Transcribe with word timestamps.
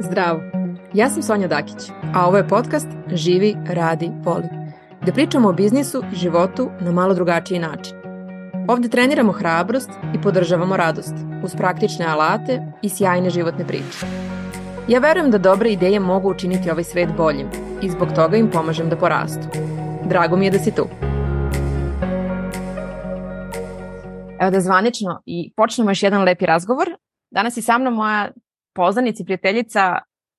Zdravo! 0.00 0.40
Ja 0.94 1.10
sam 1.10 1.22
Sonja 1.22 1.48
Dakić, 1.48 1.90
a 2.14 2.26
ovo 2.26 2.36
je 2.36 2.48
podcast 2.48 2.88
Živi, 3.12 3.56
radi, 3.68 4.10
voli. 4.24 4.48
Gde 5.02 5.12
pričamo 5.12 5.48
o 5.48 5.52
biznisu 5.52 6.02
i 6.12 6.16
životu 6.16 6.70
na 6.80 6.92
malo 6.92 7.14
drugačiji 7.14 7.58
način. 7.58 7.96
Ovde 8.68 8.88
treniramo 8.88 9.32
hrabrost 9.32 9.90
i 10.14 10.20
podržavamo 10.20 10.76
radost 10.76 11.14
uz 11.44 11.54
praktične 11.56 12.06
alate 12.06 12.62
i 12.82 12.88
sjajne 12.88 13.30
životne 13.30 13.66
priče. 13.66 14.06
Ja 14.88 14.98
verujem 14.98 15.30
da 15.30 15.38
dobre 15.38 15.72
ideje 15.72 16.00
mogu 16.00 16.30
učiniti 16.30 16.70
ovaj 16.70 16.84
svet 16.84 17.08
boljim 17.16 17.48
i 17.82 17.90
zbog 17.90 18.08
toga 18.14 18.36
im 18.36 18.50
pomažem 18.50 18.88
da 18.88 18.96
porastu. 18.96 19.46
Drago 20.04 20.36
mi 20.36 20.44
je 20.44 20.50
da 20.50 20.58
si 20.58 20.74
tu. 20.74 20.86
Evo 24.40 24.50
da 24.50 24.60
zvanično 24.60 25.22
i 25.26 25.52
počnemo 25.56 25.90
još 25.90 26.02
jedan 26.02 26.22
lepi 26.22 26.46
razgovor. 26.46 26.88
Danas 27.30 27.56
je 27.56 27.62
sa 27.62 27.78
mnom 27.78 27.94
moja 27.94 28.30
poznanica 28.74 29.22
i 29.22 29.24
prijateljica, 29.24 29.98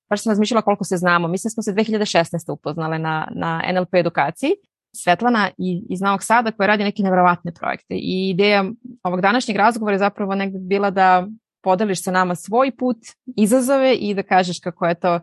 baš 0.10 0.24
sam 0.24 0.32
razmišljala 0.32 0.62
koliko 0.62 0.84
se 0.84 0.98
znamo. 0.98 1.28
Mislim 1.28 1.52
smo 1.52 1.64
se 1.64 1.74
2016. 1.74 2.52
upoznale 2.52 3.00
na, 3.00 3.28
na 3.32 3.64
NLP 3.74 3.94
edukaciji. 3.94 4.52
Svetlana 4.96 5.50
iz 5.90 6.02
Novog 6.02 6.24
Sada 6.24 6.52
koja 6.52 6.68
radi 6.68 6.84
neke 6.84 7.04
nevrovatne 7.04 7.54
projekte. 7.54 7.96
I 7.96 8.30
ideja 8.30 8.66
ovog 9.04 9.22
današnjeg 9.22 9.58
razgovora 9.58 9.94
je 9.94 10.00
zapravo 10.00 10.36
negde 10.36 10.60
bila 10.60 10.90
da 10.90 11.28
podeliš 11.64 12.04
sa 12.04 12.12
nama 12.12 12.36
svoj 12.36 12.72
put, 12.78 12.98
izazove 13.38 13.96
i 13.96 14.14
da 14.14 14.24
kažeš 14.24 14.60
kako 14.60 14.88
je 14.88 14.96
to 14.96 15.20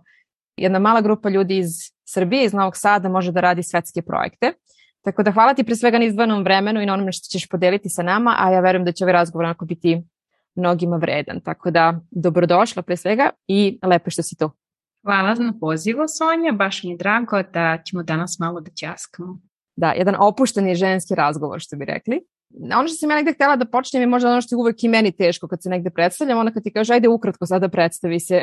jedna 0.57 0.79
mala 0.79 1.01
grupa 1.01 1.29
ljudi 1.29 1.59
iz 1.59 1.69
Srbije, 2.09 2.45
iz 2.45 2.53
Novog 2.53 2.77
Sada 2.77 3.09
može 3.09 3.33
da 3.33 3.41
radi 3.41 3.63
svetske 3.63 4.03
projekte. 4.03 4.53
Tako 5.05 5.23
da 5.23 5.31
hvala 5.31 5.55
ti 5.55 5.65
pre 5.65 5.77
svega 5.77 5.99
na 5.99 6.05
izdvojenom 6.05 6.43
vremenu 6.45 6.83
i 6.83 6.87
na 6.87 6.93
onome 6.93 7.13
što 7.13 7.39
ćeš 7.39 7.49
podeliti 7.49 7.89
sa 7.89 8.03
nama, 8.03 8.35
a 8.39 8.51
ja 8.51 8.61
verujem 8.61 8.85
da 8.85 8.93
će 8.93 9.05
ovaj 9.05 9.13
razgovor 9.13 9.45
onako 9.45 9.65
biti 9.65 10.03
mnogima 10.59 10.97
vredan. 10.97 11.41
Tako 11.41 11.71
da 11.71 12.01
dobrodošla 12.11 12.83
pre 12.83 12.97
svega 12.97 13.31
i 13.49 13.79
lepo 13.83 14.11
što 14.11 14.23
si 14.23 14.37
tu. 14.37 14.51
Hvala 15.05 15.35
na 15.35 15.53
pozivu 15.61 16.05
Sonja, 16.19 16.53
baš 16.53 16.83
mi 16.83 16.91
je 16.91 16.97
drago 16.97 17.43
da 17.53 17.79
ćemo 17.85 18.03
danas 18.03 18.39
malo 18.39 18.61
da 18.61 18.71
ćaskamo. 18.71 19.41
Da, 19.77 19.93
jedan 19.93 20.15
opušteni 20.19 20.75
ženski 20.75 21.15
razgovor 21.15 21.61
što 21.61 21.77
bi 21.77 21.85
rekli. 21.85 22.21
Ono 22.79 22.89
što 22.89 22.97
sam 22.97 23.11
ja 23.11 23.17
negde 23.17 23.33
htela 23.33 23.57
da 23.57 23.65
počnem 23.65 24.03
je 24.03 24.07
možda 24.07 24.31
ono 24.31 24.41
što 24.41 24.55
je 24.55 24.59
uvek 24.59 24.85
i 24.85 24.89
meni 24.89 25.13
teško 25.13 25.49
kad 25.49 25.63
se 25.63 25.69
negde 25.69 25.91
predstavljam, 25.91 26.39
ono 26.39 26.53
kad 26.53 26.63
ti 26.63 26.73
kaže 26.73 26.95
ajde 26.95 27.09
ukratko 27.09 27.47
sada 27.47 27.69
predstavi 27.69 28.21
se 28.21 28.43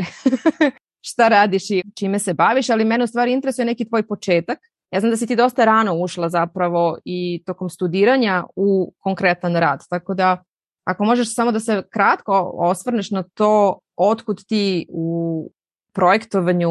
šta 1.09 1.27
radiš 1.27 1.69
i 1.69 1.83
čime 1.95 2.19
se 2.19 2.33
baviš, 2.33 2.69
ali 2.69 2.85
mene 2.85 3.03
u 3.03 3.07
stvari 3.07 3.31
interesuje 3.31 3.66
neki 3.66 3.89
tvoj 3.89 4.07
početak. 4.07 4.59
Ja 4.91 5.00
znam 5.00 5.09
da 5.09 5.17
si 5.17 5.27
ti 5.27 5.35
dosta 5.35 5.66
rano 5.66 5.94
ušla 5.94 6.29
zapravo 6.29 6.97
i 7.05 7.44
tokom 7.45 7.69
studiranja 7.69 8.44
u 8.55 8.94
konkretan 9.00 9.55
rad, 9.55 9.79
tako 9.89 10.13
da 10.13 10.44
ako 10.86 11.05
možeš 11.05 11.36
samo 11.36 11.52
da 11.52 11.59
se 11.59 11.83
kratko 11.89 12.52
osvrneš 12.55 13.11
na 13.11 13.23
to 13.23 13.80
otkud 13.95 14.45
ti 14.47 14.86
u 14.89 15.50
projektovanju 15.94 16.69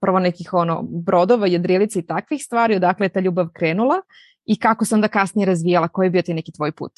prvo 0.00 0.18
nekih 0.18 0.54
ono 0.54 0.82
brodova, 0.82 1.46
jedrilica 1.46 1.98
i 1.98 2.06
takvih 2.06 2.42
stvari, 2.44 2.76
odakle 2.76 3.06
je 3.06 3.10
ta 3.10 3.20
ljubav 3.20 3.48
krenula 3.54 3.96
i 4.44 4.58
kako 4.58 4.84
se 4.84 4.94
onda 4.94 5.08
kasnije 5.08 5.46
razvijala, 5.46 5.88
koji 5.88 6.06
je 6.06 6.10
bio 6.10 6.22
ti 6.22 6.34
neki 6.34 6.52
tvoj 6.52 6.72
put? 6.72 6.92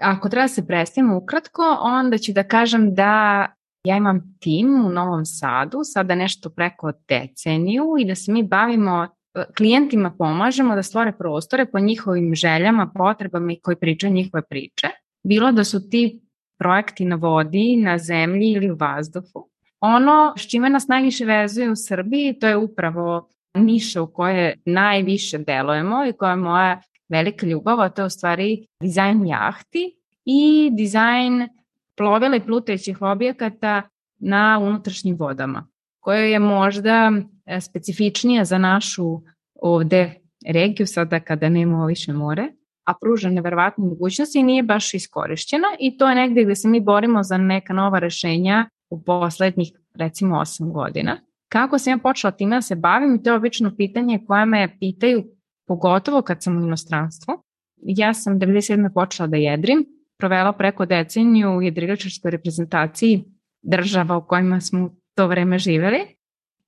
Ako 0.00 0.28
treba 0.28 0.44
da 0.44 0.48
se 0.48 0.66
predstavim 0.66 1.12
ukratko, 1.12 1.62
onda 1.80 2.18
ću 2.18 2.32
da 2.32 2.42
kažem 2.42 2.94
da 2.94 3.46
ja 3.84 3.96
imam 3.96 4.36
tim 4.40 4.86
u 4.86 4.88
Novom 4.88 5.24
Sadu, 5.24 5.80
sada 5.84 6.14
nešto 6.14 6.50
preko 6.50 6.92
deceniju 7.08 7.84
i 7.98 8.04
da 8.04 8.14
se 8.14 8.32
mi 8.32 8.42
bavimo 8.42 9.08
klijentima 9.56 10.14
pomažemo 10.18 10.74
da 10.74 10.82
stvore 10.82 11.12
prostore 11.18 11.66
po 11.66 11.78
njihovim 11.78 12.34
željama, 12.34 12.90
potrebama 12.94 13.52
i 13.52 13.60
koji 13.62 13.76
pričaju 13.76 14.12
njihove 14.12 14.42
priče. 14.42 14.88
Bilo 15.22 15.52
da 15.52 15.64
su 15.64 15.90
ti 15.90 16.20
projekti 16.58 17.04
na 17.04 17.16
vodi, 17.16 17.76
na 17.76 17.98
zemlji 17.98 18.50
ili 18.50 18.70
u 18.70 18.76
vazduhu. 18.80 19.48
Ono 19.80 20.34
s 20.38 20.50
čime 20.50 20.70
nas 20.70 20.88
najviše 20.88 21.24
vezuje 21.24 21.70
u 21.70 21.76
Srbiji, 21.76 22.38
to 22.38 22.48
je 22.48 22.56
upravo 22.56 23.28
niša 23.54 24.02
u 24.02 24.06
kojoj 24.06 24.54
najviše 24.64 25.38
delujemo 25.38 26.04
i 26.06 26.12
koja 26.12 26.30
je 26.30 26.36
moja 26.36 26.80
velika 27.08 27.46
ljubav, 27.46 27.80
a 27.80 27.88
to 27.88 28.02
je 28.02 28.06
u 28.06 28.10
stvari 28.10 28.66
dizajn 28.80 29.26
jahti 29.26 29.96
i 30.24 30.70
dizajn 30.72 31.48
plovila 31.96 32.36
i 32.36 32.40
plutajućih 32.40 33.02
objekata 33.02 33.82
na 34.18 34.58
unutrašnjim 34.62 35.16
vodama, 35.16 35.68
koja 36.00 36.20
je 36.20 36.38
možda 36.38 37.12
e, 37.46 37.60
specifičnija 37.60 38.44
za 38.44 38.58
našu 38.58 39.20
ovde 39.54 40.14
regiju 40.46 40.86
sada 40.86 41.20
kada 41.20 41.48
nemamo 41.48 41.86
više 41.86 42.12
more, 42.12 42.48
a 42.84 42.94
pruža 43.00 43.28
neverovatne 43.28 43.84
mogućnosti 43.84 44.38
i 44.38 44.42
nije 44.42 44.62
baš 44.62 44.94
iskorišćena 44.94 45.68
i 45.80 45.96
to 45.98 46.08
je 46.08 46.14
negde 46.14 46.44
gde 46.44 46.54
se 46.54 46.68
mi 46.68 46.80
borimo 46.80 47.22
za 47.22 47.36
neka 47.36 47.72
nova 47.72 47.98
rešenja 47.98 48.68
u 48.90 49.02
poslednjih 49.02 49.72
recimo 49.94 50.36
8 50.36 50.72
godina. 50.72 51.20
Kako 51.48 51.78
sam 51.78 51.90
ja 51.90 51.98
počela 51.98 52.30
time 52.30 52.56
da 52.56 52.62
se 52.62 52.74
bavim 52.74 53.14
i 53.14 53.22
to 53.22 53.30
je 53.30 53.36
obično 53.36 53.76
pitanje 53.76 54.24
koje 54.26 54.46
me 54.46 54.78
pitaju 54.80 55.24
pogotovo 55.66 56.22
kad 56.22 56.42
sam 56.42 56.56
u 56.56 56.66
inostranstvu. 56.66 57.34
Ja 57.82 58.14
sam 58.14 58.40
97. 58.40 58.94
počela 58.94 59.26
da 59.26 59.36
jedrim, 59.36 59.84
provela 60.18 60.52
preko 60.52 60.86
deceniju 60.86 61.50
u 61.50 61.62
jedrigačarskoj 61.62 62.30
reprezentaciji 62.30 63.24
država 63.62 64.16
u 64.16 64.26
kojima 64.26 64.60
smo 64.60 64.90
to 65.14 65.26
vreme 65.26 65.58
živeli 65.58 65.98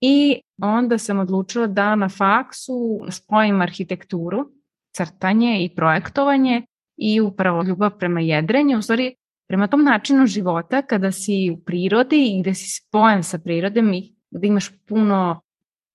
i 0.00 0.40
onda 0.62 0.98
sam 0.98 1.18
odlučila 1.18 1.66
da 1.66 1.94
na 1.94 2.08
faksu 2.08 3.00
spojim 3.10 3.60
arhitekturu, 3.60 4.50
crtanje 4.96 5.64
i 5.64 5.74
projektovanje 5.76 6.62
i 6.96 7.20
upravo 7.20 7.62
ljubav 7.62 7.98
prema 7.98 8.20
jedrenju, 8.20 8.78
u 8.78 8.82
stvari 8.82 9.14
prema 9.48 9.66
tom 9.66 9.84
načinu 9.84 10.26
života 10.26 10.82
kada 10.82 11.12
si 11.12 11.50
u 11.52 11.64
prirodi 11.64 12.26
i 12.26 12.40
gde 12.40 12.54
si 12.54 12.80
spojen 12.80 13.22
sa 13.22 13.38
prirodom 13.38 13.92
i 13.92 14.14
gde 14.30 14.46
imaš 14.46 14.70
puno, 14.88 15.40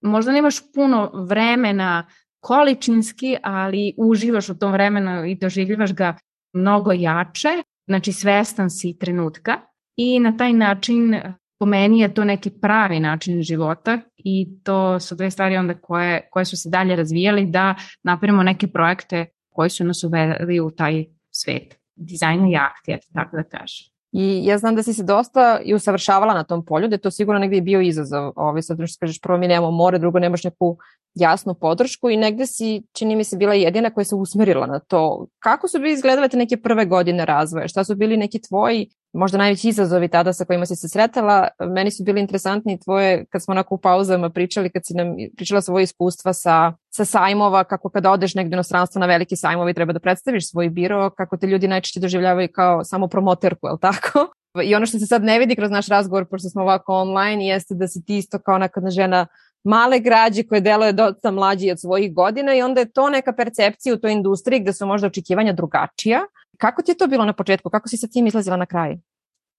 možda 0.01 0.31
nemaš 0.31 0.73
puno 0.73 1.11
vremena 1.29 2.07
količinski, 2.39 3.37
ali 3.43 3.93
uživaš 3.97 4.49
u 4.49 4.57
tom 4.57 4.71
vremenu 4.71 5.25
i 5.25 5.35
doživljivaš 5.35 5.93
ga 5.93 6.17
mnogo 6.53 6.91
jače, 6.91 7.63
znači 7.87 8.13
svestan 8.13 8.69
si 8.69 8.97
trenutka 8.99 9.61
i 9.97 10.19
na 10.19 10.37
taj 10.37 10.53
način 10.53 11.21
po 11.59 11.65
meni 11.65 11.99
je 11.99 12.13
to 12.13 12.23
neki 12.23 12.49
pravi 12.49 12.99
način 12.99 13.41
života 13.41 13.99
i 14.17 14.47
to 14.63 14.99
su 14.99 15.15
dve 15.15 15.31
stvari 15.31 15.57
onda 15.57 15.73
koje, 15.73 16.29
koje 16.31 16.45
su 16.45 16.57
se 16.57 16.69
dalje 16.69 16.95
razvijali 16.95 17.45
da 17.45 17.75
napravimo 18.03 18.43
neke 18.43 18.67
projekte 18.67 19.25
koji 19.49 19.69
su 19.69 19.83
nas 19.83 20.03
uveli 20.03 20.59
u 20.59 20.71
taj 20.71 21.05
svet 21.31 21.79
dizajna 21.95 22.47
jahti, 22.47 22.91
eto 22.91 23.07
tako 23.13 23.37
da 23.37 23.43
kažem. 23.43 23.89
I 24.11 24.45
ja 24.45 24.57
znam 24.57 24.75
da 24.75 24.83
si 24.83 24.93
se 24.93 25.03
dosta 25.03 25.59
i 25.63 25.73
usavršavala 25.73 26.33
na 26.33 26.43
tom 26.43 26.65
polju, 26.65 26.87
da 26.87 26.95
je 26.95 27.01
to 27.01 27.11
sigurno 27.11 27.39
negde 27.39 27.57
i 27.57 27.61
bio 27.61 27.81
izazov. 27.81 28.31
Ovaj, 28.35 28.61
sad 28.61 28.77
što 28.87 28.99
kažeš, 28.99 29.21
prvo 29.21 29.37
mi 29.37 29.47
nemamo 29.47 29.71
more, 29.71 29.99
drugo 29.99 30.19
nemaš 30.19 30.43
neku 30.43 30.77
jasnu 31.15 31.53
podršku 31.53 32.09
i 32.09 32.17
negde 32.17 32.45
si, 32.45 32.83
čini 32.93 33.15
mi 33.15 33.23
se, 33.23 33.37
bila 33.37 33.53
jedina 33.53 33.89
koja 33.89 34.05
se 34.05 34.15
usmerila 34.15 34.67
na 34.67 34.79
to. 34.79 35.27
Kako 35.39 35.67
su 35.67 35.79
bi 35.79 35.91
izgledale 35.91 36.29
te 36.29 36.37
neke 36.37 36.57
prve 36.57 36.85
godine 36.85 37.25
razvoja? 37.25 37.67
Šta 37.67 37.83
su 37.83 37.95
bili 37.95 38.17
neki 38.17 38.41
tvoji 38.41 38.89
možda 39.13 39.37
najveći 39.37 39.69
izazovi 39.69 40.07
tada 40.07 40.33
sa 40.33 40.45
kojima 40.45 40.65
si 40.65 40.75
se 40.75 40.89
sretala. 40.89 41.47
Meni 41.59 41.91
su 41.91 42.03
bili 42.03 42.21
interesantni 42.21 42.79
tvoje, 42.79 43.25
kad 43.25 43.43
smo 43.43 43.51
onako 43.51 43.75
u 43.75 43.77
pauzama 43.77 44.29
pričali, 44.29 44.69
kad 44.69 44.85
si 44.85 44.93
nam 44.93 45.15
pričala 45.35 45.61
svoje 45.61 45.83
iskustva 45.83 46.33
sa, 46.33 46.73
sa 46.89 47.05
sajmova, 47.05 47.63
kako 47.63 47.89
kada 47.89 48.11
odeš 48.11 48.35
negde 48.35 48.53
u 48.53 48.57
inostranstvo 48.57 48.99
na 48.99 49.05
veliki 49.05 49.35
sajmovi 49.35 49.73
treba 49.73 49.93
da 49.93 49.99
predstaviš 49.99 50.49
svoj 50.49 50.69
biro, 50.69 51.09
kako 51.09 51.37
te 51.37 51.47
ljudi 51.47 51.67
najčešće 51.67 51.99
doživljavaju 51.99 52.49
kao 52.53 52.83
samo 52.83 53.07
promoterku, 53.07 53.67
je 53.67 53.73
tako? 53.81 54.27
I 54.63 54.75
ono 54.75 54.85
što 54.85 54.99
se 54.99 55.05
sad 55.05 55.23
ne 55.23 55.39
vidi 55.39 55.55
kroz 55.55 55.71
naš 55.71 55.87
razgovor, 55.87 56.25
pošto 56.25 56.49
smo 56.49 56.61
ovako 56.61 56.93
online, 56.93 57.47
jeste 57.47 57.75
da 57.75 57.87
si 57.87 58.05
ti 58.05 58.17
isto 58.17 58.39
kao 58.39 58.57
nekada 58.57 58.89
žena 58.89 59.27
male 59.63 59.99
građe 59.99 60.43
koje 60.43 60.61
deluje 60.61 60.91
dosta 60.91 61.31
mlađi 61.31 61.71
od 61.71 61.79
svojih 61.79 62.13
godina 62.13 62.55
i 62.55 62.61
onda 62.61 62.79
je 62.79 62.91
to 62.91 63.09
neka 63.09 63.33
percepcija 63.33 63.95
u 63.95 63.97
toj 63.97 64.11
industriji 64.11 64.59
gde 64.59 64.73
su 64.73 64.85
možda 64.85 65.07
očekivanja 65.07 65.53
drugačija, 65.53 66.21
Kako 66.59 66.81
ti 66.81 66.91
je 66.91 66.97
to 66.97 67.07
bilo 67.07 67.25
na 67.25 67.33
početku? 67.33 67.69
Kako 67.69 67.87
si 67.87 67.97
sa 67.97 68.07
tim 68.07 68.27
izlazila 68.27 68.57
na 68.57 68.65
kraju? 68.65 68.99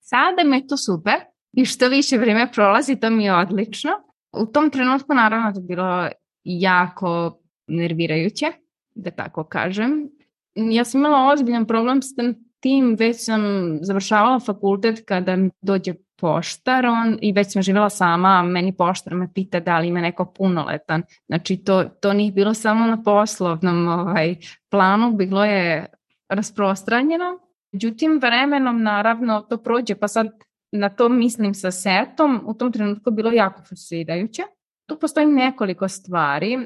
Sada 0.00 0.44
mi 0.44 0.56
je 0.56 0.66
to 0.66 0.77
super 0.77 1.14
i 1.52 1.64
što 1.64 1.88
više 1.88 2.19
vreme 2.19 2.49
prolazi, 2.55 2.97
to 2.97 3.11
mi 3.11 3.25
je 3.25 3.35
odlično. 3.35 3.91
U 4.32 4.47
tom 4.47 4.70
trenutku 4.70 5.14
naravno 5.14 5.52
to 5.52 5.61
bilo 5.61 6.08
jako 6.44 7.38
nervirajuće, 7.67 8.47
da 8.94 9.11
tako 9.11 9.44
kažem. 9.44 10.08
Ja 10.55 10.85
sam 10.85 11.00
imala 11.00 11.32
ozbiljan 11.32 11.67
problem 11.67 12.02
s 12.02 12.14
tim, 12.61 12.97
već 12.99 13.25
sam 13.25 13.43
završavala 13.82 14.41
fakultet 14.41 15.05
kada 15.06 15.37
mi 15.37 15.50
dođe 15.62 15.94
poštar 16.20 16.87
on, 16.87 17.19
i 17.23 17.32
već 17.32 17.52
sam 17.52 17.62
živjela 17.62 17.91
sama, 17.91 18.43
meni 18.43 18.76
poštar 18.76 19.14
me 19.14 19.32
pita 19.35 19.61
da 19.61 19.79
li 19.79 19.88
ima 19.88 20.00
neko 20.00 20.25
punoletan. 20.25 21.02
Znači 21.26 21.56
to, 21.56 21.85
to 21.85 22.12
nije 22.12 22.32
bilo 22.32 22.55
samo 22.55 22.87
na 22.87 23.02
poslovnom 23.02 23.88
ovaj, 23.88 24.37
planu, 24.70 25.12
bilo 25.12 25.44
je 25.44 25.87
rasprostranjeno. 26.31 27.38
Međutim, 27.73 28.19
vremenom 28.23 28.82
naravno 28.82 29.41
to 29.41 29.56
prođe, 29.56 29.94
pa 29.94 30.09
sad 30.09 30.27
na 30.73 30.88
to 30.88 31.09
mislim 31.09 31.55
sa 31.55 31.71
setom, 31.71 32.41
u 32.47 32.55
tom 32.55 32.73
trenutku 32.73 33.11
bilo 33.11 33.31
jako 33.31 33.62
frustrirajuće. 33.62 34.43
Tu 34.87 34.99
postoji 34.99 35.27
nekoliko 35.27 35.88
stvari. 35.88 36.59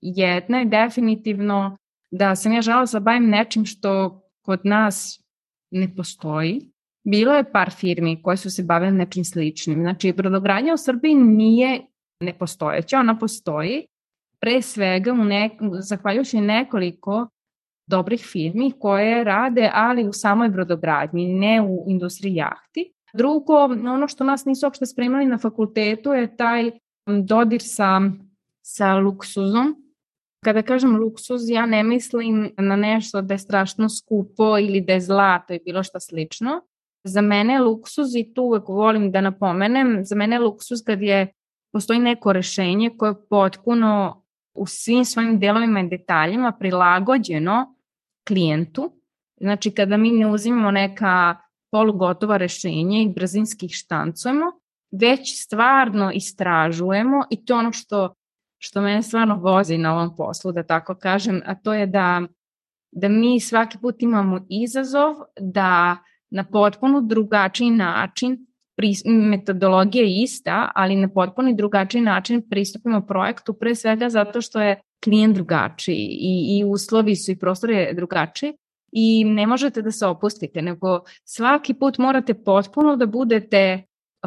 Jedna 0.00 0.58
je 0.58 0.64
definitivno 0.64 1.76
da 2.10 2.36
sam 2.36 2.52
ja 2.52 2.62
žela 2.62 2.84
da 2.92 3.00
bavim 3.00 3.28
nečim 3.28 3.64
što 3.64 4.22
kod 4.44 4.60
nas 4.64 5.24
ne 5.70 5.94
postoji. 5.96 6.70
bilo 7.04 7.34
je 7.34 7.52
par 7.52 7.70
firmi 7.70 8.22
koje 8.22 8.36
su 8.36 8.50
se 8.50 8.62
bavile 8.62 8.92
nečim 8.92 9.24
sličnim. 9.24 9.80
Znači, 9.80 10.12
brodogradnja 10.12 10.74
u 10.74 10.76
Srbiji 10.76 11.14
nije 11.14 11.80
nepostojeća, 12.20 12.98
ona 12.98 13.18
postoji 13.18 13.86
pre 14.40 14.62
svega 14.62 15.12
u 15.12 15.24
nek, 15.24 15.52
zahvaljujući 15.80 16.40
nekoliko 16.40 17.28
dobrih 17.90 18.20
firmi 18.32 18.72
koje 18.78 19.24
rade, 19.24 19.70
ali 19.74 20.08
u 20.08 20.12
samoj 20.12 20.48
brodogradnji, 20.48 21.26
ne 21.34 21.62
u 21.62 21.84
industriji 21.88 22.34
jahti. 22.34 22.92
Drugo, 23.12 23.64
ono 23.64 24.08
što 24.08 24.24
nas 24.24 24.44
nisu 24.44 24.66
uopšte 24.66 24.86
spremali 24.86 25.26
na 25.26 25.38
fakultetu 25.38 26.12
je 26.12 26.36
taj 26.36 26.70
dodir 27.06 27.62
sa, 27.62 28.00
sa 28.62 28.94
luksuzom. 28.94 29.74
Kada 30.44 30.62
kažem 30.62 30.96
luksuz, 30.96 31.48
ja 31.48 31.66
ne 31.66 31.82
mislim 31.82 32.50
na 32.56 32.76
nešto 32.76 33.22
da 33.22 33.34
je 33.34 33.38
strašno 33.38 33.88
skupo 33.88 34.58
ili 34.58 34.80
da 34.80 34.92
je 34.92 35.00
zlato 35.00 35.54
i 35.54 35.60
bilo 35.64 35.82
šta 35.82 36.00
slično. 36.00 36.60
Za 37.04 37.20
mene 37.20 37.52
je 37.52 37.60
luksuz, 37.60 38.14
i 38.16 38.34
tu 38.34 38.42
uvek 38.42 38.68
volim 38.68 39.10
da 39.12 39.20
napomenem, 39.20 40.04
za 40.04 40.16
mene 40.16 40.36
je 40.36 40.40
luksuz 40.40 40.82
kad 40.86 41.02
je, 41.02 41.32
postoji 41.72 41.98
neko 41.98 42.32
rešenje 42.32 42.90
koje 42.98 43.10
je 43.10 43.26
potpuno 43.30 44.22
u 44.54 44.66
svim 44.66 45.04
svojim 45.04 45.38
delovima 45.38 45.80
i 45.80 45.88
detaljima 45.88 46.52
prilagođeno 46.52 47.74
klijentu. 48.30 48.92
Znači, 49.40 49.70
kada 49.70 49.96
mi 49.96 50.10
ne 50.10 50.26
uzimamo 50.30 50.70
neka 50.70 51.36
polugotova 51.70 52.36
rešenja 52.36 53.02
i 53.02 53.08
brzinski 53.08 53.66
ih 53.66 53.72
štancujemo, 53.74 54.46
već 54.90 55.42
stvarno 55.44 56.10
istražujemo 56.14 57.24
i 57.30 57.44
to 57.44 57.56
ono 57.56 57.72
što, 57.72 58.14
što 58.58 58.80
mene 58.80 59.02
stvarno 59.02 59.36
vozi 59.36 59.78
na 59.78 59.94
ovom 59.94 60.16
poslu, 60.16 60.52
da 60.52 60.62
tako 60.62 60.94
kažem, 60.94 61.42
a 61.46 61.54
to 61.54 61.74
je 61.74 61.86
da, 61.86 62.22
da 62.92 63.08
mi 63.08 63.40
svaki 63.40 63.78
put 63.78 64.02
imamo 64.02 64.46
izazov 64.48 65.14
da 65.40 65.96
na 66.30 66.44
potpuno 66.44 67.00
drugačiji 67.00 67.70
način 67.70 68.46
metodologija 69.04 70.04
je 70.04 70.22
ista, 70.22 70.70
ali 70.74 70.96
na 70.96 71.08
potpuno 71.08 71.52
drugačiji 71.52 72.02
način 72.02 72.48
pristupimo 72.50 73.00
projektu, 73.06 73.54
pre 73.54 73.74
svega 73.74 74.08
zato 74.08 74.40
što 74.40 74.60
je 74.60 74.80
klijent 75.04 75.34
drugačiji 75.34 76.08
i, 76.10 76.58
i 76.58 76.64
uslovi 76.64 77.16
su 77.16 77.32
i 77.32 77.38
prostor 77.38 77.70
je 77.70 77.94
drugačiji 77.94 78.52
i 78.92 79.24
ne 79.24 79.46
možete 79.46 79.82
da 79.82 79.90
se 79.90 80.06
opustite, 80.06 80.62
nego 80.62 81.00
svaki 81.24 81.74
put 81.74 81.98
morate 81.98 82.34
potpuno 82.34 82.96
da 82.96 83.06
budete 83.06 83.82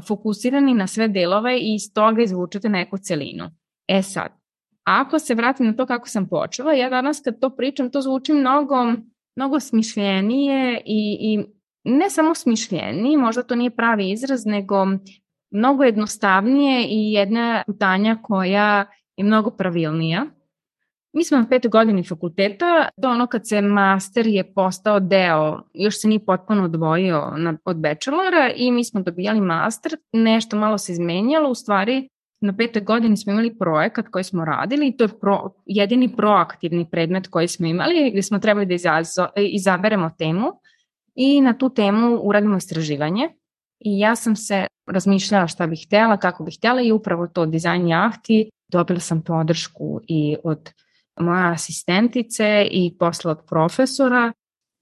fokusirani 0.07 0.73
na 0.73 0.87
sve 0.87 1.07
delove 1.07 1.59
i 1.59 1.75
iz 1.75 1.93
toga 1.93 2.21
izvučete 2.21 2.69
neku 2.69 2.97
celinu. 2.97 3.49
E 3.87 4.01
sad, 4.01 4.31
ako 4.83 5.19
se 5.19 5.35
vratim 5.35 5.65
na 5.65 5.73
to 5.73 5.85
kako 5.85 6.07
sam 6.07 6.27
počela, 6.29 6.73
ja 6.73 6.89
danas 6.89 7.21
kad 7.23 7.39
to 7.39 7.49
pričam, 7.49 7.91
to 7.91 8.01
zvuči 8.01 8.33
mnogo, 8.33 8.75
mnogo 9.35 9.59
smišljenije 9.59 10.81
i, 10.85 11.17
i 11.19 11.45
ne 11.83 12.09
samo 12.09 12.35
smišljeniji, 12.35 13.17
možda 13.17 13.43
to 13.43 13.55
nije 13.55 13.75
pravi 13.75 14.11
izraz, 14.11 14.45
nego 14.45 14.75
mnogo 15.51 15.83
jednostavnije 15.83 16.87
i 16.89 17.11
jedna 17.11 17.63
putanja 17.67 18.17
koja 18.21 18.85
je 19.17 19.23
mnogo 19.25 19.51
pravilnija. 19.51 20.25
Mi 21.13 21.23
smo 21.23 21.37
na 21.37 21.47
petoj 21.49 21.69
godini 21.69 22.03
fakulteta, 22.03 22.89
to 23.01 23.09
ono 23.09 23.27
kad 23.27 23.47
se 23.47 23.61
master 23.61 24.27
je 24.27 24.53
postao 24.53 24.99
deo, 24.99 25.61
još 25.73 26.01
se 26.01 26.07
nije 26.07 26.25
potpuno 26.25 26.63
odvojio 26.63 27.33
na, 27.37 27.57
od 27.65 27.77
bachelora 27.77 28.51
i 28.55 28.71
mi 28.71 28.85
smo 28.85 29.01
dobijali 29.01 29.41
master, 29.41 29.91
nešto 30.13 30.57
malo 30.57 30.77
se 30.77 30.91
izmenjalo, 30.91 31.49
u 31.49 31.55
stvari 31.55 32.09
na 32.41 32.55
petoj 32.55 32.81
godini 32.81 33.17
smo 33.17 33.31
imali 33.31 33.57
projekat 33.57 34.07
koji 34.07 34.23
smo 34.23 34.45
radili 34.45 34.87
i 34.87 34.97
to 34.97 35.03
je 35.03 35.19
pro, 35.21 35.49
jedini 35.65 36.15
proaktivni 36.15 36.89
predmet 36.91 37.27
koji 37.27 37.47
smo 37.47 37.67
imali 37.67 38.11
gde 38.11 38.21
smo 38.21 38.39
trebali 38.39 38.65
da 38.65 38.73
izazo, 38.73 39.27
izaberemo 39.35 40.09
temu 40.17 40.51
i 41.15 41.41
na 41.41 41.57
tu 41.57 41.69
temu 41.69 42.19
uradimo 42.23 42.57
istraživanje. 42.57 43.29
I 43.79 43.99
ja 43.99 44.15
sam 44.15 44.35
se 44.35 44.67
razmišljala 44.87 45.47
šta 45.47 45.67
bih 45.67 45.83
htela, 45.87 46.17
kako 46.17 46.43
bih 46.43 46.55
htela 46.57 46.81
i 46.81 46.91
upravo 46.91 47.27
to 47.27 47.45
dizajn 47.45 47.87
jahti. 47.87 48.49
Dobila 48.71 48.99
sam 48.99 49.21
podršku 49.21 49.99
i 50.07 50.35
od 50.43 50.69
moja 51.19 51.51
asistentice 51.51 52.67
i 52.71 52.95
posle 52.99 53.31
od 53.31 53.45
profesora 53.49 54.31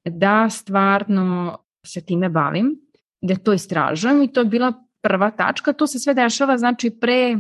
da 0.06 0.50
stvarno 0.50 1.58
se 1.86 2.02
time 2.02 2.30
bavim, 2.30 2.80
da 3.22 3.36
to 3.36 3.54
istražujem 3.54 4.22
i 4.22 4.34
to 4.34 4.40
je 4.40 4.46
bila 4.46 4.74
prva 5.02 5.32
tačka. 5.32 5.74
To 5.74 5.88
se 5.88 6.00
sve 6.00 6.14
dešava 6.14 6.58
znači 6.58 6.90
pre, 6.90 7.38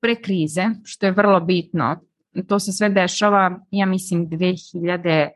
pre 0.00 0.14
krize, 0.22 0.64
što 0.84 1.06
je 1.06 1.12
vrlo 1.12 1.40
bitno. 1.40 2.00
To 2.48 2.58
se 2.58 2.72
sve 2.72 2.88
dešava, 2.88 3.60
ja 3.70 3.86
mislim, 3.86 4.28
2005. 4.28 5.30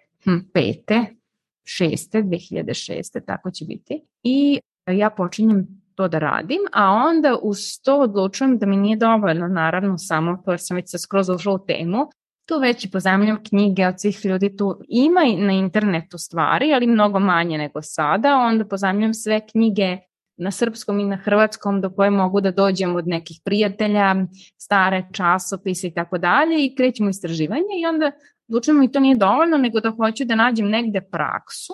6. 1.65 2.23
2006. 2.23 3.27
tako 3.27 3.51
će 3.51 3.65
biti. 3.65 4.03
I 4.23 4.61
ja 4.87 5.11
počinjem 5.11 5.67
to 5.95 6.09
da 6.09 6.19
radim, 6.19 6.61
a 6.73 6.91
onda 6.91 7.39
uz 7.43 7.59
to 7.85 8.01
odlučujem 8.01 8.59
da 8.59 8.67
mi 8.67 8.77
nije 8.77 8.97
dovoljno, 8.97 9.49
naravno, 9.49 9.99
samo 9.99 10.43
to 10.45 10.51
jer 10.51 10.61
sam 10.61 10.77
već 10.77 10.91
se 10.91 10.99
skroz 10.99 11.29
ušla 11.29 11.53
u 11.53 11.67
temu, 11.67 12.11
tu 12.53 12.59
već 12.59 12.85
i 12.85 12.91
pozemljam 12.91 13.45
knjige 13.45 13.87
od 13.87 14.01
svih 14.01 14.25
ljudi, 14.25 14.57
tu 14.57 14.81
ima 14.89 15.21
i 15.21 15.37
na 15.37 15.53
internetu 15.53 16.19
stvari, 16.19 16.73
ali 16.75 16.87
mnogo 16.87 17.19
manje 17.19 17.59
nego 17.59 17.83
sada, 17.83 18.37
onda 18.37 18.65
pozemljam 18.65 19.15
sve 19.15 19.41
knjige 19.47 19.99
na 20.37 20.51
srpskom 20.51 21.01
i 21.01 21.05
na 21.05 21.17
hrvatskom 21.17 21.81
do 21.81 21.91
koje 21.91 22.11
mogu 22.11 22.41
da 22.41 22.51
dođem 22.51 22.97
od 22.97 23.09
nekih 23.09 23.41
prijatelja, 23.45 24.15
stare 24.59 25.05
časopise 25.13 25.87
i 25.87 25.95
tako 25.95 26.19
dalje 26.19 26.65
i 26.65 26.75
krećemo 26.75 27.11
istraživanje 27.11 27.81
i 27.83 27.87
onda 27.87 28.11
odlučujem 28.49 28.81
mi 28.81 28.93
to 28.93 29.01
nije 29.01 29.17
dovoljno, 29.17 29.59
nego 29.59 29.81
da 29.81 29.91
hoću 29.91 30.25
da 30.25 30.35
nađem 30.35 30.69
negde 30.69 31.01
praksu, 31.01 31.73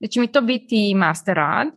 da 0.00 0.06
će 0.06 0.20
mi 0.20 0.26
to 0.26 0.40
biti 0.40 0.94
master 0.94 1.36
rad 1.36 1.68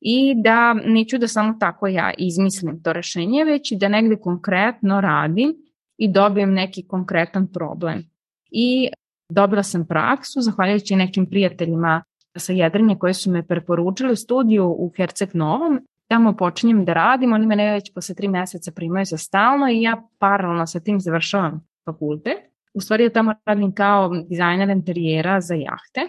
i 0.00 0.34
da 0.36 0.74
neću 0.74 1.18
da 1.18 1.28
samo 1.28 1.56
tako 1.60 1.86
ja 1.86 2.12
izmislim 2.18 2.82
to 2.82 2.92
rešenje, 2.92 3.44
već 3.44 3.72
da 3.72 3.88
negde 3.88 4.16
konkretno 4.16 5.00
radim 5.00 5.65
i 5.98 6.08
dobijem 6.08 6.54
neki 6.54 6.86
konkretan 6.88 7.46
problem. 7.52 8.04
I 8.50 8.88
dobila 9.28 9.62
sam 9.62 9.86
praksu, 9.86 10.40
zahvaljujući 10.40 10.96
nekim 10.96 11.26
prijateljima 11.26 12.02
sa 12.36 12.52
Jedrnje 12.52 12.96
koji 12.98 13.14
su 13.14 13.30
me 13.30 13.46
preporučili 13.46 14.16
studiju 14.16 14.64
u 14.78 14.92
Herceg 14.96 15.28
Novom, 15.34 15.80
tamo 16.08 16.36
počinjem 16.36 16.84
da 16.84 16.92
radim, 16.92 17.32
oni 17.32 17.46
mene 17.46 17.72
već 17.72 17.94
posle 17.94 18.14
tri 18.14 18.28
meseca 18.28 18.72
primaju 18.72 19.04
za 19.04 19.16
stalno 19.16 19.68
i 19.68 19.82
ja 19.82 20.02
paralelno 20.18 20.66
sa 20.66 20.80
tim 20.80 21.00
završavam 21.00 21.66
fakultet. 21.84 22.38
U 22.74 22.80
stvari 22.80 23.04
ja 23.04 23.10
tamo 23.10 23.34
radim 23.44 23.72
kao 23.72 24.08
dizajner 24.28 24.70
interijera 24.70 25.40
za 25.40 25.54
jahte 25.54 26.00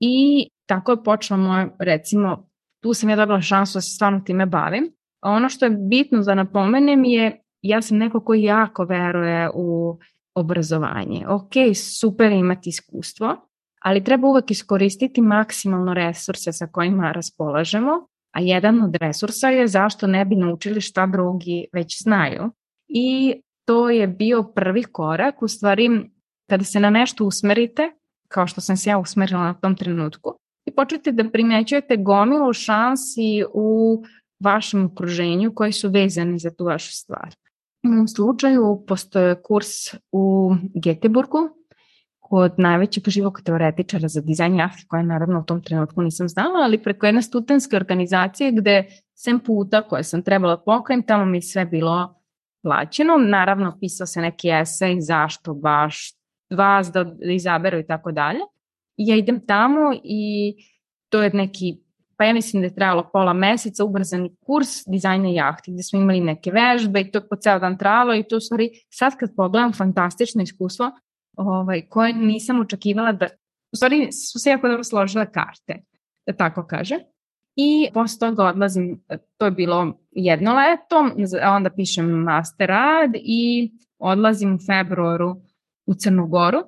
i 0.00 0.48
tako 0.66 0.92
je 0.92 1.04
počelo 1.04 1.40
moje, 1.40 1.68
recimo, 1.78 2.48
tu 2.80 2.94
sam 2.94 3.10
ja 3.10 3.16
dobila 3.16 3.40
šansu 3.40 3.76
da 3.76 3.80
se 3.80 3.94
stvarno 3.94 4.20
time 4.20 4.46
bavim. 4.46 4.92
Ono 5.22 5.48
što 5.48 5.64
je 5.64 5.70
bitno 5.70 6.22
da 6.22 6.34
napomenem 6.34 7.04
je, 7.04 7.41
ja 7.62 7.82
sam 7.82 7.98
neko 7.98 8.20
koji 8.20 8.42
jako 8.42 8.84
veruje 8.84 9.50
u 9.54 9.98
obrazovanje. 10.34 11.26
Ok, 11.28 11.52
super 11.74 12.32
imati 12.32 12.68
iskustvo, 12.68 13.36
ali 13.82 14.04
treba 14.04 14.28
uvek 14.28 14.50
iskoristiti 14.50 15.20
maksimalno 15.20 15.94
resurse 15.94 16.52
sa 16.52 16.66
kojima 16.66 17.12
raspolažemo, 17.12 18.06
a 18.34 18.40
jedan 18.40 18.82
od 18.82 18.96
resursa 18.96 19.48
je 19.48 19.66
zašto 19.68 20.06
ne 20.06 20.24
bi 20.24 20.36
naučili 20.36 20.80
šta 20.80 21.06
drugi 21.06 21.66
već 21.72 22.02
znaju. 22.02 22.50
I 22.88 23.34
to 23.64 23.90
je 23.90 24.06
bio 24.08 24.42
prvi 24.42 24.82
korak, 24.82 25.42
u 25.42 25.48
stvari 25.48 26.10
kada 26.50 26.64
se 26.64 26.80
na 26.80 26.90
nešto 26.90 27.24
usmerite, 27.24 27.82
kao 28.28 28.46
što 28.46 28.60
sam 28.60 28.76
se 28.76 28.90
ja 28.90 28.98
usmerila 28.98 29.42
na 29.42 29.54
tom 29.54 29.76
trenutku, 29.76 30.34
i 30.66 30.74
počnete 30.74 31.12
da 31.12 31.30
primećujete 31.30 31.96
gomilu 31.96 32.52
šansi 32.52 33.44
u 33.54 34.02
vašem 34.40 34.84
okruženju 34.84 35.54
koji 35.54 35.72
su 35.72 35.90
vezani 35.90 36.38
za 36.38 36.50
tu 36.50 36.64
vašu 36.64 36.92
stvar. 36.92 37.34
U 37.84 37.88
mom 37.88 38.08
slučaju 38.08 38.84
postoje 38.86 39.42
kurs 39.42 39.68
u 40.12 40.54
Geteburgu 40.74 41.38
kod 42.20 42.54
najvećeg 42.58 43.08
živog 43.08 43.40
teoretičara 43.44 44.08
za 44.08 44.20
dizajn 44.20 44.56
jahti, 44.56 44.86
koja 44.88 45.02
naravno 45.02 45.40
u 45.40 45.44
tom 45.44 45.62
trenutku 45.62 46.02
nisam 46.02 46.28
znala, 46.28 46.60
ali 46.64 46.82
preko 46.82 47.06
jedne 47.06 47.22
studentske 47.22 47.76
organizacije 47.76 48.52
gde 48.52 48.84
sem 49.14 49.40
puta 49.40 49.82
koje 49.82 50.04
sam 50.04 50.22
trebala 50.22 50.62
pokrenim, 50.64 51.06
tamo 51.06 51.24
mi 51.24 51.42
sve 51.42 51.64
bilo 51.64 52.14
plaćeno. 52.62 53.16
Naravno, 53.16 53.76
pisao 53.80 54.06
se 54.06 54.20
neki 54.20 54.48
esej 54.50 55.00
zašto 55.00 55.54
baš 55.54 56.12
vas 56.50 56.92
da 56.92 57.16
izaberu 57.32 57.78
i 57.78 57.86
tako 57.86 58.12
dalje. 58.12 58.40
Ja 58.96 59.16
idem 59.16 59.46
tamo 59.46 59.92
i 60.04 60.54
to 61.08 61.22
je 61.22 61.30
neki, 61.34 61.81
pa 62.22 62.26
ja 62.26 62.34
mislim 62.34 62.62
da 62.62 62.66
je 62.66 62.74
trajalo 62.74 63.08
pola 63.12 63.32
meseca, 63.32 63.84
ubrzani 63.84 64.30
kurs 64.46 64.68
dizajna 64.86 65.28
jahti, 65.28 65.72
gde 65.72 65.82
smo 65.82 65.98
imali 65.98 66.20
neke 66.20 66.52
vežbe 66.54 67.00
i 67.00 67.10
to 67.10 67.18
je 67.18 67.28
po 67.28 67.36
ceo 67.36 67.58
dan 67.58 67.78
trajalo 67.78 68.14
i 68.14 68.22
to 68.22 68.36
u 68.36 68.40
stvari 68.40 68.70
sad 68.90 69.16
kad 69.18 69.34
pogledam 69.36 69.72
fantastično 69.72 70.42
iskustvo 70.42 70.90
ovaj, 71.36 71.82
koje 71.88 72.12
nisam 72.12 72.60
očekivala 72.60 73.12
da, 73.12 73.26
u 73.72 73.76
stvari 73.76 74.12
su 74.12 74.38
se 74.38 74.50
jako 74.50 74.68
dobro 74.68 74.84
složile 74.84 75.26
karte, 75.32 75.82
da 76.26 76.32
tako 76.32 76.66
kaže. 76.66 76.98
I 77.56 77.88
posle 77.94 78.28
toga 78.28 78.44
odlazim, 78.44 79.02
to 79.38 79.44
je 79.44 79.50
bilo 79.50 79.98
jedno 80.10 80.54
leto, 80.54 81.10
onda 81.56 81.70
pišem 81.70 82.06
master 82.06 82.68
rad 82.68 83.10
i 83.14 83.72
odlazim 83.98 84.54
u 84.54 84.58
februaru 84.66 85.36
u 85.86 85.94
Crnu 85.94 86.26
Goru. 86.26 86.58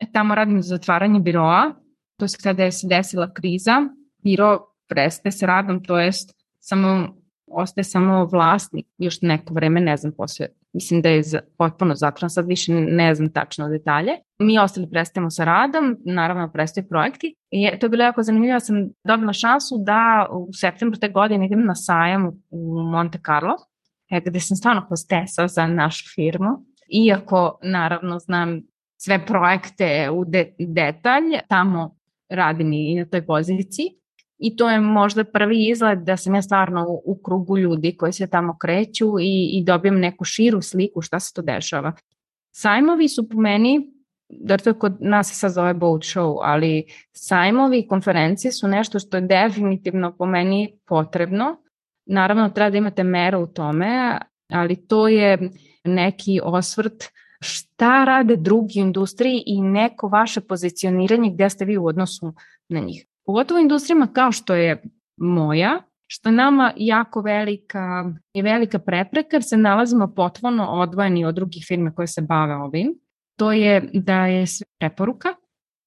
E, 0.00 0.12
tamo 0.12 0.34
radim 0.34 0.62
za 0.62 0.68
zatvaranje 0.68 1.20
biroa, 1.20 1.74
to 2.16 2.24
je 2.24 2.28
kada 2.42 2.62
je 2.62 2.72
se 2.72 2.86
desila 2.86 3.32
kriza. 3.34 3.82
Biro 4.22 4.69
prestaje 4.90 5.32
s 5.32 5.42
radom, 5.42 5.84
to 5.84 5.98
jest 5.98 6.34
samo 6.58 7.20
ostaje 7.50 7.84
samo 7.84 8.24
vlasnik 8.24 8.86
još 8.98 9.22
neko 9.22 9.54
vreme, 9.54 9.80
ne 9.80 9.96
znam 9.96 10.12
posle, 10.16 10.46
mislim 10.72 11.02
da 11.02 11.08
je 11.08 11.22
za, 11.22 11.40
potpuno 11.58 11.94
zatvoran, 11.94 12.30
sad 12.30 12.46
više 12.46 12.72
ne 12.72 13.14
znam 13.14 13.32
tačno 13.32 13.68
detalje. 13.68 14.12
Mi 14.38 14.58
ostali 14.58 14.90
prestajemo 14.90 15.30
sa 15.30 15.44
radom, 15.44 15.96
naravno 16.04 16.52
prestaju 16.52 16.88
projekti. 16.88 17.34
I 17.50 17.78
to 17.80 17.86
je 17.86 17.90
bilo 17.90 18.04
jako 18.04 18.22
zanimljivo, 18.22 18.52
ja 18.52 18.60
sam 18.60 18.76
dobila 19.04 19.32
šansu 19.32 19.74
da 19.86 20.28
u 20.32 20.48
septembru 20.52 20.98
te 20.98 21.08
godine 21.08 21.46
idem 21.46 21.64
na 21.64 21.74
sajam 21.74 22.26
u 22.50 22.82
Monte 22.82 23.18
Carlo, 23.26 23.54
e, 24.10 24.20
gde 24.26 24.40
sam 24.40 24.56
stvarno 24.56 24.86
hostesa 24.88 25.48
za 25.48 25.66
našu 25.66 26.04
firmu, 26.14 26.48
iako 27.06 27.58
naravno 27.62 28.18
znam 28.18 28.60
sve 28.96 29.26
projekte 29.26 30.10
u 30.12 30.24
de, 30.24 30.54
detalj, 30.58 31.24
tamo 31.48 31.96
radim 32.28 32.72
i 32.72 32.94
na 32.94 33.04
toj 33.04 33.26
poziciji, 33.26 33.99
i 34.40 34.56
to 34.56 34.70
je 34.70 34.80
možda 34.80 35.24
prvi 35.24 35.68
izgled 35.68 35.98
da 35.98 36.16
sam 36.16 36.34
ja 36.34 36.42
stvarno 36.42 36.86
u, 36.88 37.02
u 37.04 37.22
krugu 37.22 37.58
ljudi 37.58 37.96
koji 37.96 38.12
se 38.12 38.26
tamo 38.26 38.56
kreću 38.58 39.20
i, 39.20 39.50
i 39.52 39.64
dobijem 39.64 40.00
neku 40.00 40.24
širu 40.24 40.62
sliku 40.62 41.02
šta 41.02 41.20
se 41.20 41.34
to 41.34 41.42
dešava. 41.42 41.92
Sajmovi 42.50 43.08
su 43.08 43.28
po 43.28 43.40
meni, 43.40 43.92
da 44.28 44.56
to 44.56 44.74
kod 44.74 44.96
nas 45.00 45.28
se 45.28 45.34
sad 45.34 45.52
zove 45.52 45.74
boat 45.74 46.02
show, 46.02 46.38
ali 46.42 46.84
sajmovi 47.12 47.78
i 47.78 47.86
konferencije 47.86 48.52
su 48.52 48.68
nešto 48.68 48.98
što 48.98 49.16
je 49.16 49.20
definitivno 49.20 50.16
po 50.16 50.26
meni 50.26 50.78
potrebno. 50.86 51.56
Naravno, 52.06 52.48
treba 52.48 52.70
da 52.70 52.78
imate 52.78 53.04
meru 53.04 53.42
u 53.42 53.46
tome, 53.46 54.18
ali 54.48 54.86
to 54.86 55.08
je 55.08 55.50
neki 55.84 56.40
osvrt 56.44 57.04
šta 57.40 58.04
rade 58.04 58.36
drugi 58.36 58.80
industriji 58.80 59.42
i 59.46 59.62
neko 59.62 60.08
vaše 60.08 60.40
pozicioniranje 60.40 61.30
gde 61.30 61.50
ste 61.50 61.64
vi 61.64 61.76
u 61.76 61.86
odnosu 61.86 62.34
na 62.68 62.80
njih 62.80 63.09
pogotovo 63.30 63.60
industrijama 63.60 64.06
kao 64.06 64.32
što 64.32 64.54
je 64.54 64.82
moja, 65.16 65.82
što 66.06 66.28
je 66.28 66.32
nama 66.32 66.72
jako 66.76 67.20
velika 67.20 68.12
i 68.34 68.42
velika 68.42 68.78
prepreka 68.78 69.28
jer 69.36 69.42
se 69.42 69.56
nalazimo 69.56 70.14
potpuno 70.14 70.66
odvojeni 70.66 71.24
od 71.24 71.34
drugih 71.34 71.64
firme 71.68 71.94
koje 71.94 72.06
se 72.06 72.22
bave 72.22 72.54
ovim. 72.54 72.94
To 73.38 73.52
je 73.52 73.90
da 73.92 74.26
je 74.26 74.46
sve 74.46 74.66
preporuka, 74.80 75.28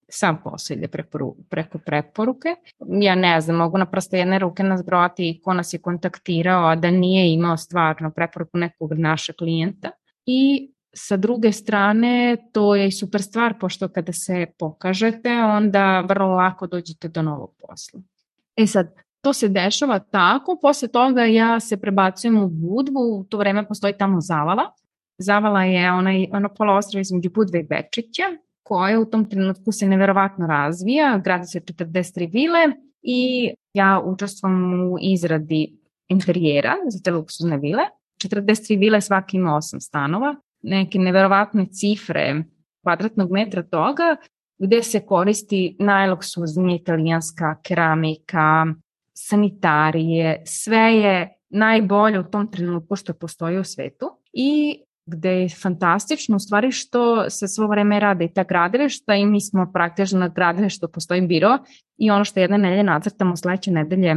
sam 0.09 0.41
posao 0.43 0.75
ide 0.75 0.87
preporu, 0.87 1.35
preko 1.49 1.77
preporuke. 1.77 2.55
Ja 3.01 3.15
ne 3.15 3.41
znam, 3.41 3.57
mogu 3.57 3.77
na 3.77 3.85
prosto 3.85 4.15
jedne 4.15 4.39
ruke 4.39 4.63
nas 4.63 4.85
brojati 4.85 5.41
ko 5.43 5.53
nas 5.53 5.73
je 5.73 5.81
kontaktirao, 5.81 6.67
a 6.67 6.75
da 6.75 6.91
nije 6.91 7.33
imao 7.33 7.57
stvarno 7.57 8.11
preporuku 8.11 8.57
nekog 8.57 8.93
našeg 8.93 9.35
klijenta. 9.35 9.91
I 10.25 10.72
Sa 10.95 11.17
druge 11.17 11.51
strane, 11.51 12.37
to 12.51 12.75
je 12.75 12.91
super 12.91 13.21
stvar, 13.21 13.59
pošto 13.59 13.87
kada 13.89 14.13
se 14.13 14.45
pokažete, 14.59 15.29
onda 15.29 16.01
vrlo 16.01 16.27
lako 16.27 16.67
dođete 16.67 17.07
do 17.07 17.21
novog 17.21 17.55
posla. 17.59 18.01
E 18.55 18.67
sad, 18.67 18.93
to 19.21 19.33
se 19.33 19.49
dešava 19.49 19.99
tako, 19.99 20.57
posle 20.61 20.87
toga 20.87 21.23
ja 21.23 21.59
se 21.59 21.77
prebacujem 21.77 22.37
u 22.37 22.47
Budvu, 22.47 23.19
u 23.19 23.23
to 23.23 23.37
vreme 23.37 23.67
postoji 23.67 23.93
tamo 23.97 24.21
Zavala. 24.21 24.63
Zavala 25.17 25.63
je 25.63 25.91
onaj, 25.91 26.27
ono 26.31 26.49
poloostrovo 26.49 27.01
između 27.01 27.29
Budve 27.29 27.59
i 27.59 27.63
Bečića, 27.63 28.23
koje 28.63 28.97
u 28.97 29.05
tom 29.05 29.29
trenutku 29.29 29.71
se 29.71 29.87
neverovatno 29.87 30.47
razvija, 30.47 31.21
gradi 31.23 31.47
se 31.47 31.59
43 31.59 32.31
vile 32.33 32.59
i 33.01 33.53
ja 33.73 34.01
učestvom 34.05 34.73
u 34.91 34.97
izradi 35.01 35.77
interijera 36.07 36.75
za 36.87 36.99
te 37.03 37.11
luksuzne 37.11 37.57
vile. 37.57 37.83
43 38.23 38.79
vile 38.79 39.01
svaki 39.01 39.37
ima 39.37 39.51
8 39.51 39.79
stanova, 39.79 40.35
neke 40.63 40.99
neverovatne 40.99 41.65
cifre 41.65 42.43
kvadratnog 42.83 43.31
metra 43.31 43.63
toga, 43.63 44.15
gde 44.57 44.83
se 44.83 45.05
koristi 45.05 45.75
najloksuznija 45.79 46.75
italijanska 46.75 47.55
keramika, 47.63 48.65
sanitarije, 49.17 50.41
sve 50.45 50.79
je 50.79 51.37
najbolje 51.49 52.19
u 52.19 52.23
tom 52.23 52.51
trenutku 52.51 52.95
što 52.95 53.13
postoji 53.13 53.59
u 53.59 53.63
svetu 53.63 54.09
i 54.33 54.79
gde 55.05 55.29
je 55.29 55.49
fantastično 55.49 56.35
u 56.35 56.39
stvari 56.39 56.71
što 56.71 57.29
se 57.29 57.47
svo 57.47 57.67
vreme 57.67 57.99
rade 57.99 58.25
i 58.25 58.33
ta 58.33 58.43
gradilišta 58.43 59.15
i 59.15 59.25
mi 59.25 59.41
smo 59.41 59.71
praktično 59.73 60.19
na 60.19 60.27
gradilištu 60.27 60.87
postoji 60.87 61.21
biro 61.21 61.57
i 61.97 62.11
ono 62.11 62.25
što 62.25 62.39
jedne 62.39 62.57
nedelje 62.57 62.83
nacrtamo 62.83 63.35
sledeće 63.35 63.71
nedelje 63.71 64.15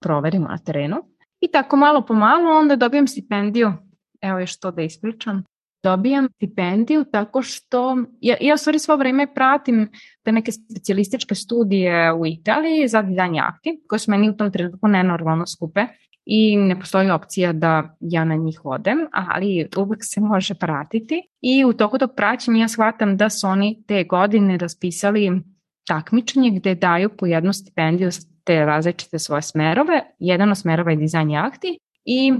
proverimo 0.00 0.48
na 0.48 0.58
terenu. 0.58 0.96
I 1.40 1.48
tako 1.48 1.76
malo 1.76 2.06
po 2.06 2.14
malo 2.14 2.58
onda 2.58 2.76
dobijem 2.76 3.06
stipendiju, 3.06 3.72
evo 4.20 4.38
još 4.38 4.58
to 4.58 4.70
da 4.70 4.82
ispričam, 4.82 5.44
dobijam 5.82 6.28
stipendiju 6.36 7.04
tako 7.12 7.42
što, 7.42 7.96
ja, 8.20 8.36
ja 8.40 8.56
stvari 8.56 8.78
svo 8.78 8.96
vreme 8.96 9.34
pratim 9.34 9.88
te 10.22 10.32
neke 10.32 10.52
specijalističke 10.52 11.34
studije 11.34 12.12
u 12.12 12.26
Italiji 12.26 12.88
za 12.88 13.02
dizajn 13.02 13.34
jahti, 13.34 13.82
koje 13.88 13.98
su 13.98 14.10
meni 14.10 14.30
u 14.30 14.36
tom 14.36 14.52
trenutku 14.52 14.88
nenormalno 14.88 15.46
skupe 15.46 15.86
i 16.24 16.56
ne 16.56 16.80
postoji 16.80 17.10
opcija 17.10 17.52
da 17.52 17.96
ja 18.00 18.24
na 18.24 18.34
njih 18.34 18.60
odem, 18.64 18.98
ali 19.12 19.68
uvek 19.76 19.98
se 20.02 20.20
može 20.20 20.54
pratiti 20.54 21.22
i 21.40 21.64
u 21.64 21.72
toku 21.72 21.98
tog 21.98 22.10
praćenja 22.16 22.60
ja 22.60 22.68
shvatam 22.68 23.16
da 23.16 23.30
su 23.30 23.46
oni 23.46 23.82
te 23.86 24.04
godine 24.04 24.58
raspisali 24.58 25.42
takmičenje 25.86 26.50
gde 26.50 26.74
daju 26.74 27.08
po 27.18 27.26
jednu 27.26 27.52
stipendiju 27.52 28.10
te 28.44 28.64
različite 28.64 29.18
svoje 29.18 29.42
smerove. 29.42 30.02
Jedan 30.18 30.50
od 30.50 30.58
smerova 30.58 30.90
je 30.90 30.96
dizajn 30.96 31.30
jahti 31.30 31.78
i 32.04 32.32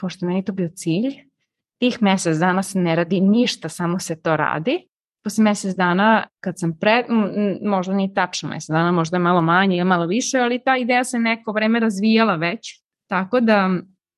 pošto 0.00 0.26
meni 0.26 0.44
to 0.44 0.52
bio 0.52 0.68
cilj, 0.68 1.14
tih 1.82 2.02
mesec 2.02 2.38
dana 2.38 2.62
se 2.62 2.78
ne 2.78 2.94
radi 2.96 3.20
ništa, 3.20 3.68
samo 3.68 3.98
se 3.98 4.22
to 4.22 4.36
radi. 4.36 4.86
Posle 5.24 5.44
mesec 5.44 5.74
dana, 5.76 6.26
kad 6.40 6.58
sam 6.58 6.76
pre, 6.78 7.04
možda 7.62 7.94
nije 7.94 8.14
tačno 8.14 8.48
mesec 8.48 8.70
dana, 8.70 8.92
možda 8.92 9.16
je 9.16 9.20
malo 9.20 9.40
manje 9.42 9.76
ili 9.76 9.84
malo 9.84 10.06
više, 10.06 10.38
ali 10.38 10.62
ta 10.64 10.76
ideja 10.76 11.04
se 11.04 11.18
neko 11.18 11.52
vreme 11.52 11.80
razvijala 11.80 12.36
već. 12.36 12.82
Tako 13.10 13.40
da, 13.40 13.70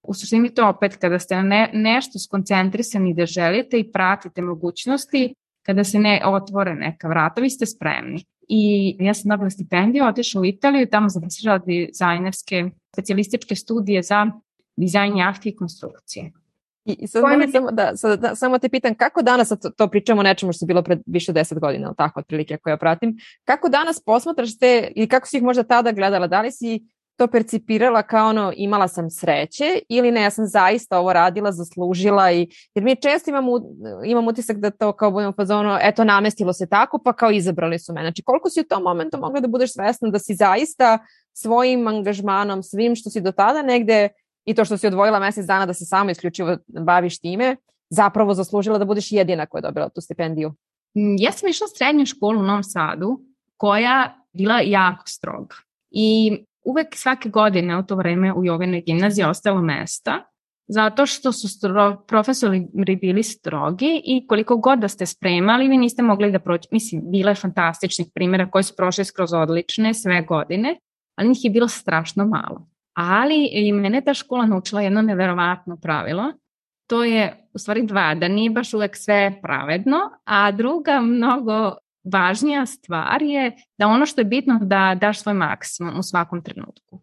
u 0.03 0.15
suštini 0.15 0.55
to 0.55 0.69
opet, 0.69 0.97
kada 0.97 1.19
ste 1.19 1.43
ne, 1.43 1.71
nešto 1.73 2.19
skoncentrisani 2.19 3.15
da 3.15 3.27
želite 3.27 3.81
i 3.81 3.93
pratite 3.93 4.43
mogućnosti, 4.43 5.35
kada 5.67 5.85
se 5.85 5.99
ne 5.99 6.23
otvore 6.27 6.75
neka 6.75 7.09
vrata, 7.09 7.41
vi 7.41 7.51
ste 7.51 7.67
spremni. 7.67 8.25
I 8.49 8.97
ja 9.01 9.15
sam 9.15 9.29
dobila 9.29 9.51
stipendiju, 9.51 10.05
otišla 10.05 10.41
u 10.41 10.45
Italiju, 10.45 10.87
tamo 10.91 11.09
završila 11.09 11.59
dizajnerske 11.59 12.71
specijalističke 12.93 13.55
studije 13.55 14.03
za 14.03 14.27
dizajn 14.77 15.17
jahti 15.17 15.49
i 15.49 15.57
konstrukcije. 15.57 16.33
I, 16.85 16.97
i 17.01 17.07
sad 17.07 17.23
moram 17.23 17.53
samo 17.53 17.71
da, 17.71 17.97
sad, 17.97 18.21
da, 18.21 18.35
samo 18.35 18.59
te 18.59 18.69
pitam, 18.69 18.95
kako 18.95 19.23
danas, 19.23 19.49
to, 19.49 19.71
to 19.71 19.89
pričamo 19.89 20.21
o 20.21 20.23
nečemu 20.23 20.53
što 20.53 20.65
je 20.65 20.67
bilo 20.67 20.83
pred 20.83 20.99
više 21.07 21.31
od 21.31 21.35
deset 21.35 21.61
godina, 21.61 21.87
ali 21.87 21.97
tako, 21.97 22.21
otprilike, 22.21 22.55
ako 22.55 22.71
ja 22.71 22.77
pratim, 22.77 23.17
kako 23.45 23.69
danas 23.69 24.01
posmatraš 24.01 24.59
te, 24.59 24.93
ili 24.97 25.09
kako 25.09 25.27
si 25.27 25.37
ih 25.37 25.43
možda 25.43 25.63
tada 25.63 25.93
gledala, 25.93 26.27
da 26.27 26.41
li 26.41 26.53
si 26.53 26.85
to 27.17 27.27
percipirala 27.27 28.03
kao 28.03 28.29
ono 28.29 28.53
imala 28.57 28.89
sam 28.89 29.11
sreće 29.11 29.79
ili 29.89 30.11
ne, 30.11 30.23
ja 30.23 30.31
sam 30.31 30.47
zaista 30.47 30.99
ovo 30.99 31.13
radila, 31.13 31.53
zaslužila 31.53 32.33
i 32.33 32.49
jer 32.75 32.85
mi 32.85 32.97
često 32.97 33.31
imam, 33.31 33.45
imam 34.05 34.29
utisak 34.29 34.57
da 34.57 34.71
to 34.71 34.93
kao 34.93 35.11
budemo 35.11 35.33
fazonu, 35.33 35.77
eto 35.83 36.05
namestilo 36.05 36.53
se 36.53 36.67
tako 36.67 36.99
pa 37.05 37.13
kao 37.13 37.31
izabrali 37.31 37.79
su 37.79 37.93
me. 37.93 38.01
Znači 38.01 38.23
koliko 38.23 38.51
si 38.51 38.61
u 38.61 38.65
tom 38.65 38.83
momentu 38.83 39.19
mogla 39.19 39.41
da 39.41 39.49
budeš 39.49 39.73
svesna 39.73 40.11
da 40.11 40.19
si 40.19 40.35
zaista 40.35 40.99
svojim 41.33 41.87
angažmanom, 41.87 42.63
svim 42.63 42.97
što 42.97 43.11
si 43.11 43.21
do 43.21 43.33
tada 43.33 43.63
negde 43.63 44.09
i 44.45 44.55
to 44.55 44.65
što 44.65 44.77
si 44.77 44.87
odvojila 44.87 45.21
mesec 45.21 45.47
dana 45.47 45.67
da 45.67 45.75
se 45.75 45.85
samo 45.85 46.11
isključivo 46.11 46.57
baviš 46.67 47.21
time, 47.21 47.57
zapravo 47.91 48.35
zaslužila 48.35 48.79
da 48.79 48.85
budeš 48.85 49.13
jedina 49.13 49.47
koja 49.47 49.59
je 49.59 49.63
dobila 49.63 49.89
tu 49.89 50.01
stipendiju? 50.01 50.49
Mm, 50.97 51.17
ja 51.19 51.33
sam 51.33 51.49
išla 51.49 51.67
srednju 51.77 52.07
školu 52.07 52.41
u 52.41 52.43
Novom 52.43 52.65
Sadu, 52.65 53.21
koja 53.57 54.25
bila 54.33 54.61
jako 54.61 55.03
stroga. 55.07 55.55
I 55.91 56.39
uvek 56.65 56.87
svake 56.95 57.29
godine 57.29 57.79
u 57.79 57.83
to 57.83 57.97
vreme 57.97 58.33
u 58.33 58.45
Jovinoj 58.45 58.81
gimnaziji 58.81 59.25
ostalo 59.25 59.63
mesta, 59.63 60.25
zato 60.67 61.07
što 61.07 61.33
su 61.33 61.49
stro, 61.49 62.05
profesori 62.09 62.67
bili 63.01 63.23
strogi 63.23 64.03
i 64.05 64.27
koliko 64.27 64.57
god 64.57 64.79
da 64.79 64.89
ste 64.89 65.07
spremali, 65.07 65.69
vi 65.69 65.77
niste 65.77 66.03
mogli 66.03 66.33
da 66.33 66.39
proći. 66.39 66.69
Mislim, 66.71 67.03
bilo 67.11 67.29
je 67.29 67.35
fantastičnih 67.35 68.07
primjera 68.15 68.51
koji 68.51 68.65
su 68.65 68.75
prošli 68.77 69.05
skroz 69.05 69.33
odlične 69.33 69.95
sve 69.95 70.23
godine, 70.23 70.79
ali 71.17 71.29
njih 71.29 71.45
je 71.45 71.51
bilo 71.51 71.69
strašno 71.69 72.27
malo. 72.27 72.67
Ali 72.95 73.49
i 73.53 73.73
mene 73.73 74.01
ta 74.01 74.15
škola 74.15 74.47
naučila 74.47 74.83
jedno 74.83 75.03
neverovatno 75.03 75.77
pravilo. 75.77 76.33
To 76.87 77.05
je 77.05 77.49
u 77.55 77.59
stvari 77.59 77.87
dva, 77.87 78.15
da 78.15 78.29
nije 78.29 78.51
baš 78.51 78.75
uvek 78.75 78.97
sve 78.97 79.39
pravedno, 79.43 79.97
a 80.25 80.53
druga 80.53 81.01
mnogo 81.01 81.77
važnija 82.13 82.67
stvar 82.67 83.23
je 83.23 83.57
da 83.79 83.87
ono 83.87 84.07
što 84.07 84.21
je 84.21 84.25
bitno 84.25 84.59
da 84.63 84.95
daš 85.01 85.23
svoj 85.23 85.35
maksimum 85.35 85.99
u 85.99 86.03
svakom 86.03 86.43
trenutku. 86.43 87.01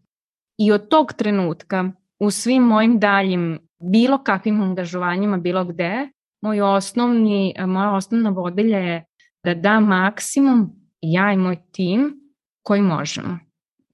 I 0.58 0.72
od 0.72 0.90
tog 0.90 1.14
trenutka 1.14 1.92
u 2.20 2.32
svim 2.32 2.64
mojim 2.64 3.00
daljim 3.00 3.60
bilo 3.80 4.24
kakvim 4.24 4.62
angažovanjima 4.62 5.38
bilo 5.38 5.66
gde, 5.66 6.10
moj 6.42 6.62
osnovni, 6.62 7.56
moja 7.68 7.92
osnovna 7.92 8.30
vodilja 8.30 8.78
je 8.78 9.06
da 9.44 9.54
dam 9.54 9.88
maksimum 9.88 10.70
ja 11.02 11.34
i 11.34 11.38
moj 11.38 11.58
tim 11.72 12.22
koji 12.64 12.82
možemo. 12.82 13.40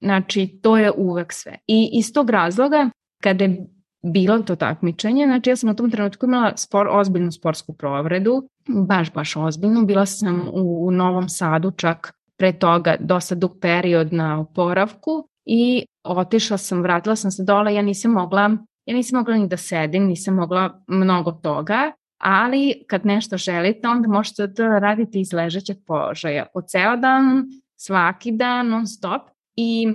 Znači, 0.00 0.58
to 0.62 0.76
je 0.76 0.92
uvek 0.96 1.32
sve. 1.32 1.56
I 1.66 1.90
iz 1.92 2.12
tog 2.12 2.30
razloga, 2.30 2.90
kada 3.22 3.44
je 3.44 3.66
bilo 4.02 4.38
to 4.38 4.56
takmičenje, 4.56 5.26
znači 5.26 5.50
ja 5.50 5.56
sam 5.56 5.70
u 5.70 5.74
tom 5.74 5.90
trenutku 5.90 6.26
imala 6.26 6.52
spor, 6.56 6.88
ozbiljnu 6.90 7.32
sportsku 7.32 7.72
provredu, 7.72 8.48
baš, 8.68 9.12
baš 9.12 9.36
ozbiljnu. 9.36 9.86
Bila 9.86 10.06
sam 10.06 10.48
u, 10.52 10.86
u 10.86 10.90
Novom 10.90 11.28
Sadu 11.28 11.70
čak 11.70 12.12
pre 12.36 12.52
toga 12.52 12.96
dosta 13.00 13.34
dug 13.34 13.58
period 13.60 14.12
na 14.12 14.40
oporavku 14.40 15.28
i 15.44 15.84
otišla 16.04 16.56
sam, 16.56 16.82
vratila 16.82 17.16
sam 17.16 17.30
se 17.30 17.44
dole, 17.44 17.74
ja 17.74 17.82
nisam 17.82 18.12
mogla, 18.12 18.42
ja 18.86 18.94
nisam 18.94 19.18
mogla 19.18 19.36
ni 19.36 19.48
da 19.48 19.56
sedim, 19.56 20.06
nisam 20.06 20.34
mogla 20.34 20.82
mnogo 20.86 21.32
toga, 21.32 21.92
ali 22.18 22.84
kad 22.86 23.06
nešto 23.06 23.36
želite, 23.36 23.88
onda 23.88 24.08
možete 24.08 24.46
da 24.46 24.78
radite 24.78 25.20
iz 25.20 25.32
ležećeg 25.32 25.76
položaja. 25.86 26.46
Po 26.54 26.62
ceo 26.62 26.96
dan, 26.96 27.44
svaki 27.76 28.32
dan, 28.32 28.68
non 28.68 28.86
stop. 28.86 29.22
I 29.60 29.88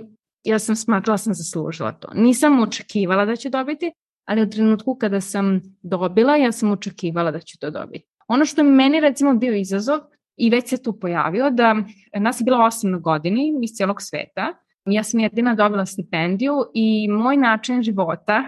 ja 0.44 0.58
sam 0.58 0.76
smatrala 0.76 1.18
sam 1.18 1.34
zaslužila 1.34 1.92
to. 1.92 2.08
Nisam 2.14 2.62
očekivala 2.62 3.24
da 3.24 3.36
ću 3.36 3.50
dobiti, 3.50 3.92
ali 4.24 4.42
u 4.42 4.50
trenutku 4.50 4.94
kada 4.94 5.20
sam 5.20 5.60
dobila, 5.82 6.36
ja 6.36 6.52
sam 6.52 6.70
očekivala 6.70 7.30
da 7.30 7.40
ću 7.40 7.58
to 7.58 7.70
dobiti. 7.70 8.04
Ono 8.28 8.44
što 8.44 8.60
je 8.60 8.70
meni 8.70 9.00
recimo 9.00 9.34
bio 9.34 9.54
izazov 9.54 10.00
i 10.36 10.50
već 10.50 10.68
se 10.68 10.82
tu 10.82 11.00
pojavio 11.00 11.50
da 11.50 11.76
nas 12.20 12.40
je 12.40 12.44
bilo 12.44 12.64
osam 12.64 12.90
na 12.90 12.98
godini 12.98 13.52
iz 13.62 13.70
cijelog 13.70 14.02
sveta. 14.02 14.54
Ja 14.86 15.02
sam 15.04 15.20
jedina 15.20 15.54
dobila 15.54 15.86
stipendiju 15.86 16.54
i 16.74 17.08
moj 17.08 17.36
način 17.36 17.82
života 17.82 18.42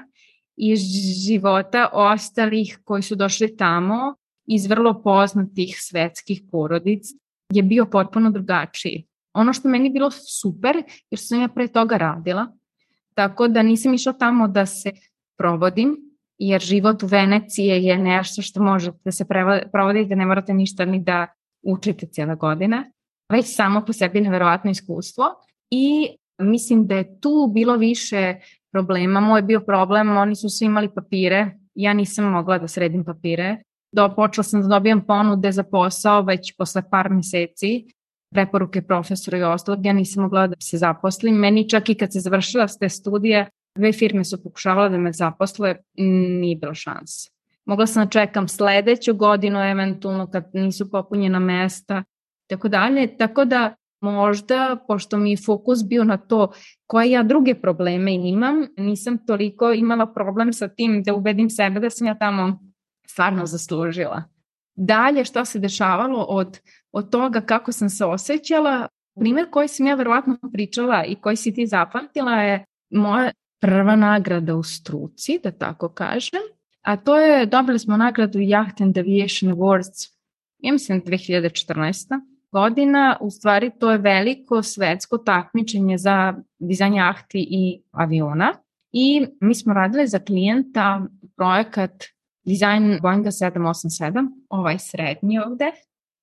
i 0.57 0.77
života 1.27 1.91
ostalih 1.93 2.79
koji 2.85 3.03
su 3.03 3.15
došli 3.15 3.57
tamo 3.57 4.15
iz 4.47 4.67
vrlo 4.67 5.03
poznatih 5.03 5.77
svetskih 5.79 6.43
porodic 6.51 7.03
je 7.53 7.63
bio 7.63 7.87
potpuno 7.87 8.31
drugačiji. 8.31 9.07
Ono 9.37 9.53
što 9.53 9.69
meni 9.69 9.91
bilo 9.91 10.11
super, 10.11 10.77
jer 11.11 11.19
sam 11.21 11.41
ja 11.41 11.49
pre 11.49 11.69
toga 11.69 11.97
radila, 11.97 12.47
tako 13.15 13.49
da 13.49 13.63
nisam 13.63 13.95
išla 13.95 14.13
tamo 14.13 14.49
da 14.49 14.67
se 14.67 14.93
provodim, 15.39 15.97
jer 16.39 16.61
život 16.61 17.03
u 17.03 17.07
Venecije 17.07 17.83
je 17.83 17.99
nešto 17.99 18.43
što 18.43 18.63
možete 18.63 18.99
da 19.05 19.13
se 19.13 19.25
provodite, 19.73 20.17
ne 20.17 20.27
morate 20.27 20.55
ništa 20.55 20.85
ni 20.85 21.01
da 21.01 21.27
učite 21.63 22.07
cijela 22.07 22.35
godina, 22.35 22.85
već 23.33 23.55
samo 23.57 23.85
po 23.85 23.93
sebi 23.93 24.21
neverovatno 24.21 24.71
iskustvo 24.71 25.25
i 25.71 26.09
mislim 26.39 26.87
da 26.87 26.95
je 26.95 27.21
tu 27.21 27.51
bilo 27.55 27.77
više 27.77 28.35
problema. 28.73 29.21
Moj 29.21 29.39
je 29.39 29.43
bio 29.43 29.61
problem, 29.61 30.17
oni 30.17 30.37
su 30.37 30.49
svi 30.49 30.67
imali 30.67 30.95
papire, 30.95 31.51
ja 31.75 31.93
nisam 31.93 32.25
mogla 32.25 32.59
da 32.59 32.69
sredim 32.69 33.05
papire. 33.05 33.63
Do, 33.93 34.15
počela 34.17 34.45
sam 34.45 34.63
da 34.63 34.69
dobijam 34.69 35.07
ponude 35.07 35.53
za 35.53 35.63
posao 35.63 36.23
već 36.23 36.57
posle 36.57 36.83
par 36.91 37.11
meseci, 37.11 37.87
preporuke 38.31 38.83
profesora 38.83 39.39
i 39.39 39.43
ostalog, 39.43 39.87
ja 39.87 39.93
nisam 39.93 40.23
mogla 40.23 40.47
da 40.47 40.57
se 40.61 40.79
zaposlim. 40.79 41.35
Meni 41.35 41.69
čak 41.69 41.89
i 41.89 41.95
kad 41.95 42.13
se 42.13 42.21
završila 42.21 42.67
te 42.81 42.89
studije, 42.89 43.49
dve 43.77 43.93
firme 43.93 44.25
su 44.25 44.43
pokušavala 44.43 44.89
da 44.89 44.99
me 44.99 45.13
zaposle, 45.13 45.77
nije 46.41 46.57
bilo 46.57 46.75
šanse. 46.75 47.31
Mogla 47.65 47.87
sam 47.87 48.05
da 48.05 48.11
čekam 48.11 48.49
sledeću 48.49 49.15
godinu, 49.15 49.59
eventualno 49.59 50.31
kad 50.31 50.51
nisu 50.53 50.91
popunjena 50.91 51.39
mesta, 51.39 52.05
tako 52.47 52.69
dalje. 52.69 53.17
Tako 53.17 53.45
da 53.45 53.75
možda, 54.01 54.77
pošto 54.89 55.17
mi 55.17 55.31
je 55.31 55.37
fokus 55.37 55.85
bio 55.85 56.05
na 56.05 56.17
to 56.17 56.53
koje 56.87 57.11
ja 57.11 57.23
druge 57.23 57.55
probleme 57.55 58.15
imam, 58.15 58.67
nisam 58.77 59.27
toliko 59.27 59.73
imala 59.73 60.13
problem 60.13 60.53
sa 60.53 60.69
tim 60.69 61.03
da 61.03 61.15
ubedim 61.15 61.51
sebe 61.51 61.81
da 61.81 61.91
sam 61.91 62.07
ja 62.07 62.15
tamo 62.15 62.59
stvarno 63.09 63.47
zaslužila. 63.47 64.23
Dalje 64.75 65.25
što 65.25 65.45
se 65.45 65.59
dešavalo 65.59 66.23
od, 66.23 66.59
od 66.97 67.11
toga 67.11 67.41
kako 67.41 67.73
sam 67.73 67.91
se 67.91 68.05
osjećala, 68.05 68.89
primer 69.21 69.51
koji 69.51 69.69
sam 69.69 69.87
ja 69.87 69.95
verovatno 69.95 70.39
pričala 70.53 71.05
i 71.05 71.15
koji 71.15 71.37
si 71.37 71.55
ti 71.55 71.67
zapamtila 71.67 72.33
je 72.33 72.65
moja 72.91 73.31
prva 73.61 73.97
nagrada 73.97 74.55
u 74.55 74.63
struci, 74.63 75.41
da 75.43 75.51
tako 75.51 75.89
kažem, 75.89 76.41
a 76.83 76.97
to 76.97 77.17
je, 77.17 77.47
dobili 77.47 77.79
smo 77.79 77.97
nagradu 77.97 78.39
Yacht 78.39 78.83
and 78.83 78.99
Aviation 78.99 79.53
Awards, 79.53 80.11
ja 80.59 80.73
mislim 80.73 81.03
2014 81.03 82.21
godina, 82.53 83.17
u 83.21 83.31
stvari 83.31 83.71
to 83.81 83.91
je 83.91 83.99
veliko 83.99 84.63
svetsko 84.63 85.19
takmičenje 85.19 85.99
za 85.99 86.35
dizajn 86.59 86.95
jahti 86.95 87.47
i 87.51 87.83
aviona. 87.93 88.53
I 88.93 89.27
mi 89.41 89.55
smo 89.55 89.75
radili 89.75 90.07
za 90.07 90.19
klijenta 90.19 91.07
projekat 91.37 92.05
dizajn 92.45 92.99
Boeinga 93.03 93.31
787, 93.31 94.29
ovaj 94.49 94.79
srednji 94.79 95.39
ovde. 95.39 95.73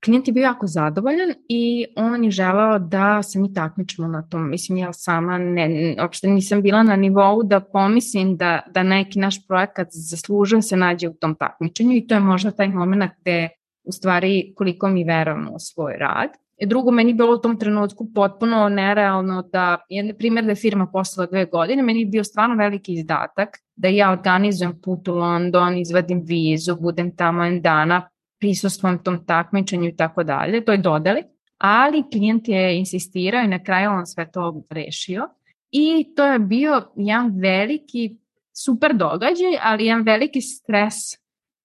Klijent 0.05 0.27
je 0.27 0.33
bio 0.33 0.41
jako 0.41 0.67
zadovoljan 0.67 1.33
i 1.49 1.85
on 1.95 2.23
je 2.23 2.31
želao 2.31 2.79
da 2.79 3.23
se 3.23 3.39
mi 3.39 3.53
takmičimo 3.53 4.07
na 4.07 4.21
tom. 4.29 4.49
Mislim, 4.49 4.77
ja 4.77 4.93
sama 4.93 5.37
ne, 5.37 5.95
uopšte 6.01 6.27
nisam 6.27 6.61
bila 6.61 6.83
na 6.83 6.95
nivou 6.95 7.43
da 7.43 7.59
pomislim 7.59 8.37
da, 8.37 8.59
da 8.73 8.83
neki 8.83 9.19
naš 9.19 9.47
projekat 9.47 9.87
zaslužuje 9.91 10.61
se 10.61 10.77
nađe 10.77 11.09
u 11.09 11.13
tom 11.13 11.35
takmičenju 11.35 11.95
i 11.95 12.07
to 12.07 12.15
je 12.15 12.19
možda 12.19 12.51
taj 12.51 12.67
moment 12.67 13.11
gde 13.21 13.49
u 13.83 13.91
stvari 13.91 14.53
koliko 14.55 14.89
mi 14.89 15.03
verujemo 15.03 15.51
u 15.51 15.59
svoj 15.59 15.97
rad. 15.97 16.29
I 16.57 16.65
drugo, 16.65 16.91
meni 16.91 17.13
bilo 17.13 17.33
u 17.33 17.41
tom 17.41 17.59
trenutku 17.59 18.07
potpuno 18.15 18.69
nerealno 18.69 19.41
da, 19.41 19.77
jedan 19.89 20.15
primjer 20.17 20.45
da 20.45 20.51
je 20.51 20.55
firma 20.55 20.87
poslala 20.87 21.27
dve 21.27 21.45
godine, 21.45 21.83
meni 21.83 21.99
je 21.99 22.05
bio 22.05 22.23
stvarno 22.23 22.55
veliki 22.55 22.93
izdatak 22.93 23.49
da 23.75 23.87
ja 23.87 24.11
organizujem 24.11 24.81
put 24.81 25.07
u 25.07 25.13
London, 25.13 25.77
izvadim 25.77 26.21
vizu, 26.25 26.75
budem 26.75 27.15
tamo 27.15 27.43
en 27.43 27.61
dana, 27.61 28.09
prisustvom 28.43 28.97
tom 29.03 29.25
takmičenju 29.25 29.89
i 29.89 29.95
tako 29.95 30.23
dalje, 30.23 30.65
to 30.65 30.71
je 30.71 30.77
dodali, 30.77 31.23
ali 31.57 32.03
klijent 32.11 32.47
je 32.47 32.77
insistirao 32.77 33.43
i 33.43 33.47
na 33.47 33.63
kraju 33.63 33.91
on 33.91 34.05
sve 34.05 34.31
to 34.31 34.63
rešio 34.69 35.29
i 35.71 36.13
to 36.15 36.25
je 36.25 36.39
bio 36.39 36.81
jedan 36.95 37.39
veliki 37.39 38.17
super 38.53 38.93
događaj, 38.93 39.57
ali 39.61 39.85
jedan 39.85 40.03
veliki 40.03 40.41
stres 40.41 40.95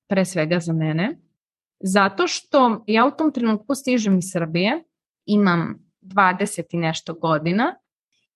pre 0.08 0.24
svega 0.24 0.60
za 0.60 0.72
mene, 0.72 1.16
Zato 1.80 2.26
što 2.26 2.84
ja 2.86 3.06
u 3.06 3.10
tom 3.10 3.32
trenutku 3.32 3.74
stižem 3.74 4.18
iz 4.18 4.24
Srbije, 4.32 4.84
imam 5.26 5.78
20 6.02 6.62
i 6.70 6.76
nešto 6.76 7.14
godina 7.14 7.74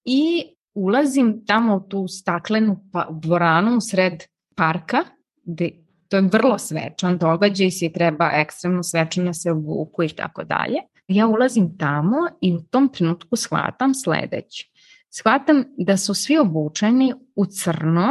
i 0.05 0.45
ulazim 0.75 1.45
tamo 1.47 1.77
u 1.77 1.89
tu 1.89 2.09
staklenu 2.09 2.85
pa, 2.93 3.09
dvoranu 3.11 3.81
sred 3.81 4.13
parka, 4.57 4.99
gde 5.45 5.71
to 6.13 6.17
je 6.17 6.29
vrlo 6.33 6.59
svečan 6.59 7.19
događaj, 7.19 7.71
svi 7.71 7.93
treba 7.93 8.31
ekstremno 8.35 8.83
svečano 8.83 9.27
da 9.27 9.33
se 9.33 9.51
obuku 9.51 10.03
i 10.03 10.09
tako 10.09 10.45
dalje. 10.45 10.79
Ja 11.09 11.27
ulazim 11.27 11.79
tamo 11.79 12.17
i 12.41 12.53
u 12.55 12.63
tom 12.71 12.89
trenutku 12.89 13.37
shvatam 13.37 13.95
sledeće. 13.95 14.67
Shvatam 15.11 15.65
da 15.79 15.97
su 15.97 16.15
svi 16.15 16.39
obučeni 16.39 17.15
u 17.37 17.47
crno 17.47 18.09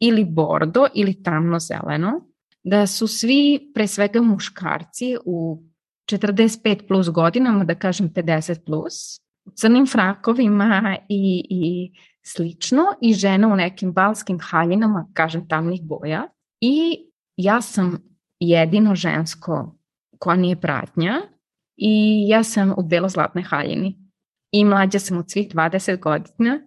ili 0.00 0.24
bordo 0.24 0.86
ili 0.94 1.22
tamno 1.22 1.58
zeleno 1.58 2.26
da 2.62 2.86
su 2.86 3.06
svi, 3.06 3.70
pre 3.74 3.86
svega 3.86 4.22
muškarci, 4.22 5.16
u 5.24 5.62
45 6.12 6.88
plus 6.88 7.10
godinama, 7.10 7.64
da 7.64 7.74
kažem 7.74 8.10
50 8.10 8.64
plus, 8.64 9.20
u 9.44 9.50
crnim 9.50 9.86
frakovima 9.86 10.96
i, 11.08 11.46
i 11.50 11.92
slično, 12.22 12.82
i 13.00 13.14
žena 13.14 13.48
u 13.48 13.56
nekim 13.56 13.92
balskim 13.92 14.38
haljinama, 14.42 15.06
kažem 15.14 15.48
tamnih 15.48 15.82
boja. 15.82 16.28
I 16.60 17.09
ja 17.42 17.60
sam 17.62 17.98
jedino 18.40 18.94
žensko 18.94 19.76
koja 20.18 20.36
nije 20.36 20.60
pratnja 20.60 21.20
i 21.76 22.24
ja 22.28 22.42
sam 22.42 22.74
u 22.76 22.82
belo-zlatnoj 22.82 23.42
haljini. 23.42 23.96
I 24.52 24.64
mlađa 24.64 24.98
sam 24.98 25.18
od 25.18 25.30
svih 25.30 25.48
20 25.54 26.00
godina 26.00 26.60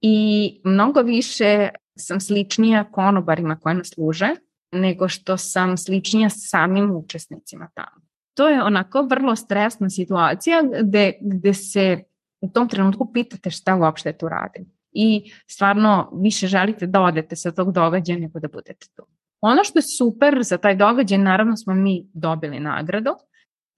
i 0.00 0.60
mnogo 0.64 1.00
više 1.02 1.68
sam 1.96 2.20
sličnija 2.20 2.84
konobarima 2.84 3.56
koje 3.56 3.74
nas 3.74 3.88
služe 3.94 4.28
nego 4.72 5.08
što 5.08 5.36
sam 5.36 5.76
sličnija 5.76 6.28
samim 6.30 6.90
učesnicima 6.90 7.68
tamo. 7.74 8.06
To 8.34 8.48
je 8.48 8.62
onako 8.62 9.02
vrlo 9.02 9.36
stresna 9.36 9.90
situacija 9.90 10.62
gde, 10.82 11.12
gde 11.20 11.54
se 11.54 12.02
u 12.40 12.48
tom 12.48 12.68
trenutku 12.68 13.12
pitate 13.12 13.50
šta 13.50 13.76
uopšte 13.76 14.12
tu 14.12 14.28
radim. 14.28 14.72
I 14.92 15.32
stvarno 15.46 16.10
više 16.22 16.46
želite 16.46 16.86
da 16.86 17.00
odete 17.00 17.36
sa 17.36 17.50
tog 17.50 17.72
događaja 17.72 18.18
nego 18.18 18.40
da 18.40 18.48
budete 18.48 18.86
tu. 18.96 19.06
Ono 19.40 19.64
što 19.64 19.78
je 19.78 19.82
super 19.82 20.38
za 20.42 20.58
taj 20.58 20.76
događaj, 20.76 21.18
naravno 21.18 21.56
smo 21.56 21.74
mi 21.74 22.06
dobili 22.12 22.60
nagradu, 22.60 23.10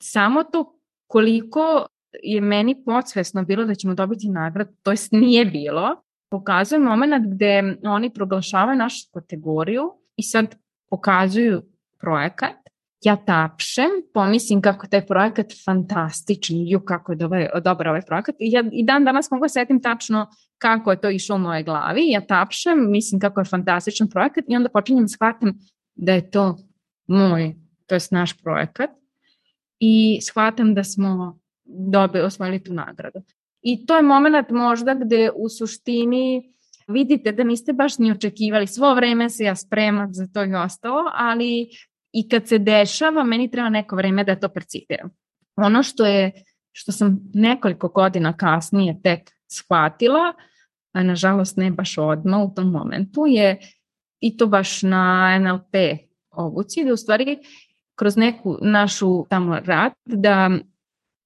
samo 0.02 0.44
to 0.44 0.80
koliko 1.06 1.86
je 2.22 2.40
meni 2.40 2.84
podsvesno 2.84 3.44
bilo 3.44 3.64
da 3.64 3.74
ćemo 3.74 3.94
dobiti 3.94 4.28
nagradu, 4.28 4.70
to 4.82 4.90
jest 4.90 5.12
nije 5.12 5.44
bilo, 5.44 6.02
pokazuje 6.30 6.78
moment 6.78 7.26
gde 7.26 7.76
oni 7.84 8.10
proglašavaju 8.10 8.78
našu 8.78 9.08
kategoriju 9.14 9.82
i 10.16 10.22
sad 10.22 10.56
pokazuju 10.90 11.62
projekat, 12.00 12.56
ja 13.02 13.16
tapšem, 13.16 13.90
pomislim 14.14 14.60
kako 14.62 14.86
taj 14.86 15.06
projekat 15.06 15.52
fantastičan, 15.64 16.56
ju 16.66 16.80
kako 16.80 17.12
je 17.12 17.16
dobar, 17.16 17.46
dobar 17.64 17.88
ovaj 17.88 18.02
projekat. 18.06 18.34
I 18.38 18.50
ja 18.52 18.64
i 18.72 18.84
dan 18.84 19.04
danas 19.04 19.30
mogu 19.30 19.44
da 19.44 19.48
setim 19.48 19.82
tačno 19.82 20.26
kako 20.58 20.90
je 20.90 21.00
to 21.00 21.10
išlo 21.10 21.36
u 21.36 21.38
moje 21.38 21.62
glavi, 21.62 22.10
ja 22.10 22.20
tapšem, 22.20 22.90
mislim 22.90 23.20
kako 23.20 23.40
je 23.40 23.44
fantastičan 23.44 24.08
projekat 24.08 24.44
i 24.48 24.56
onda 24.56 24.68
počinjem 24.68 25.04
da 25.04 25.08
shvatam 25.08 25.52
da 25.94 26.12
je 26.12 26.30
to 26.30 26.56
moj, 27.06 27.54
to 27.86 27.94
je 27.94 28.00
naš 28.10 28.42
projekat. 28.42 28.90
I 29.78 30.18
shvatam 30.22 30.74
da 30.74 30.84
smo 30.84 31.38
dobili, 31.64 32.24
osvojili 32.24 32.62
tu 32.62 32.74
nagradu. 32.74 33.22
I 33.62 33.86
to 33.86 33.96
je 33.96 34.02
moment 34.02 34.50
možda 34.50 34.94
gde 34.94 35.30
u 35.34 35.48
suštini 35.48 36.52
vidite 36.88 37.32
da 37.32 37.44
niste 37.44 37.72
baš 37.72 37.98
ni 37.98 38.12
očekivali, 38.12 38.66
svo 38.66 38.94
vreme 38.94 39.30
se 39.30 39.44
ja 39.44 39.56
spremam 39.56 40.14
za 40.14 40.26
to 40.34 40.44
i 40.44 40.54
ostalo, 40.54 41.02
ali 41.14 41.68
i 42.12 42.28
kad 42.28 42.48
se 42.48 42.58
dešava, 42.58 43.24
meni 43.24 43.50
treba 43.50 43.68
neko 43.68 43.96
vreme 43.96 44.24
da 44.24 44.36
to 44.36 44.48
percipiram. 44.48 45.10
Ono 45.56 45.82
što 45.82 46.06
je, 46.06 46.32
što 46.72 46.92
sam 46.92 47.18
nekoliko 47.34 47.88
godina 47.88 48.36
kasnije 48.36 49.00
tek 49.02 49.30
shvatila, 49.46 50.32
a 50.92 51.02
nažalost 51.02 51.56
ne 51.56 51.70
baš 51.70 51.98
odmah 51.98 52.40
u 52.40 52.54
tom 52.54 52.70
momentu, 52.70 53.24
je 53.26 53.58
i 54.20 54.36
to 54.36 54.46
baš 54.46 54.82
na 54.82 55.38
NLP 55.38 55.74
obuci, 56.30 56.84
da 56.84 56.92
u 56.92 56.96
stvari 56.96 57.38
kroz 57.94 58.16
neku 58.16 58.58
našu 58.62 59.26
tamo 59.28 59.58
rad, 59.64 59.92
da 60.04 60.50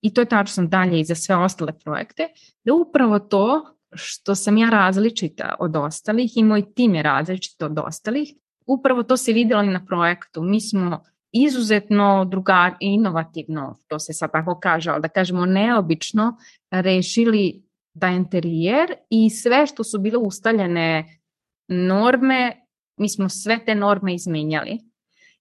i 0.03 0.15
to 0.15 0.21
je 0.21 0.25
tačno 0.25 0.67
dalje 0.67 1.01
i 1.01 1.05
za 1.05 1.15
sve 1.15 1.37
ostale 1.37 1.73
projekte, 1.85 2.29
da 2.65 2.75
upravo 2.75 3.19
to 3.19 3.77
što 3.95 4.35
sam 4.35 4.57
ja 4.57 4.71
različita 4.71 5.55
od 5.59 5.77
ostalih 5.77 6.37
i 6.37 6.45
moj 6.45 6.75
tim 6.75 6.95
je 6.95 7.03
različit 7.03 7.63
od 7.63 7.79
ostalih, 7.79 8.29
upravo 8.67 9.03
to 9.03 9.17
se 9.17 9.33
videlo 9.33 9.63
i 9.63 9.69
na 9.69 9.85
projektu. 9.87 10.43
Mi 10.43 10.61
smo 10.61 11.03
izuzetno 11.33 12.25
druga, 12.25 12.77
inovativno, 12.81 13.77
to 13.89 13.99
se 13.99 14.13
sad 14.13 14.33
tako 14.33 14.59
kaže, 14.63 14.91
ali 14.91 15.03
da 15.03 15.09
kažemo 15.09 15.47
neobično, 15.47 16.37
rešili 16.71 17.63
da 17.95 18.09
interijer 18.09 18.95
i 19.11 19.31
sve 19.31 19.67
što 19.67 19.85
su 19.85 19.99
bile 19.99 20.19
ustaljene 20.19 21.21
norme, 21.69 22.67
mi 22.97 23.09
smo 23.09 23.29
sve 23.29 23.65
te 23.65 23.75
norme 23.75 24.15
izmenjali 24.15 24.79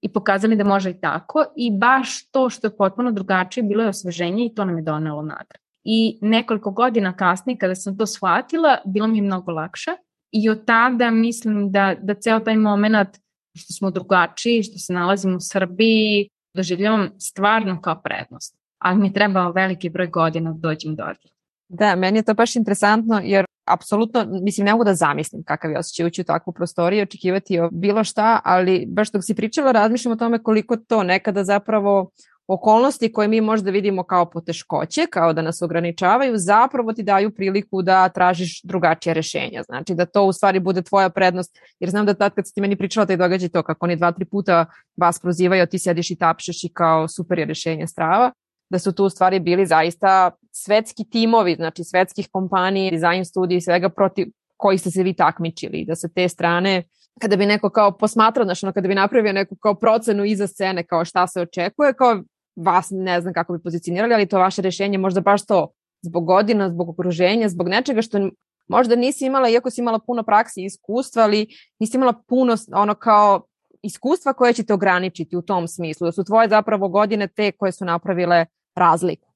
i 0.02 0.10
pokazali 0.10 0.56
da 0.56 0.64
može 0.64 0.90
i 0.90 1.00
tako 1.02 1.46
i 1.56 1.72
baš 1.78 2.32
to 2.32 2.50
što 2.50 2.68
je 2.68 2.78
potpuno 2.78 3.12
drugačije 3.12 3.64
bilo 3.64 3.84
je 3.84 3.90
osveženje 3.90 4.46
i 4.46 4.54
to 4.56 4.66
nam 4.66 4.78
je 4.78 4.84
donelo 4.84 5.22
nagrad. 5.22 5.64
I 5.84 6.20
nekoliko 6.22 6.72
godina 6.72 7.16
kasnije 7.16 7.58
kada 7.58 7.76
sam 7.76 7.98
to 7.98 8.06
shvatila, 8.06 8.78
bilo 8.86 9.08
mi 9.08 9.18
je 9.18 9.22
mnogo 9.22 9.52
lakše 9.52 9.92
i 10.34 10.50
od 10.50 10.66
tada 10.66 11.12
mislim 11.12 11.72
da, 11.72 11.96
da 12.02 12.14
ceo 12.14 12.40
taj 12.40 12.56
moment 12.56 13.10
što 13.56 13.74
smo 13.74 13.92
drugačiji, 13.92 14.64
što 14.64 14.78
se 14.78 14.94
nalazimo 14.94 15.36
u 15.36 15.40
Srbiji, 15.40 16.30
doživljavam 16.56 17.10
stvarno 17.20 17.82
kao 17.82 18.02
prednost. 18.02 18.58
Ali 18.80 19.00
mi 19.00 19.08
je 19.08 19.14
trebao 19.14 19.52
veliki 19.52 19.90
broj 19.90 20.08
godina 20.08 20.52
da 20.52 20.58
dođem 20.58 20.96
do 20.96 21.04
ovdje. 21.04 21.32
Da, 21.70 21.96
meni 21.96 22.20
je 22.20 22.24
to 22.24 22.34
baš 22.34 22.56
interesantno 22.56 23.22
jer 23.24 23.46
apsolutno, 23.66 24.26
mislim, 24.42 24.66
ne 24.66 24.72
mogu 24.72 24.84
da 24.84 24.96
zamislim 24.96 25.44
kakav 25.44 25.72
je 25.72 25.80
osjećaj 25.80 26.06
ući 26.06 26.22
u 26.22 26.24
takvu 26.24 26.54
prostoriju 26.54 27.00
i 27.00 27.04
očekivati 27.04 27.60
bilo 27.72 28.04
šta, 28.04 28.42
ali 28.44 28.86
baš 28.88 29.12
dok 29.12 29.22
si 29.26 29.36
pričala 29.36 29.72
razmišljam 29.72 30.12
o 30.12 30.16
tome 30.16 30.44
koliko 30.44 30.78
to 30.78 31.04
nekada 31.04 31.44
zapravo 31.44 32.12
okolnosti 32.48 33.12
koje 33.12 33.28
mi 33.28 33.42
možda 33.42 33.72
vidimo 33.72 34.04
kao 34.04 34.30
poteškoće, 34.30 35.06
kao 35.10 35.34
da 35.34 35.42
nas 35.42 35.62
ograničavaju, 35.62 36.38
zapravo 36.38 36.94
ti 36.94 37.04
daju 37.04 37.36
priliku 37.36 37.82
da 37.82 38.10
tražiš 38.10 38.62
drugačije 38.64 39.14
rešenja. 39.14 39.64
Znači 39.64 39.94
da 39.94 40.06
to 40.06 40.24
u 40.24 40.34
stvari 40.34 40.60
bude 40.60 40.82
tvoja 40.82 41.10
prednost, 41.10 41.58
jer 41.80 41.90
znam 41.90 42.06
da 42.06 42.14
tad 42.14 42.34
kad 42.34 42.48
si 42.48 42.54
ti 42.54 42.62
meni 42.62 42.76
pričala 42.76 43.06
taj 43.06 43.18
događaj 43.18 43.50
to 43.50 43.64
kako 43.64 43.86
oni 43.86 43.96
dva, 43.96 44.12
tri 44.12 44.26
puta 44.26 44.66
vas 44.98 45.20
prozivaju, 45.20 45.68
ti 45.68 45.80
sediš 45.80 46.12
i 46.12 46.16
tapšeš 46.16 46.64
i 46.64 46.74
kao 46.74 47.08
super 47.08 47.40
je 47.40 47.46
rešenje 47.46 47.88
strava, 47.88 48.32
da 48.70 48.80
su 48.80 48.92
tu 48.92 49.06
u 49.06 49.10
stvari 49.10 49.40
bili 49.40 49.66
zaista 49.66 50.32
svetski 50.52 51.10
timovi, 51.10 51.56
znači 51.56 51.84
svetskih 51.84 52.28
kompanija, 52.32 52.92
dizajn 52.92 53.26
studija 53.26 53.58
i 53.58 53.62
svega 53.62 53.90
protiv 53.90 54.28
koji 54.58 54.78
ste 54.78 54.92
se 54.92 55.04
vi 55.04 55.14
takmičili 55.14 55.86
da 55.86 55.96
sa 55.96 56.08
te 56.08 56.30
strane 56.30 56.84
kada 57.22 57.36
bi 57.36 57.46
neko 57.46 57.70
kao 57.70 57.98
posmatrao, 57.98 58.46
znači 58.46 58.66
ono, 58.66 58.74
kada 58.74 58.88
bi 58.88 58.96
napravio 58.96 59.34
neku 59.34 59.56
kao 59.56 59.76
procenu 59.76 60.26
iza 60.26 60.48
scene, 60.48 60.84
kao 60.84 61.06
šta 61.06 61.28
se 61.28 61.42
očekuje, 61.42 61.94
kao 61.94 62.22
vas 62.56 62.88
ne 62.92 63.22
znam 63.22 63.34
kako 63.34 63.54
bi 63.54 63.64
pozicionirali, 63.64 64.14
ali 64.14 64.26
to 64.26 64.40
vaše 64.40 64.62
rešenje 64.62 64.98
možda 64.98 65.22
baš 65.22 65.46
to 65.46 65.68
zbog 66.02 66.26
godina, 66.26 66.70
zbog 66.70 66.90
okruženja, 66.90 67.50
zbog 67.50 67.70
nečega 67.70 68.02
što 68.02 68.30
možda 68.68 68.96
nisi 68.96 69.26
imala, 69.26 69.50
iako 69.50 69.70
si 69.70 69.82
imala 69.82 70.00
puno 70.00 70.24
praksi 70.24 70.62
i 70.62 70.66
iskustva, 70.66 71.24
ali 71.24 71.48
nisi 71.80 71.98
imala 71.98 72.14
puno 72.28 72.56
ono 72.74 72.96
kao 72.96 73.46
iskustva 73.82 74.34
koje 74.34 74.54
će 74.54 74.64
te 74.64 74.74
ograničiti 74.74 75.38
u 75.38 75.42
tom 75.42 75.68
smislu, 75.68 76.06
da 76.06 76.12
su 76.12 76.24
tvoje 76.24 76.50
zapravo 76.50 76.90
godine 76.90 77.28
te 77.28 77.52
koje 77.52 77.72
su 77.72 77.86
napravile 77.86 78.46
razliku. 78.76 79.34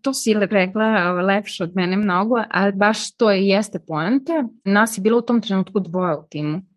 To 0.00 0.14
si 0.14 0.34
rekla 0.34 1.12
lepše 1.12 1.64
od 1.64 1.72
mene 1.74 1.96
mnogo, 1.96 2.34
ali 2.50 2.72
baš 2.72 3.16
to 3.16 3.30
je 3.30 3.48
jeste 3.48 3.78
poente. 3.78 4.32
Nas 4.64 4.98
je 4.98 5.02
bilo 5.02 5.18
u 5.18 5.22
tom 5.22 5.40
trenutku 5.40 5.80
dvoje 5.80 6.16
u 6.16 6.24
timu 6.30 6.71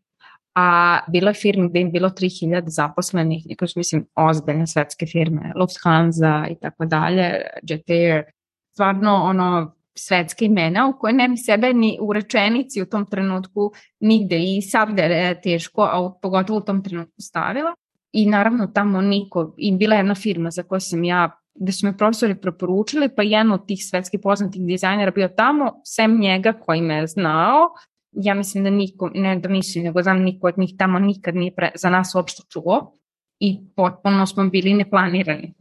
a 0.56 1.00
bilo 1.08 1.30
je 1.30 1.34
firme 1.34 1.70
gde 1.70 1.80
im 1.80 1.92
bilo 1.92 2.10
3000 2.10 2.64
zaposlenih, 2.68 3.44
što 3.68 3.80
mislim 3.80 4.06
ozbiljne 4.16 4.68
svetske 4.68 5.06
firme, 5.06 5.52
Lufthansa 5.56 6.48
i 6.52 6.56
tako 6.62 6.86
dalje, 6.86 7.42
Jet 7.64 7.90
Air, 7.90 8.24
stvarno 8.72 9.16
ono 9.16 9.76
svetske 9.98 10.46
imena 10.46 10.88
u 10.88 11.00
koje 11.00 11.14
ne 11.14 11.30
bi 11.30 11.38
sebe 11.38 11.74
ni 11.74 11.98
u 12.02 12.14
rečenici 12.14 12.82
u 12.82 12.86
tom 12.86 13.06
trenutku 13.06 13.72
nigde 14.00 14.40
i 14.40 14.62
sad 14.62 14.90
da 14.90 15.04
je 15.04 15.42
teško, 15.42 15.82
a 15.82 16.20
pogotovo 16.22 16.60
u 16.60 16.64
tom 16.64 16.84
trenutku 16.84 17.22
stavila. 17.22 17.74
I 18.12 18.26
naravno 18.26 18.68
tamo 18.68 19.02
niko, 19.02 19.54
i 19.58 19.72
bila 19.72 19.96
je 19.96 20.00
jedna 20.00 20.16
firma 20.16 20.52
za 20.52 20.64
koju 20.64 20.80
sam 20.80 21.04
ja 21.04 21.40
gde 21.56 21.72
su 21.72 21.86
me 21.88 21.98
profesori 21.98 22.36
preporučili, 22.36 23.10
pa 23.16 23.24
jedan 23.24 23.52
od 23.52 23.68
tih 23.68 23.86
svetskih 23.86 24.20
poznatih 24.24 24.62
dizajnera 24.62 25.12
bio 25.12 25.28
tamo, 25.28 25.82
sem 25.86 26.20
njega 26.20 26.54
koji 26.54 26.82
me 26.82 26.96
je 26.96 27.08
znao, 27.08 27.70
ja 28.16 28.34
mislim 28.34 28.64
da 28.64 28.70
niko, 28.70 29.12
ne 29.14 29.40
da 29.40 29.50
mislim, 29.50 29.84
nego 29.84 30.04
znam 30.04 30.22
niko 30.22 30.48
od 30.48 30.58
njih 30.58 30.76
tamo 30.78 31.00
nikad 31.00 31.36
nije 31.36 31.56
pre, 31.56 31.72
za 31.76 31.90
nas 31.90 32.16
uopšte 32.16 32.44
čuo 32.50 32.92
i 33.40 33.60
potpuno 33.76 34.26
smo 34.26 34.50
bili 34.50 34.74
neplanirani. 34.74 35.54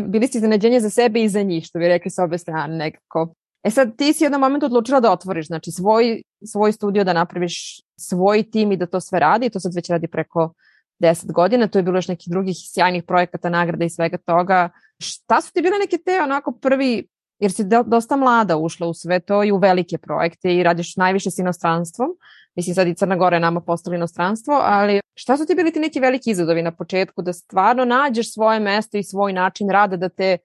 Bili 0.00 0.26
ste 0.26 0.38
iznenađenje 0.38 0.80
za 0.80 0.90
sebe 0.90 1.22
i 1.22 1.28
za 1.28 1.42
njih, 1.42 1.64
što 1.64 1.78
bi 1.78 1.88
rekli 1.88 2.10
sa 2.10 2.24
obe 2.24 2.38
strane 2.38 2.76
nekako. 2.76 3.34
E 3.62 3.70
sad, 3.70 3.96
ti 3.96 4.12
si 4.12 4.24
jednom 4.24 4.40
momentu 4.40 4.66
odlučila 4.66 5.00
da 5.00 5.12
otvoriš, 5.12 5.46
znači 5.46 5.70
svoj, 5.70 6.22
svoj 6.44 6.72
studio, 6.72 7.04
da 7.04 7.12
napraviš 7.12 7.80
svoj 7.96 8.50
tim 8.50 8.72
i 8.72 8.76
da 8.76 8.86
to 8.86 9.00
sve 9.00 9.18
radi, 9.20 9.50
to 9.50 9.60
sad 9.60 9.74
već 9.74 9.90
radi 9.90 10.08
preko 10.08 10.52
10 11.00 11.32
godina, 11.32 11.68
to 11.68 11.78
je 11.78 11.82
bilo 11.82 11.98
još 11.98 12.08
nekih 12.08 12.30
drugih 12.30 12.56
sjajnih 12.58 13.04
projekata, 13.04 13.50
nagrada 13.50 13.84
i 13.84 13.90
svega 13.90 14.16
toga. 14.16 14.70
Šta 15.00 15.40
su 15.40 15.52
ti 15.52 15.62
bile 15.62 15.78
neke 15.78 15.98
te 15.98 16.20
onako 16.22 16.52
prvi 16.52 17.06
jer 17.38 17.52
si 17.52 17.64
dosta 17.86 18.16
mlada 18.16 18.56
ušla 18.56 18.86
u 18.86 18.94
sve 18.94 19.20
to 19.20 19.44
i 19.44 19.52
u 19.52 19.58
velike 19.58 19.98
projekte 19.98 20.56
i 20.56 20.62
radiš 20.62 20.96
najviše 20.96 21.30
s 21.30 21.38
inostranstvom. 21.38 22.08
Mislim 22.54 22.74
sad 22.74 22.88
i 22.88 22.94
Crna 22.94 23.16
Gora 23.16 23.36
je 23.36 23.40
nama 23.40 23.60
postala 23.60 23.96
inostranstvo, 23.96 24.54
ali 24.62 25.00
šta 25.14 25.36
su 25.36 25.46
ti 25.46 25.54
bili 25.54 25.72
ti 25.72 25.80
neki 25.80 26.00
veliki 26.00 26.30
izazovi 26.30 26.62
na 26.62 26.72
početku 26.72 27.22
da 27.22 27.32
stvarno 27.32 27.84
nađeš 27.84 28.34
svoje 28.34 28.60
mesto 28.60 28.98
i 28.98 29.02
svoj 29.02 29.32
način 29.32 29.70
rada 29.70 29.96
da 29.96 30.08
te 30.08 30.38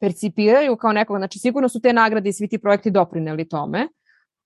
percipiraju 0.00 0.76
kao 0.76 0.92
nekog, 0.92 1.18
znači 1.18 1.38
sigurno 1.38 1.68
su 1.68 1.80
te 1.80 1.92
nagrade 1.92 2.28
i 2.28 2.32
svi 2.32 2.48
ti 2.48 2.58
projekti 2.58 2.90
doprineli 2.90 3.48
tome, 3.48 3.88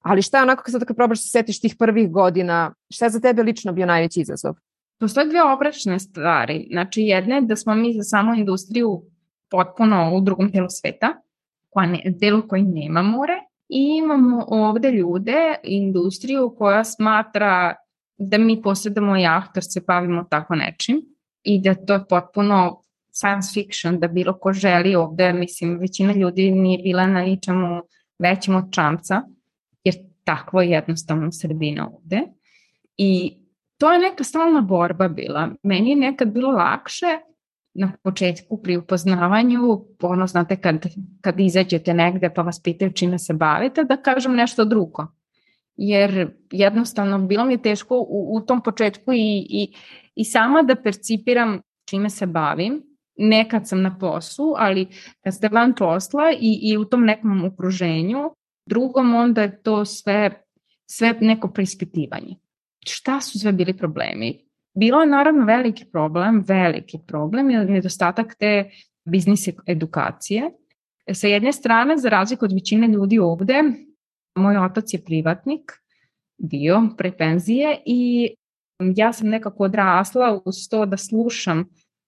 ali 0.01 0.23
šta 0.23 0.39
je 0.39 0.43
onako 0.43 0.71
sad 0.71 0.85
kad 0.85 0.97
probaš 0.97 1.19
da 1.19 1.23
se 1.23 1.29
setiš 1.29 1.61
tih 1.61 1.77
prvih 1.79 2.11
godina, 2.11 2.75
šta 2.91 3.05
je 3.05 3.11
za 3.11 3.21
tebe 3.21 3.43
lično 3.43 3.73
bio 3.73 3.87
najveći 3.87 4.21
izazov? 4.21 4.55
Postoje 5.01 5.29
dve 5.29 5.43
obračne 5.43 5.99
stvari. 5.99 6.69
Znači 6.73 7.03
jedna 7.03 7.35
je 7.35 7.41
da 7.41 7.57
smo 7.57 7.75
mi 7.75 7.93
za 7.93 8.03
samu 8.03 8.35
industriju 8.35 9.03
potpuno 9.51 10.17
u 10.17 10.21
drugom 10.21 10.51
delu 10.51 10.69
sveta, 10.71 11.15
koja 11.75 11.87
ne, 11.87 12.03
delu 12.07 12.43
koji 12.49 12.63
nema 12.63 13.03
more 13.03 13.35
i 13.69 13.97
imamo 13.99 14.45
ovde 14.49 14.91
ljude, 14.91 15.55
industriju 15.63 16.55
koja 16.59 16.85
smatra 16.85 17.75
da 18.19 18.39
mi 18.39 18.63
posjedamo 18.63 19.17
jahtor 19.17 19.63
se 19.65 19.81
bavimo 19.87 20.25
tako 20.31 20.55
nečim 20.55 21.01
i 21.43 21.61
da 21.61 21.75
to 21.75 21.95
je 21.95 22.05
potpuno 22.09 22.81
science 23.13 23.53
fiction, 23.55 24.01
da 24.01 24.09
bilo 24.09 24.39
ko 24.39 24.53
želi 24.53 24.95
ovde, 24.95 25.33
mislim, 25.33 25.79
većina 25.79 26.13
ljudi 26.13 26.51
nije 26.51 26.79
bila 26.83 27.07
na 27.07 27.23
ničemu 27.23 27.83
većem 28.19 28.57
od 28.57 28.65
čamca, 28.73 29.23
jer 29.85 29.95
takvo 30.25 30.63
je 30.63 30.71
jednostavno 30.71 31.33
sredina 31.33 31.89
ovde. 31.89 32.23
I 32.97 33.39
to 33.79 33.93
je 33.93 33.99
neka 33.99 34.25
stalna 34.25 34.61
borba 34.61 35.09
bila. 35.09 35.49
Meni 35.63 35.91
je 35.91 35.97
nekad 35.97 36.29
bilo 36.29 36.51
lakše 36.51 37.07
na 37.75 37.93
početku 38.03 38.63
pri 38.63 38.77
upoznavanju, 38.77 39.85
ono 40.03 40.27
znate 40.27 40.57
kad, 40.57 40.87
kad 41.21 41.41
izađete 41.41 41.95
negde 41.95 42.31
pa 42.35 42.43
vas 42.43 42.63
pitaju 42.63 42.93
čime 42.93 43.19
se 43.19 43.35
bavite, 43.35 43.85
da 43.85 43.97
kažem 43.97 44.35
nešto 44.35 44.65
drugo. 44.65 45.07
Jer 45.77 46.31
jednostavno 46.51 47.19
bilo 47.27 47.45
mi 47.45 47.55
je 47.55 47.63
teško 47.63 47.97
u, 47.97 48.37
u 48.37 48.41
tom 48.41 48.63
početku 48.63 49.13
i, 49.13 49.47
i, 49.51 49.75
i 50.15 50.25
sama 50.25 50.63
da 50.63 50.77
percipiram 50.77 51.61
čime 51.89 52.11
se 52.11 52.27
bavim. 52.27 52.83
Nekad 53.17 53.69
sam 53.69 53.83
na 53.83 53.99
poslu, 53.99 54.55
ali 54.57 54.89
kad 55.25 55.35
ste 55.35 55.49
van 55.49 55.75
posla 55.79 56.33
i, 56.41 56.59
i 56.63 56.77
u 56.77 56.85
tom 56.85 57.05
nekom 57.05 57.45
okruženju, 57.45 58.31
drugom 58.67 59.15
onda 59.15 59.43
je 59.43 59.63
to 59.63 59.85
sve, 59.85 60.43
sve 60.87 61.15
neko 61.21 61.49
preispitivanje. 61.49 62.37
Šta 62.87 63.21
su 63.21 63.39
sve 63.39 63.53
bili 63.53 63.77
problemi? 63.77 64.44
Bilo 64.75 65.01
je 65.01 65.07
naravno 65.07 65.45
veliki 65.45 65.85
problem, 65.93 66.45
veliki 66.47 66.99
problem 67.07 67.51
je 67.51 67.65
nedostatak 67.65 68.35
te 68.39 68.71
biznis 69.05 69.49
edukacije. 69.67 70.51
Sa 71.13 71.27
jedne 71.27 71.53
strane, 71.53 71.97
za 71.99 72.09
razliku 72.09 72.45
od 72.45 72.53
većine 72.53 72.89
ljudi 72.89 73.19
ovde, 73.19 73.63
moj 74.35 74.57
otac 74.57 74.95
je 74.95 75.05
privatnik, 75.05 75.73
bio 76.39 76.83
pre 76.99 77.13
penzije 77.17 77.83
i 77.87 78.31
ja 78.97 79.13
sam 79.13 79.29
nekako 79.29 79.65
odrasla 79.65 80.41
uz 80.45 80.69
to 80.71 80.87
da 80.87 80.97
slušam 80.97 81.65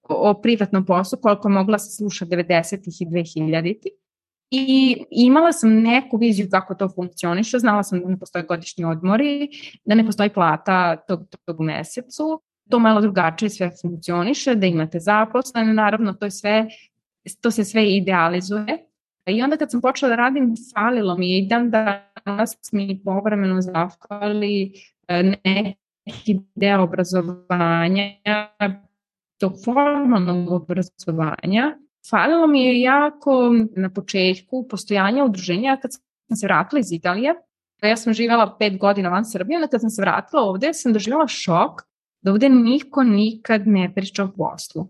o 0.08 0.34
privatnom 0.42 0.86
poslu 0.86 1.18
koliko 1.22 1.48
mogla 1.48 1.78
se 1.78 1.96
sluša 1.96 2.26
90-ih 2.26 3.00
i 3.00 3.06
2000-ih. 3.06 3.92
I 4.50 4.96
imala 5.10 5.52
sam 5.52 5.82
neku 5.82 6.16
viziju 6.16 6.48
kako 6.50 6.74
to 6.74 6.88
funkcioniše, 6.88 7.58
znala 7.58 7.82
sam 7.82 8.00
da 8.00 8.08
ne 8.08 8.18
postoje 8.18 8.44
godišnji 8.44 8.84
odmori, 8.84 9.48
da 9.84 9.94
ne 9.94 10.06
postoji 10.06 10.30
plata 10.30 10.96
tog, 10.96 11.20
tog 11.44 11.60
mesecu, 11.60 12.42
to 12.70 12.78
malo 12.78 13.00
drugačije 13.00 13.50
sve 13.50 13.70
funkcioniše, 13.82 14.54
da 14.54 14.66
imate 14.66 15.00
zaposlene, 15.00 15.74
naravno 15.74 16.12
to 16.12 16.24
je 16.24 16.30
sve, 16.30 16.66
to 17.40 17.50
se 17.50 17.64
sve 17.64 17.96
idealizuje, 17.96 18.86
I 19.26 19.42
onda 19.42 19.56
kad 19.56 19.70
sam 19.70 19.80
počela 19.80 20.08
da 20.08 20.16
radim, 20.16 20.54
falilo 20.74 21.16
mi 21.16 21.30
je 21.30 21.38
i 21.38 21.48
dan 21.48 21.70
danas 21.70 22.72
mi 22.72 23.00
povremeno 23.04 23.60
zafali 23.60 24.72
e, 25.08 25.22
neki 26.06 26.38
deo 26.54 26.82
obrazovanja, 26.82 28.04
tog 29.38 29.52
formalnog 29.64 30.52
obrazovanja. 30.52 31.78
Falilo 32.10 32.46
mi 32.46 32.64
je 32.64 32.80
jako 32.80 33.54
na 33.76 33.90
početku 33.90 34.68
postojanja 34.68 35.24
udruženja 35.24 35.78
kad 35.82 35.92
sam 35.92 36.36
se 36.36 36.46
vratila 36.46 36.80
iz 36.80 36.92
Italije. 36.92 37.34
Ja 37.82 37.96
sam 37.96 38.12
živjela 38.12 38.56
pet 38.58 38.78
godina 38.78 39.08
van 39.08 39.24
Srbije, 39.24 39.56
onda 39.56 39.68
kad 39.68 39.80
sam 39.80 39.90
se 39.90 40.02
vratila 40.02 40.42
ovde 40.42 40.74
sam 40.74 40.92
doživjela 40.92 41.26
šok 41.26 41.82
da 42.26 42.32
ovde 42.32 42.48
niko 42.48 43.02
nikad 43.02 43.66
ne 43.66 43.92
priča 43.94 44.24
o 44.24 44.32
poslu. 44.36 44.88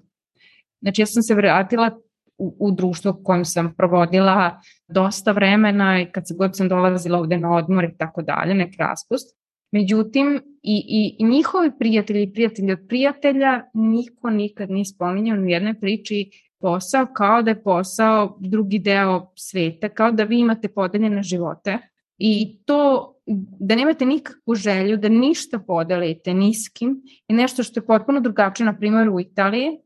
Znači 0.80 1.02
ja 1.02 1.06
sam 1.06 1.22
se 1.22 1.34
vratila 1.34 1.90
u, 2.38 2.56
u 2.58 2.70
društvo 2.70 3.10
u 3.10 3.24
kojem 3.24 3.44
sam 3.44 3.74
provodila 3.74 4.60
dosta 4.88 5.32
vremena 5.32 6.00
i 6.00 6.06
kad 6.12 6.28
se 6.28 6.34
god 6.38 6.56
sam 6.56 6.68
dolazila 6.68 7.18
ovde 7.18 7.38
na 7.38 7.56
odmor 7.56 7.84
i 7.84 7.96
tako 7.98 8.22
dalje, 8.22 8.54
nek 8.54 8.74
raspust. 8.78 9.36
Međutim, 9.72 10.40
i, 10.62 10.84
i, 10.88 11.16
i 11.18 11.24
njihovi 11.24 11.70
prijatelji 11.78 12.22
i 12.22 12.32
prijatelji 12.32 12.72
od 12.72 12.86
prijatelja 12.88 13.62
niko 13.74 14.30
nikad 14.30 14.70
nije 14.70 14.84
spominjao 14.84 15.38
u 15.38 15.44
jednoj 15.44 15.80
priči 15.80 16.30
posao 16.60 17.06
kao 17.06 17.42
da 17.42 17.50
je 17.50 17.62
posao 17.62 18.38
drugi 18.40 18.78
deo 18.78 19.32
sveta, 19.34 19.88
kao 19.88 20.12
da 20.12 20.24
vi 20.24 20.38
imate 20.38 20.68
podeljene 20.68 21.22
živote 21.22 21.78
i 22.18 22.58
to 22.64 23.12
da 23.60 23.74
nemate 23.74 24.06
nikakvu 24.06 24.54
želju 24.54 24.96
da 24.96 25.08
ništa 25.08 25.58
podelite 25.58 26.34
ni 26.34 26.54
s 26.54 26.68
kim 26.68 27.02
je 27.28 27.36
nešto 27.36 27.62
što 27.62 27.80
je 27.80 27.86
potpuno 27.86 28.20
drugačije, 28.20 28.66
na 28.66 28.76
primjer 28.76 29.08
u 29.08 29.20
Italiji, 29.20 29.78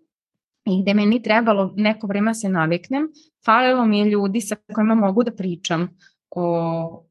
i 0.64 0.82
gde 0.82 0.94
meni 0.94 1.22
trebalo 1.22 1.72
neko 1.76 2.06
vreme 2.06 2.30
da 2.30 2.34
se 2.34 2.48
naviknem, 2.48 3.08
falilo 3.44 3.86
mi 3.86 3.98
je 3.98 4.10
ljudi 4.10 4.40
sa 4.40 4.56
kojima 4.74 4.94
mogu 4.94 5.24
da 5.24 5.32
pričam 5.34 5.88
o, 6.30 7.04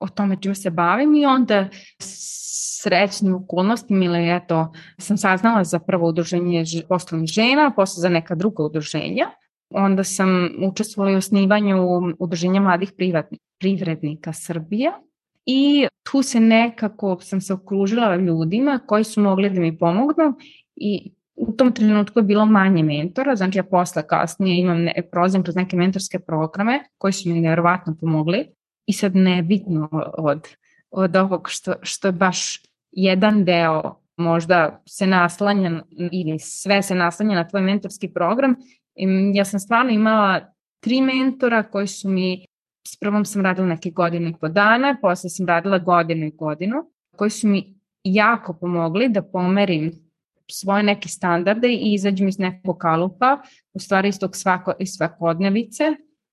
o 0.00 0.08
tome 0.08 0.36
čime 0.40 0.54
se 0.54 0.70
bavim 0.70 1.14
i 1.14 1.26
onda 1.26 1.68
srećnim 2.00 3.34
okolnostima 3.34 4.04
ili 4.04 4.36
eto 4.36 4.72
sam 4.98 5.16
saznala 5.16 5.64
za 5.64 5.78
prvo 5.78 6.08
udruženje 6.08 6.64
poslovnih 6.88 7.30
žena, 7.30 7.72
posle 7.76 8.00
za 8.00 8.08
neka 8.08 8.34
druga 8.34 8.62
udruženja. 8.62 9.30
Onda 9.70 10.04
sam 10.04 10.50
učestvovala 10.70 11.14
u 11.14 11.18
osnivanju 11.18 11.76
udruženja 12.18 12.60
mladih 12.60 12.92
privrednika 13.58 14.32
Srbije 14.32 14.92
i 15.46 15.86
tu 16.10 16.22
se 16.22 16.40
nekako 16.40 17.18
sam 17.20 17.40
se 17.40 17.54
okružila 17.54 18.16
ljudima 18.16 18.80
koji 18.86 19.04
su 19.04 19.20
mogli 19.20 19.50
da 19.50 19.60
mi 19.60 19.78
pomognu 19.78 20.34
i 20.76 21.12
u 21.36 21.52
tom 21.52 21.72
trenutku 21.72 22.18
je 22.18 22.22
bilo 22.22 22.46
manje 22.46 22.82
mentora, 22.82 23.36
znači 23.36 23.58
ja 23.58 23.64
posle 23.64 24.06
kasnije 24.06 24.60
imam 24.60 24.82
ne, 24.82 25.08
prolazim 25.12 25.42
kroz 25.42 25.56
neke 25.56 25.76
mentorske 25.76 26.18
programe 26.18 26.80
koji 26.98 27.12
su 27.12 27.28
mi 27.28 27.40
nevjerovatno 27.40 27.96
pomogli 28.00 28.46
i 28.86 28.92
sad 28.92 29.16
nebitno 29.16 29.88
od, 30.18 30.48
od 30.90 31.16
ovog 31.16 31.48
što, 31.48 31.74
što 31.82 32.08
je 32.08 32.12
baš 32.12 32.62
jedan 32.92 33.44
deo 33.44 34.00
možda 34.16 34.82
se 34.86 35.06
naslanja 35.06 35.82
ili 36.12 36.38
sve 36.38 36.82
se 36.82 36.94
naslanja 36.94 37.34
na 37.34 37.48
tvoj 37.48 37.62
mentorski 37.62 38.08
program. 38.08 38.54
Ja 39.34 39.44
sam 39.44 39.60
stvarno 39.60 39.90
imala 39.90 40.52
tri 40.80 41.00
mentora 41.00 41.62
koji 41.62 41.86
su 41.86 42.08
mi, 42.08 42.46
s 42.86 42.96
prvom 42.96 43.24
sam 43.24 43.42
radila 43.42 43.66
neke 43.66 43.90
godine 43.90 44.30
i 44.30 44.34
po 44.40 44.48
dana, 44.48 44.96
posle 45.02 45.30
sam 45.30 45.46
radila 45.46 45.78
godinu 45.78 46.26
i 46.26 46.30
godinu, 46.30 46.76
koji 47.16 47.30
su 47.30 47.48
mi 47.48 47.74
jako 48.04 48.52
pomogli 48.52 49.08
da 49.08 49.22
pomerim 49.22 49.92
svoje 50.50 50.82
neke 50.82 51.08
standarde 51.08 51.68
i 51.68 51.94
izađem 51.94 52.28
iz 52.28 52.38
nekog 52.38 52.78
kalupa, 52.78 53.42
u 53.72 53.78
stvari 53.78 54.08
iz 54.08 54.18
tog 54.18 54.36
svako, 54.36 54.72
iz 54.78 54.88
svakodnevice 54.96 55.84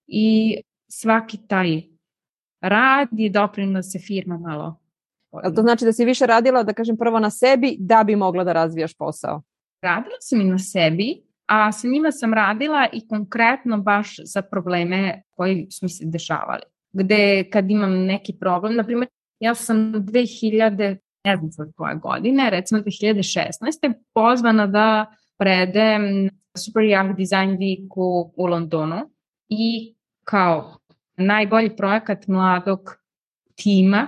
i 0.08 0.58
svaki 0.88 1.38
taj 1.48 1.82
rad 2.62 3.08
je 3.12 3.30
doprinio 3.30 3.74
da 3.74 3.84
se 3.84 4.00
firma 4.00 4.38
malo 4.38 4.84
Ali 5.34 5.56
to 5.56 5.62
znači 5.62 5.86
da 5.86 5.94
si 5.94 6.06
više 6.06 6.26
radila, 6.26 6.64
da 6.64 6.74
kažem, 6.74 6.98
prvo 6.98 7.20
na 7.20 7.30
sebi 7.30 7.76
da 7.80 8.04
bi 8.04 8.16
mogla 8.16 8.44
da 8.44 8.54
razvijaš 8.54 8.94
posao? 8.94 9.42
Radila 9.82 10.16
sam 10.20 10.42
i 10.42 10.44
na 10.44 10.60
sebi, 10.60 11.24
a 11.54 11.72
sa 11.72 11.88
njima 11.88 12.12
sam 12.12 12.34
radila 12.34 12.88
i 12.94 13.08
konkretno 13.08 13.78
baš 13.78 14.16
za 14.24 14.42
probleme 14.42 15.22
koji 15.32 15.68
su 15.72 15.86
mi 15.86 15.90
se 15.90 16.06
dešavali. 16.06 16.62
Gde 16.94 17.50
kad 17.50 17.72
imam 17.72 18.06
neki 18.06 18.34
problem, 18.40 18.76
na 18.76 18.84
primjer, 18.84 19.10
ja 19.40 19.56
sam 19.56 19.94
2000, 19.94 20.98
ne 21.24 21.38
znam 21.38 21.52
sad 21.52 21.72
koje 21.76 21.96
godine, 21.96 22.50
recimo 22.50 22.82
2016. 22.82 23.94
pozvana 24.14 24.68
da 24.68 25.06
predem 25.38 26.30
Super 26.58 26.84
Young 26.84 27.18
Design 27.18 27.58
Week 27.58 27.88
u, 27.96 28.34
u 28.36 28.46
Londonu 28.46 29.10
i 29.50 29.96
kao 30.24 30.78
najbolji 31.18 31.76
projekat 31.76 32.28
mladog 32.28 32.80
tima, 33.56 34.08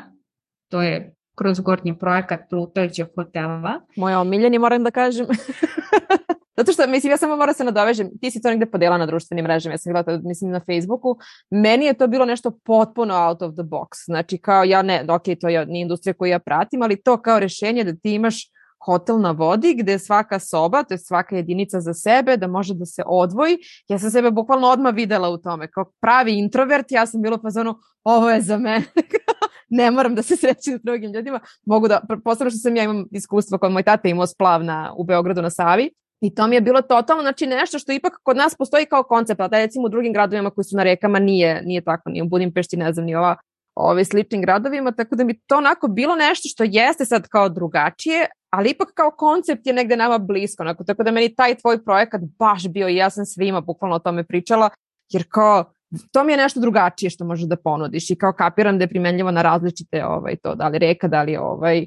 to 0.70 0.82
je 0.82 1.16
kroz 1.36 1.60
gornji 1.60 2.00
projekat 2.00 2.40
plutajućeg 2.50 3.08
hotela. 3.16 3.82
Moja 3.96 4.20
omiljeni, 4.20 4.60
moram 4.60 4.84
da 4.84 4.92
kažem. 4.92 5.26
Zato 6.58 6.72
što, 6.72 6.88
mislim, 6.88 7.12
ja 7.12 7.18
samo 7.18 7.36
moram 7.36 7.50
da 7.50 7.58
se 7.58 7.64
nadovežem, 7.64 8.10
ti 8.22 8.32
si 8.32 8.42
to 8.42 8.50
negde 8.50 8.66
podela 8.66 8.98
na 8.98 9.06
društvenim 9.06 9.44
mrežama, 9.44 9.74
ja 9.74 9.78
sam 9.78 9.94
gledala, 9.94 10.20
mislim, 10.24 10.52
na 10.52 10.60
Facebooku, 10.60 11.18
meni 11.50 11.86
je 11.86 11.94
to 11.94 12.08
bilo 12.08 12.26
nešto 12.26 12.52
potpuno 12.64 13.28
out 13.28 13.42
of 13.42 13.54
the 13.54 13.64
box, 13.64 14.06
znači 14.06 14.38
kao 14.38 14.64
ja 14.64 14.82
ne, 14.82 15.06
ok, 15.10 15.24
to 15.42 15.50
je 15.50 15.66
nije 15.66 15.82
industrija 15.82 16.14
koju 16.14 16.30
ja 16.30 16.40
pratim, 16.40 16.82
ali 16.82 17.02
to 17.02 17.22
kao 17.22 17.40
rešenje 17.40 17.84
da 17.84 17.96
ti 17.96 18.14
imaš 18.14 18.56
hotel 18.86 19.22
na 19.22 19.32
vodi 19.32 19.74
gde 19.74 20.00
svaka 20.00 20.40
soba, 20.40 20.84
to 20.84 20.94
je 20.94 20.98
svaka 20.98 21.36
jedinica 21.36 21.82
za 21.82 21.94
sebe, 21.94 22.38
da 22.38 22.48
može 22.48 22.74
da 22.74 22.86
se 22.86 23.04
odvoji. 23.06 23.58
Ja 23.88 24.00
sam 24.00 24.12
sebe 24.12 24.32
bukvalno 24.32 24.68
odmah 24.68 24.96
videla 24.96 25.30
u 25.30 25.38
tome. 25.38 25.72
Kao 25.72 25.92
pravi 26.02 26.38
introvert, 26.38 26.92
ja 26.92 27.06
sam 27.06 27.22
bila 27.22 27.40
fazonu, 27.42 27.76
ovo 28.04 28.30
je 28.30 28.42
za 28.42 28.58
mene. 28.58 28.86
ne 29.70 29.92
moram 29.92 30.16
da 30.16 30.22
se 30.22 30.36
srećem 30.36 30.78
s 30.80 30.84
drugim 30.84 31.14
ljudima. 31.14 31.40
Mogu 31.66 31.88
da, 31.88 32.02
posebno 32.24 32.50
što 32.50 32.60
sam 32.60 32.76
ja 32.76 32.84
imam 32.84 33.06
iskustvo 33.12 33.58
kod 33.58 33.72
moj 33.72 33.84
tata 33.84 34.08
imao 34.08 34.28
splav 34.28 34.64
na, 34.64 34.94
u 34.98 35.04
Beogradu 35.04 35.42
na 35.42 35.50
Savi. 35.50 35.92
I 36.22 36.36
to 36.36 36.48
mi 36.48 36.56
je 36.56 36.62
bilo 36.62 36.82
totalno, 36.82 37.22
znači 37.22 37.48
nešto 37.48 37.80
što 37.80 37.92
ipak 37.92 38.14
kod 38.24 38.38
nas 38.38 38.56
postoji 38.56 38.86
kao 38.86 39.04
koncept, 39.04 39.42
a 39.42 39.48
da 39.48 39.58
recimo 39.58 39.86
u 39.86 39.90
drugim 39.90 40.14
gradovima 40.14 40.50
koji 40.50 40.66
su 40.66 40.78
na 40.78 40.84
rekama 40.84 41.20
nije, 41.20 41.62
nije 41.66 41.82
tako, 41.82 42.10
ni 42.10 42.22
u 42.22 42.26
Budimpešti, 42.26 42.78
ne 42.78 42.94
znam, 42.94 43.06
ni 43.06 43.16
ova 43.16 43.36
ove 43.76 44.06
sličnim 44.06 44.42
gradovima, 44.42 44.92
tako 44.92 45.16
da 45.16 45.24
mi 45.24 45.40
to 45.48 45.58
onako 45.58 45.88
bilo 45.88 46.16
nešto 46.16 46.50
što 46.50 46.64
jeste 46.64 47.06
sad 47.06 47.28
kao 47.28 47.50
drugačije, 47.50 48.28
ali 48.50 48.70
ipak 48.70 48.88
kao 48.94 49.12
koncept 49.12 49.68
je 49.68 49.74
negde 49.74 49.96
nama 49.96 50.18
blisko, 50.18 50.64
onako, 50.64 50.84
tako 50.84 51.04
da 51.04 51.12
meni 51.12 51.36
taj 51.36 51.56
tvoj 51.56 51.84
projekat 51.84 52.22
baš 52.40 52.68
bio 52.68 52.90
i 52.90 52.96
ja 52.96 53.10
sam 53.10 53.26
svima 53.26 53.62
bukvalno 53.62 53.96
o 53.96 54.00
tome 54.00 54.24
pričala, 54.24 54.70
jer 55.10 55.24
kao 55.30 55.64
to 56.12 56.24
mi 56.24 56.34
je 56.34 56.38
nešto 56.38 56.60
drugačije 56.60 57.10
što 57.10 57.26
možeš 57.26 57.48
da 57.48 57.56
ponudiš 57.56 58.10
i 58.10 58.16
kao 58.16 58.34
kapiram 58.34 58.78
da 58.78 58.84
je 58.84 58.90
primenljivo 58.90 59.32
na 59.32 59.42
različite 59.42 60.06
ovaj, 60.06 60.36
to, 60.36 60.56
da 60.56 60.68
li 60.68 60.80
reka, 60.80 61.08
da 61.08 61.24
li 61.24 61.38
ovaj, 61.38 61.86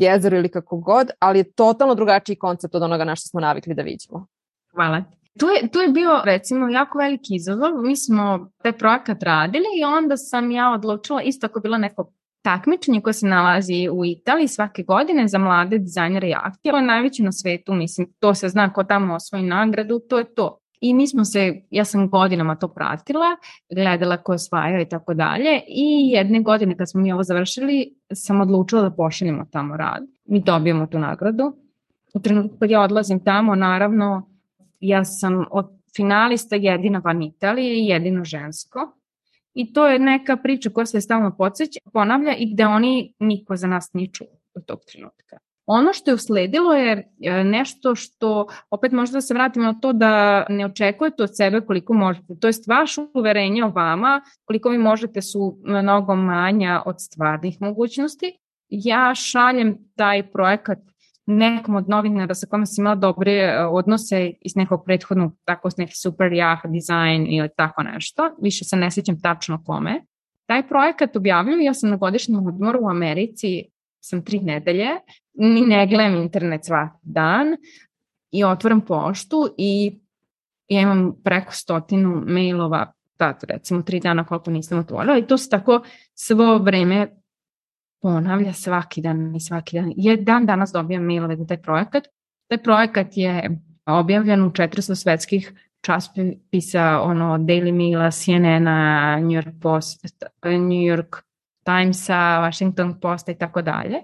jezero 0.00 0.36
ili 0.36 0.48
kako 0.48 0.76
god, 0.76 1.10
ali 1.18 1.38
je 1.38 1.52
totalno 1.52 1.94
drugačiji 1.94 2.36
koncept 2.36 2.74
od 2.74 2.82
onoga 2.82 3.04
na 3.04 3.16
što 3.16 3.28
smo 3.28 3.40
navikli 3.40 3.74
da 3.74 3.82
vidimo. 3.82 4.26
Hvala. 4.74 5.04
Tu 5.38 5.46
je, 5.46 5.68
tu 5.72 5.78
je 5.78 5.88
bio 5.88 6.20
recimo 6.24 6.68
jako 6.68 6.98
veliki 6.98 7.34
izazov. 7.34 7.82
Mi 7.82 7.96
smo 7.96 8.50
taj 8.62 8.72
projekat 8.72 9.22
radili 9.22 9.64
i 9.80 9.84
onda 9.84 10.16
sam 10.16 10.50
ja 10.50 10.72
odlučila, 10.72 11.22
isto 11.22 11.46
ako 11.46 11.60
bilo 11.60 11.78
neko 11.78 12.12
takmičenje 12.42 13.00
koje 13.00 13.14
se 13.14 13.26
nalazi 13.26 13.88
u 13.92 14.04
Italiji 14.04 14.48
svake 14.48 14.82
godine 14.82 15.28
za 15.28 15.38
mlade 15.38 15.78
dizajnere 15.78 16.28
i 16.28 16.34
akcije. 16.34 16.72
To 16.72 16.76
je 16.76 16.82
najveće 16.82 17.22
na 17.22 17.32
svetu, 17.32 17.74
mislim, 17.74 18.12
to 18.20 18.34
se 18.34 18.48
zna 18.48 18.72
ko 18.72 18.84
tamo 18.84 19.14
osvoji 19.14 19.42
nagradu, 19.42 20.00
to 20.08 20.18
je 20.18 20.34
to. 20.34 20.58
I 20.82 20.94
mi 20.94 21.08
smo 21.08 21.24
se, 21.24 21.62
ja 21.70 21.84
sam 21.84 22.08
godinama 22.10 22.56
to 22.56 22.68
pratila, 22.68 23.26
gledala 23.74 24.16
ko 24.16 24.32
osvaja 24.32 24.80
i 24.80 24.88
tako 24.88 25.14
dalje 25.14 25.60
i 25.68 26.10
jedne 26.12 26.40
godine 26.40 26.76
kad 26.76 26.90
smo 26.90 27.00
mi 27.00 27.12
ovo 27.12 27.22
završili 27.22 27.94
sam 28.14 28.40
odlučila 28.40 28.82
da 28.82 28.90
pošaljemo 28.90 29.46
tamo 29.50 29.76
rad. 29.76 30.02
Mi 30.24 30.40
dobijemo 30.40 30.86
tu 30.86 30.98
nagradu. 30.98 31.56
U 32.14 32.20
trenutku 32.20 32.58
kad 32.58 32.70
ja 32.70 32.80
odlazim 32.80 33.24
tamo, 33.24 33.54
naravno, 33.54 34.28
ja 34.80 35.04
sam 35.04 35.44
od 35.50 35.70
finalista 35.96 36.56
jedina 36.56 37.00
van 37.04 37.22
Italije 37.22 37.74
i 37.74 37.86
jedino 37.86 38.24
žensko. 38.24 38.98
I 39.54 39.72
to 39.72 39.86
je 39.86 39.98
neka 39.98 40.36
priča 40.36 40.70
koja 40.70 40.86
se 40.86 41.00
stalno 41.00 41.36
podsjeća, 41.36 41.80
ponavlja 41.92 42.36
i 42.36 42.52
gde 42.52 42.66
oni 42.66 43.14
niko 43.18 43.56
za 43.56 43.66
nas 43.66 43.92
nije 43.92 44.08
čuo 44.12 44.28
do 44.54 44.60
tog 44.60 44.80
trenutka. 44.92 45.38
Ono 45.66 45.92
što 45.92 46.10
je 46.10 46.14
usledilo 46.14 46.72
je 46.74 47.10
e, 47.20 47.44
nešto 47.44 47.94
što, 47.94 48.46
opet 48.70 48.92
možda 48.92 49.16
da 49.16 49.20
se 49.20 49.34
vratimo 49.34 49.64
na 49.64 49.74
to 49.80 49.92
da 49.92 50.44
ne 50.48 50.66
očekujete 50.66 51.22
od 51.22 51.36
sebe 51.36 51.60
koliko 51.60 51.94
možete. 51.94 52.26
To 52.40 52.46
je 52.48 52.52
vaš 52.68 52.94
uverenje 53.14 53.64
o 53.64 53.70
vama, 53.70 54.20
koliko 54.44 54.68
vi 54.68 54.78
možete 54.78 55.22
su 55.22 55.58
mnogo 55.64 56.14
manja 56.14 56.82
od 56.86 56.96
stvarnih 56.98 57.56
mogućnosti. 57.60 58.38
Ja 58.68 59.14
šaljem 59.14 59.78
taj 59.96 60.30
projekat 60.30 60.78
nekom 61.26 61.74
od 61.74 61.88
novinara 61.88 62.34
sa 62.34 62.46
kojima 62.46 62.66
sam 62.66 62.82
imala 62.82 62.96
dobre 62.96 63.32
e, 63.32 63.64
odnose 63.64 64.32
iz 64.40 64.56
nekog 64.56 64.84
prethodnog, 64.84 65.32
tako 65.44 65.70
s 65.70 65.76
neki 65.76 65.96
super 65.96 66.32
jah 66.32 66.58
dizajn 66.64 67.26
ili 67.30 67.48
tako 67.56 67.82
nešto. 67.82 68.36
Više 68.42 68.64
se 68.64 68.76
ne 68.76 68.90
sjećam 68.90 69.20
tačno 69.20 69.64
kome. 69.64 70.02
Taj 70.46 70.68
projekat 70.68 71.16
objavljaju, 71.16 71.60
ja 71.60 71.74
sam 71.74 71.90
na 71.90 71.96
godišnjem 71.96 72.46
odmoru 72.46 72.78
u 72.82 72.88
Americi, 72.88 73.64
sam 74.00 74.24
tri 74.24 74.40
nedelje, 74.40 74.88
ni 75.34 75.60
ne 75.60 75.86
gledam 75.86 76.16
internet 76.16 76.64
svaki 76.64 76.98
dan 77.02 77.56
i 78.30 78.44
otvoram 78.44 78.80
poštu 78.80 79.54
i 79.58 80.00
ja 80.68 80.80
imam 80.80 81.12
preko 81.24 81.52
stotinu 81.52 82.22
mailova 82.26 82.92
tad 83.16 83.44
recimo 83.48 83.82
tri 83.82 84.00
dana 84.00 84.24
koliko 84.24 84.50
nisam 84.50 84.78
otvorila 84.78 85.18
i 85.18 85.26
to 85.26 85.38
se 85.38 85.50
tako 85.50 85.82
svo 86.14 86.58
vreme 86.58 87.08
ponavlja 88.02 88.52
svaki 88.52 89.00
dan 89.00 89.36
i 89.36 89.40
svaki 89.40 89.76
dan. 89.76 89.92
Je 89.96 90.16
dan 90.16 90.46
danas 90.46 90.72
dobijam 90.72 91.04
mailove 91.04 91.36
za 91.36 91.46
taj 91.46 91.62
projekat. 91.62 92.08
Taj 92.48 92.62
projekat 92.62 93.06
je 93.16 93.60
objavljen 93.86 94.42
u 94.42 94.50
400 94.50 94.94
svetskih 94.94 95.52
časpisa, 95.80 97.00
ono, 97.00 97.38
Daily 97.38 97.72
Maila, 97.72 98.10
CNN-a, 98.10 99.20
New 99.20 99.40
York 99.40 99.60
Post, 99.62 100.04
New 100.44 100.82
York 100.96 101.16
Timesa, 101.64 102.40
Washington 102.40 103.00
Posta 103.00 103.32
i 103.32 103.38
tako 103.38 103.62
dalje. 103.62 103.96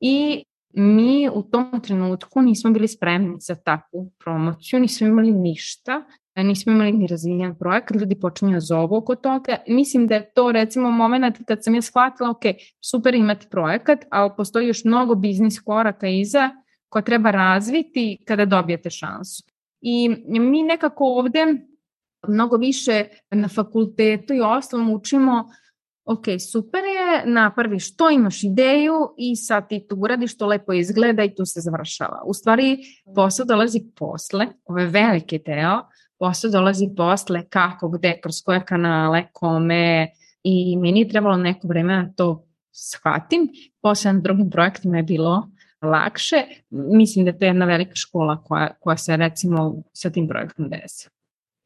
I 0.00 0.44
mi 0.72 1.28
u 1.34 1.42
tom 1.42 1.80
trenutku 1.82 2.42
nismo 2.42 2.70
bili 2.70 2.88
spremni 2.88 3.36
za 3.40 3.54
takvu 3.54 4.10
promociju, 4.24 4.80
nismo 4.80 5.06
imali 5.06 5.32
ništa, 5.32 6.02
nismo 6.36 6.72
imali 6.72 6.92
ni 6.92 7.06
razvijen 7.06 7.54
projekat, 7.58 7.96
ljudi 8.00 8.20
počinju 8.20 8.52
da 8.52 8.60
zovu 8.60 8.96
oko 8.96 9.14
toga. 9.14 9.56
Mislim 9.68 10.06
da 10.06 10.14
je 10.14 10.32
to 10.34 10.52
recimo 10.52 10.90
moment 10.90 11.38
kad 11.46 11.64
sam 11.64 11.74
ja 11.74 11.82
shvatila, 11.82 12.30
ok, 12.30 12.42
super 12.80 13.14
imati 13.14 13.46
projekat, 13.50 14.04
ali 14.10 14.30
postoji 14.36 14.66
još 14.68 14.84
mnogo 14.84 15.14
biznis 15.14 15.60
koraka 15.60 16.08
iza 16.08 16.50
koja 16.88 17.02
treba 17.02 17.30
razviti 17.30 18.18
kada 18.26 18.44
dobijete 18.44 18.90
šansu. 18.90 19.42
I 19.80 20.08
mi 20.26 20.62
nekako 20.62 21.04
ovde 21.04 21.46
mnogo 22.28 22.56
više 22.56 23.04
na 23.30 23.48
fakultetu 23.48 24.34
i 24.34 24.40
ostalom 24.40 24.92
učimo 24.92 25.44
ok, 26.12 26.24
super 26.52 26.80
je, 26.84 27.32
napraviš 27.32 27.92
što 27.92 28.10
imaš 28.10 28.44
ideju 28.44 29.14
i 29.18 29.36
sad 29.36 29.68
ti 29.68 29.86
to 29.88 29.96
uradiš, 29.96 30.36
to 30.38 30.46
lepo 30.46 30.72
izgleda 30.72 31.24
i 31.24 31.34
tu 31.34 31.44
se 31.44 31.60
završava. 31.60 32.22
U 32.26 32.34
stvari, 32.34 32.78
posao 33.14 33.46
dolazi 33.46 33.80
posle, 33.96 34.46
ove 34.64 34.86
velike 34.86 35.38
deo, 35.46 35.80
posao 36.18 36.50
dolazi 36.50 36.88
posle 36.96 37.48
kako, 37.48 37.88
gde, 37.88 38.18
kroz 38.22 38.42
koje 38.44 38.64
kanale, 38.64 39.24
kome 39.32 40.08
i 40.42 40.76
meni 40.76 41.00
je 41.00 41.08
trebalo 41.08 41.36
neko 41.36 41.68
vreme 41.68 41.96
da 41.96 42.12
to 42.16 42.46
shvatim. 42.72 43.48
Posle 43.82 44.12
na 44.12 44.20
drugim 44.20 44.50
projektima 44.50 44.96
je 44.96 45.02
bilo 45.02 45.50
lakše. 45.82 46.36
Mislim 46.70 47.24
da 47.24 47.32
to 47.32 47.44
je 47.44 47.48
jedna 47.48 47.66
velika 47.66 47.94
škola 47.94 48.42
koja, 48.44 48.74
koja 48.80 48.96
se 48.96 49.16
recimo 49.16 49.82
sa 49.92 50.10
tim 50.10 50.28
projektom 50.28 50.68
desi. 50.68 51.08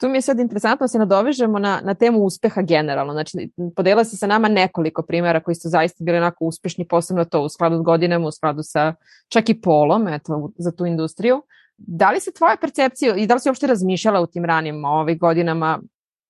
Tu 0.01 0.09
mi 0.09 0.17
je 0.17 0.23
sad 0.23 0.39
interesantno 0.39 0.85
da 0.85 0.89
se 0.89 0.99
nadovežemo 0.99 1.59
na, 1.59 1.81
na 1.85 1.95
temu 1.95 2.19
uspeha 2.19 2.63
generalno. 2.63 3.13
Znači, 3.13 3.51
podela 3.77 4.05
se 4.05 4.17
sa 4.17 4.27
nama 4.27 4.49
nekoliko 4.49 5.03
primjera 5.03 5.41
koji 5.41 5.55
su 5.55 5.69
zaista 5.69 6.05
bili 6.05 6.19
onako 6.19 6.45
uspešni, 6.45 6.89
posebno 6.89 7.25
to 7.25 7.43
u 7.43 7.49
skladu 7.49 7.77
s 7.77 7.83
godinama, 7.83 8.27
u 8.27 8.33
skladu 8.33 8.63
sa 8.63 8.95
čak 9.29 9.49
i 9.49 9.61
polom, 9.61 10.09
eto, 10.09 10.51
za 10.59 10.73
tu 10.73 10.87
industriju. 10.87 11.43
Da 11.77 12.11
li 12.11 12.21
se 12.21 12.33
tvoja 12.33 12.57
percepcija 12.61 13.17
i 13.17 13.27
da 13.27 13.35
li 13.35 13.41
si 13.41 13.49
uopšte 13.49 13.67
razmišljala 13.67 14.21
u 14.21 14.27
tim 14.27 14.45
ranim 14.45 14.85
ovih 14.85 15.19
godinama 15.19 15.81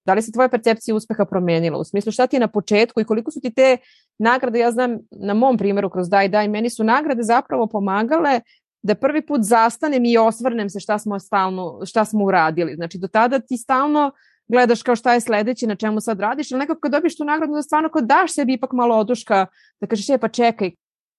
Da 0.04 0.14
li 0.14 0.22
se 0.22 0.32
tvoja 0.32 0.48
percepcija 0.48 0.94
uspeha 0.94 1.24
promenila? 1.24 1.78
U 1.78 1.84
smislu 1.84 2.12
šta 2.12 2.26
ti 2.26 2.36
je 2.36 2.40
na 2.40 2.48
početku 2.48 3.00
i 3.00 3.04
koliko 3.04 3.30
su 3.30 3.40
ti 3.40 3.54
te 3.54 3.76
nagrade, 4.18 4.58
ja 4.58 4.70
znam 4.70 4.98
na 5.10 5.34
mom 5.34 5.58
primjeru 5.58 5.90
kroz 5.90 6.08
Daj 6.08 6.28
Daj, 6.28 6.48
meni 6.48 6.70
su 6.70 6.84
nagrade 6.84 7.22
zapravo 7.22 7.66
pomagale 7.66 8.40
da 8.84 8.94
prvi 8.94 9.26
put 9.26 9.42
zastanem 9.42 10.04
i 10.04 10.18
osvrnem 10.18 10.70
se 10.70 10.80
šta 10.80 10.98
smo, 10.98 11.18
stalno, 11.18 11.80
šta 11.86 12.04
smo 12.04 12.24
uradili. 12.24 12.74
Znači 12.74 12.98
do 12.98 13.08
tada 13.08 13.38
ti 13.38 13.56
stalno 13.56 14.10
gledaš 14.48 14.82
kao 14.82 14.96
šta 14.96 15.14
je 15.14 15.20
sledeće, 15.20 15.66
na 15.66 15.74
čemu 15.74 16.00
sad 16.00 16.20
radiš, 16.20 16.52
ali 16.52 16.58
nekako 16.58 16.80
kad 16.80 16.92
dobiješ 16.92 17.16
tu 17.16 17.24
nagradu, 17.24 17.54
da 17.54 17.62
stvarno 17.62 17.88
kao 17.88 18.02
daš 18.02 18.34
sebi 18.34 18.52
ipak 18.52 18.72
malo 18.72 18.96
oduška, 18.96 19.46
da 19.80 19.86
kažeš, 19.86 20.08
je 20.08 20.18
pa 20.18 20.28
čekaj, 20.28 20.70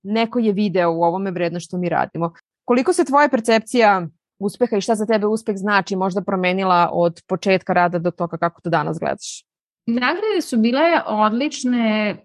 neko 0.04 0.39
je 0.39 0.54
video 0.54 0.91
u 0.91 1.04
ovome 1.04 1.32
vredno 1.32 1.60
što 1.60 1.78
mi 1.78 1.89
radimo. 1.89 2.34
Koliko 2.65 2.93
se 2.93 3.06
tvoja 3.06 3.30
percepcija 3.30 4.08
uspeha 4.39 4.78
i 4.78 4.82
šta 4.82 4.95
za 4.95 5.06
tebe 5.06 5.25
uspeh 5.25 5.56
znači 5.58 5.95
možda 5.95 6.21
promenila 6.21 6.89
od 6.93 7.21
početka 7.28 7.73
rada 7.73 7.99
do 7.99 8.12
toga 8.12 8.38
kako 8.38 8.62
to 8.62 8.69
danas 8.69 8.99
gledaš? 8.99 9.45
Nagrade 9.86 10.41
su 10.41 10.58
bile 10.58 11.01
odlične 11.06 12.15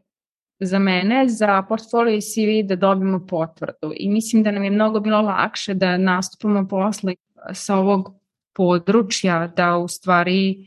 za 0.60 0.78
mene, 0.78 1.28
za 1.28 1.62
portfolio 1.68 2.16
i 2.16 2.20
CV 2.20 2.68
da 2.68 2.76
dobijemo 2.76 3.26
potvrdu 3.26 3.92
i 3.96 4.08
mislim 4.08 4.42
da 4.42 4.50
nam 4.50 4.64
je 4.64 4.70
mnogo 4.70 5.00
bilo 5.00 5.20
lakše 5.20 5.74
da 5.74 5.96
nastupamo 5.96 6.68
posle 6.68 7.14
sa 7.52 7.76
ovog 7.76 8.14
područja 8.54 9.52
da 9.56 9.76
u 9.76 9.88
stvari 9.88 10.66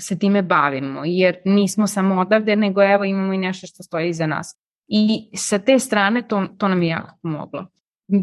se 0.00 0.18
time 0.18 0.42
bavimo, 0.42 1.02
jer 1.04 1.36
nismo 1.44 1.86
samo 1.86 2.20
odavde, 2.20 2.56
nego 2.56 2.82
evo 2.82 3.04
imamo 3.04 3.32
i 3.32 3.38
nešto 3.38 3.66
što 3.66 3.82
stoji 3.82 4.08
iza 4.08 4.26
nas. 4.26 4.56
I 4.88 5.30
sa 5.34 5.58
te 5.58 5.78
strane 5.78 6.28
to, 6.28 6.46
to 6.58 6.68
nam 6.68 6.82
je 6.82 6.88
jako 6.88 7.18
pomoglo. 7.22 7.66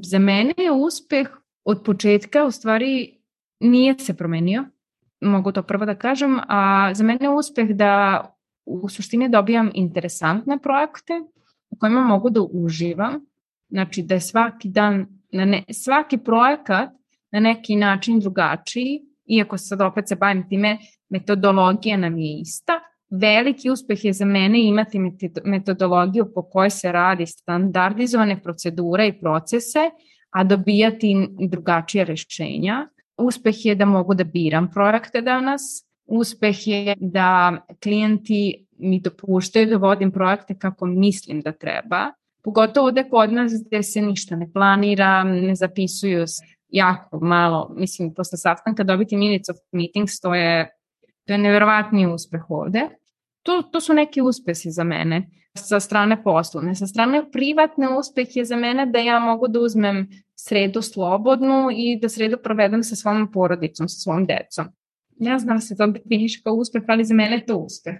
Za 0.03 0.19
mene 0.19 0.53
je 0.57 0.71
uspeh 0.71 1.27
od 1.63 1.83
početka 1.85 2.45
u 2.45 2.51
stvari 2.51 3.19
nije 3.59 3.99
se 3.99 4.17
promenio, 4.17 4.65
mogu 5.21 5.51
to 5.51 5.63
prvo 5.63 5.85
da 5.85 5.95
kažem, 5.95 6.39
a 6.47 6.93
za 6.93 7.03
mene 7.03 7.19
je 7.21 7.29
uspeh 7.29 7.69
da 7.69 8.23
u 8.65 8.89
suštini 8.89 9.29
dobijam 9.29 9.71
interesantne 9.73 10.59
projekte 10.59 11.13
u 11.69 11.77
kojima 11.79 12.01
mogu 12.01 12.29
da 12.29 12.41
uživam, 12.41 13.25
znači 13.69 14.01
da 14.01 14.13
je 14.13 14.21
svaki 14.21 14.69
dan, 14.69 15.07
na 15.31 15.45
ne, 15.45 15.63
svaki 15.71 16.17
projekat 16.17 16.89
na 17.31 17.39
neki 17.39 17.75
način 17.75 18.19
drugačiji, 18.19 19.01
iako 19.25 19.57
sad 19.57 19.81
opet 19.81 20.07
se 20.07 20.15
bavim 20.15 20.49
time, 20.49 20.77
metodologija 21.09 21.97
nam 21.97 22.17
je 22.17 22.39
ista, 22.39 22.73
veliki 23.09 23.69
uspeh 23.69 24.05
je 24.05 24.13
za 24.13 24.25
mene 24.25 24.63
imati 24.63 24.99
metodologiju 25.45 26.33
po 26.35 26.41
kojoj 26.41 26.69
se 26.69 26.91
radi 26.91 27.25
standardizovane 27.25 28.41
procedure 28.41 29.07
i 29.07 29.19
procese, 29.19 29.79
a 30.29 30.43
dobijati 30.43 31.27
drugačije 31.49 32.05
rešenja. 32.05 32.87
Uspeh 33.17 33.65
je 33.65 33.75
da 33.75 33.85
mogu 33.85 34.13
da 34.13 34.23
biram 34.23 34.71
projekte 34.71 35.21
danas, 35.21 35.61
uspeh 36.05 36.67
je 36.67 36.95
da 36.99 37.57
klijenti 37.83 38.65
mi 38.77 38.99
dopuštaju 38.99 39.67
da 39.67 39.77
vodim 39.77 40.11
projekte 40.11 40.55
kako 40.59 40.85
mislim 40.85 41.41
da 41.41 41.51
treba, 41.51 42.11
pogotovo 42.43 42.91
da 42.91 43.09
kod 43.09 43.33
nas 43.33 43.51
gde 43.67 43.83
se 43.83 44.01
ništa 44.01 44.35
ne 44.35 44.51
planira, 44.53 45.23
ne 45.23 45.55
zapisuju 45.55 46.27
se 46.27 46.43
jako 46.69 47.19
malo, 47.19 47.71
mislim, 47.77 48.13
posle 48.13 48.37
sastanka 48.37 48.83
dobiti 48.83 49.17
minutes 49.17 49.49
of 49.49 49.57
meetings, 49.71 50.19
to 50.19 50.35
je, 50.35 50.69
to 51.25 51.33
je 51.33 51.37
neverovatni 51.37 52.07
uspeh 52.07 52.49
ovde. 52.49 52.89
To, 53.43 53.61
to 53.61 53.81
su 53.81 53.93
neki 53.93 54.21
uspesi 54.21 54.71
za 54.71 54.83
mene 54.83 55.29
sa 55.57 55.79
strane 55.79 56.23
poslovne. 56.23 56.75
Sa 56.75 56.87
strane 56.87 57.31
privatne 57.31 57.89
uspeh 57.97 58.35
je 58.35 58.45
za 58.45 58.55
mene 58.55 58.85
da 58.85 58.99
ja 58.99 59.19
mogu 59.19 59.47
da 59.47 59.59
uzmem 59.59 60.07
sredu 60.35 60.81
slobodnu 60.81 61.69
i 61.71 61.99
da 62.01 62.09
sredu 62.09 62.37
provedem 62.43 62.83
sa 62.83 62.95
svojom 62.95 63.31
porodicom, 63.31 63.89
sa 63.89 63.99
svojom 63.99 64.25
decom. 64.25 64.73
Ne 65.19 65.39
znam 65.39 65.61
se 65.61 65.75
to 65.77 65.87
definiše 65.87 66.41
kao 66.43 66.53
uspeh, 66.53 66.83
ali 66.87 67.05
za 67.05 67.13
mene 67.13 67.35
je 67.35 67.45
to 67.45 67.57
uspeh. 67.57 67.95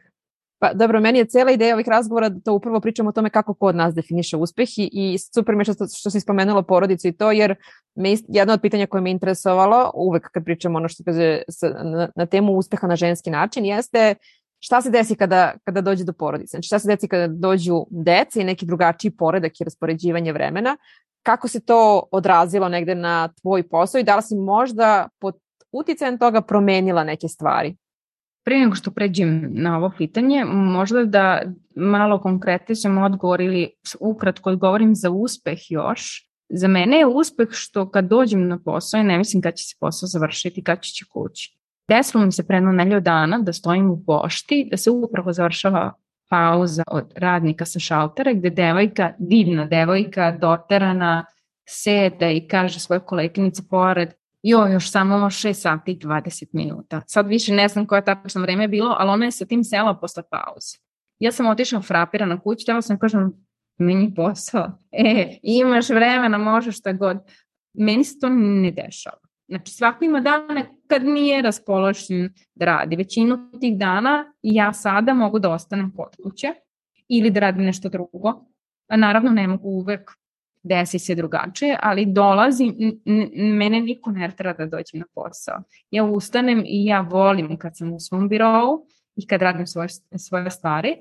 Pa 0.64 0.74
dobro, 0.74 1.00
meni 1.00 1.20
je 1.20 1.26
cela 1.26 1.52
ideja 1.52 1.76
ovih 1.76 1.88
razgovora 1.88 2.30
da 2.30 2.40
to 2.40 2.54
upravo 2.54 2.80
pričamo 2.80 3.10
o 3.10 3.12
tome 3.12 3.30
kako 3.30 3.54
kod 3.54 3.76
nas 3.76 3.94
definiše 3.94 4.38
uspeh 4.38 4.70
i, 4.78 4.90
i 4.92 5.18
super 5.34 5.56
mi 5.56 5.64
što, 5.64 5.74
što 5.98 6.10
si 6.10 6.20
spomenula 6.20 6.64
porodicu 6.64 7.08
i 7.08 7.12
to, 7.12 7.32
jer 7.32 7.56
me 7.96 8.16
jedno 8.28 8.54
od 8.54 8.62
pitanja 8.62 8.88
koje 8.88 9.02
me 9.02 9.12
interesovalo, 9.12 9.92
uvek 9.94 10.30
kad 10.32 10.46
pričamo 10.46 10.78
ono 10.78 10.88
što 10.88 11.04
kaže 11.04 11.42
na, 11.84 12.10
na 12.16 12.26
temu 12.26 12.54
uspeha 12.54 12.88
na 12.88 12.96
ženski 12.96 13.30
način, 13.30 13.66
jeste 13.66 14.16
šta 14.60 14.82
se 14.82 14.90
desi 14.90 15.16
kada, 15.16 15.54
kada 15.64 15.82
dođe 15.82 16.04
do 16.04 16.14
porodice? 16.14 16.50
Znači 16.50 16.68
šta 16.68 16.80
se 16.80 16.88
desi 16.88 17.08
kada 17.08 17.28
dođu 17.28 17.86
dece 17.90 18.42
i 18.42 18.44
neki 18.44 18.66
drugačiji 18.66 19.12
poredak 19.12 19.62
i 19.62 19.64
raspoređivanje 19.64 20.34
vremena? 20.34 20.78
Kako 21.24 21.48
se 21.48 21.60
to 21.60 22.04
odrazilo 22.12 22.70
negde 22.70 22.96
na 22.96 23.28
tvoj 23.42 23.68
posao 23.70 24.00
i 24.00 24.04
da 24.04 24.16
li 24.16 24.22
si 24.22 24.36
možda 24.36 25.10
pod 25.20 25.43
uticajem 25.74 26.18
toga 26.18 26.42
promenila 26.42 27.04
neke 27.04 27.28
stvari? 27.28 27.76
Pre 28.46 28.60
nego 28.60 28.76
što 28.76 28.92
pređem 28.92 29.50
na 29.52 29.78
ovo 29.78 29.92
pitanje, 29.98 30.46
možda 30.46 31.06
da 31.06 31.42
malo 31.76 32.22
konkretišem 32.22 32.98
odgovor 32.98 33.42
ili 33.42 33.72
ukratko 34.00 34.50
odgovorim 34.50 34.96
za 34.96 35.10
uspeh 35.10 35.60
još. 35.70 36.30
Za 36.50 36.68
mene 36.68 36.98
je 36.98 37.06
uspeh 37.06 37.48
što 37.52 37.90
kad 37.90 38.06
dođem 38.06 38.48
na 38.48 38.60
posao 38.66 39.00
i 39.00 39.04
ne 39.04 39.18
mislim 39.18 39.42
kad 39.42 39.56
će 39.56 39.64
se 39.64 39.76
posao 39.80 40.08
završiti, 40.08 40.64
kad 40.64 40.82
će 40.82 41.06
kući. 41.10 41.58
Desilo 41.90 42.26
mi 42.26 42.32
se 42.32 42.48
predno 42.48 42.72
nelju 42.72 43.00
dana 43.00 43.40
da 43.40 43.54
stojim 43.54 43.90
u 43.92 44.04
pošti, 44.06 44.68
da 44.72 44.78
se 44.78 44.92
upravo 44.92 45.34
završava 45.34 45.94
pauza 46.30 46.84
od 46.88 47.14
radnika 47.16 47.66
sa 47.66 47.80
šaltera 47.80 48.34
gde 48.34 48.50
devojka, 48.50 49.14
divna 49.20 49.66
devojka, 49.66 50.32
doterana, 50.42 51.26
seda 51.70 52.30
i 52.30 52.48
kaže 52.48 52.80
svoje 52.80 53.00
koleginice 53.00 53.64
pored, 53.70 54.14
jo, 54.44 54.68
još 54.68 54.92
samo 54.92 55.16
6 55.16 55.54
sati 55.54 55.92
i 55.92 55.98
20 55.98 56.46
minuta. 56.54 57.02
Sad 57.08 57.28
više 57.28 57.54
ne 57.54 57.68
znam 57.68 57.86
koje 57.86 58.06
tačno 58.06 58.42
vreme 58.42 58.64
je 58.64 58.68
bilo, 58.68 58.96
ali 59.00 59.10
ona 59.10 59.26
je 59.26 59.32
sa 59.32 59.46
tim 59.46 59.64
sela 59.64 60.00
posle 60.00 60.24
pauze. 60.30 60.78
Ja 61.20 61.32
sam 61.32 61.46
otišla 61.46 61.82
frapirana 61.82 62.40
kući, 62.40 62.66
tela 62.66 62.82
sam 62.82 63.00
kažem, 63.00 63.34
meni 63.78 64.14
posao, 64.16 64.72
e, 64.92 65.40
imaš 65.44 65.90
vremena, 65.90 66.38
možeš 66.38 66.80
šta 66.80 66.94
god. 66.94 67.18
Meni 67.74 68.04
se 68.04 68.20
to 68.20 68.30
ne 68.30 68.72
dešava. 68.72 69.18
Znači 69.48 69.72
svako 69.72 70.06
ima 70.06 70.22
dane 70.22 70.70
kad 70.88 71.06
nije 71.06 71.42
raspoložen 71.42 72.34
da 72.56 72.66
radi. 72.66 72.96
Većinu 72.96 73.52
tih 73.62 73.78
dana 73.78 74.34
ja 74.42 74.74
sada 74.74 75.14
mogu 75.14 75.40
da 75.40 75.50
ostanem 75.50 75.94
kod 75.96 76.16
kuće 76.24 76.48
ili 77.08 77.32
da 77.32 77.40
radim 77.40 77.64
nešto 77.64 77.90
drugo. 77.90 78.46
A 78.88 78.98
naravno 78.98 79.32
ne 79.32 79.48
mogu 79.48 79.70
uvek 79.70 80.12
desi 80.64 81.00
se 81.00 81.16
drugačije, 81.16 81.78
ali 81.82 82.06
dolazi, 82.06 82.74
mene 83.36 83.82
niko 83.82 84.12
ne 84.12 84.32
treba 84.38 84.66
da 84.66 84.78
dođem 84.78 85.00
na 85.00 85.06
posao. 85.16 85.64
Ja 85.92 86.04
ustanem 86.04 86.64
i 86.66 86.86
ja 86.86 87.02
volim 87.02 87.58
kad 87.58 87.78
sam 87.78 87.94
u 87.94 88.00
svom 88.00 88.30
birovu 88.30 88.86
i 89.16 89.28
kad 89.28 89.42
radim 89.42 89.68
svoje, 89.68 89.88
svoje 90.18 90.52
stvari. 90.52 90.96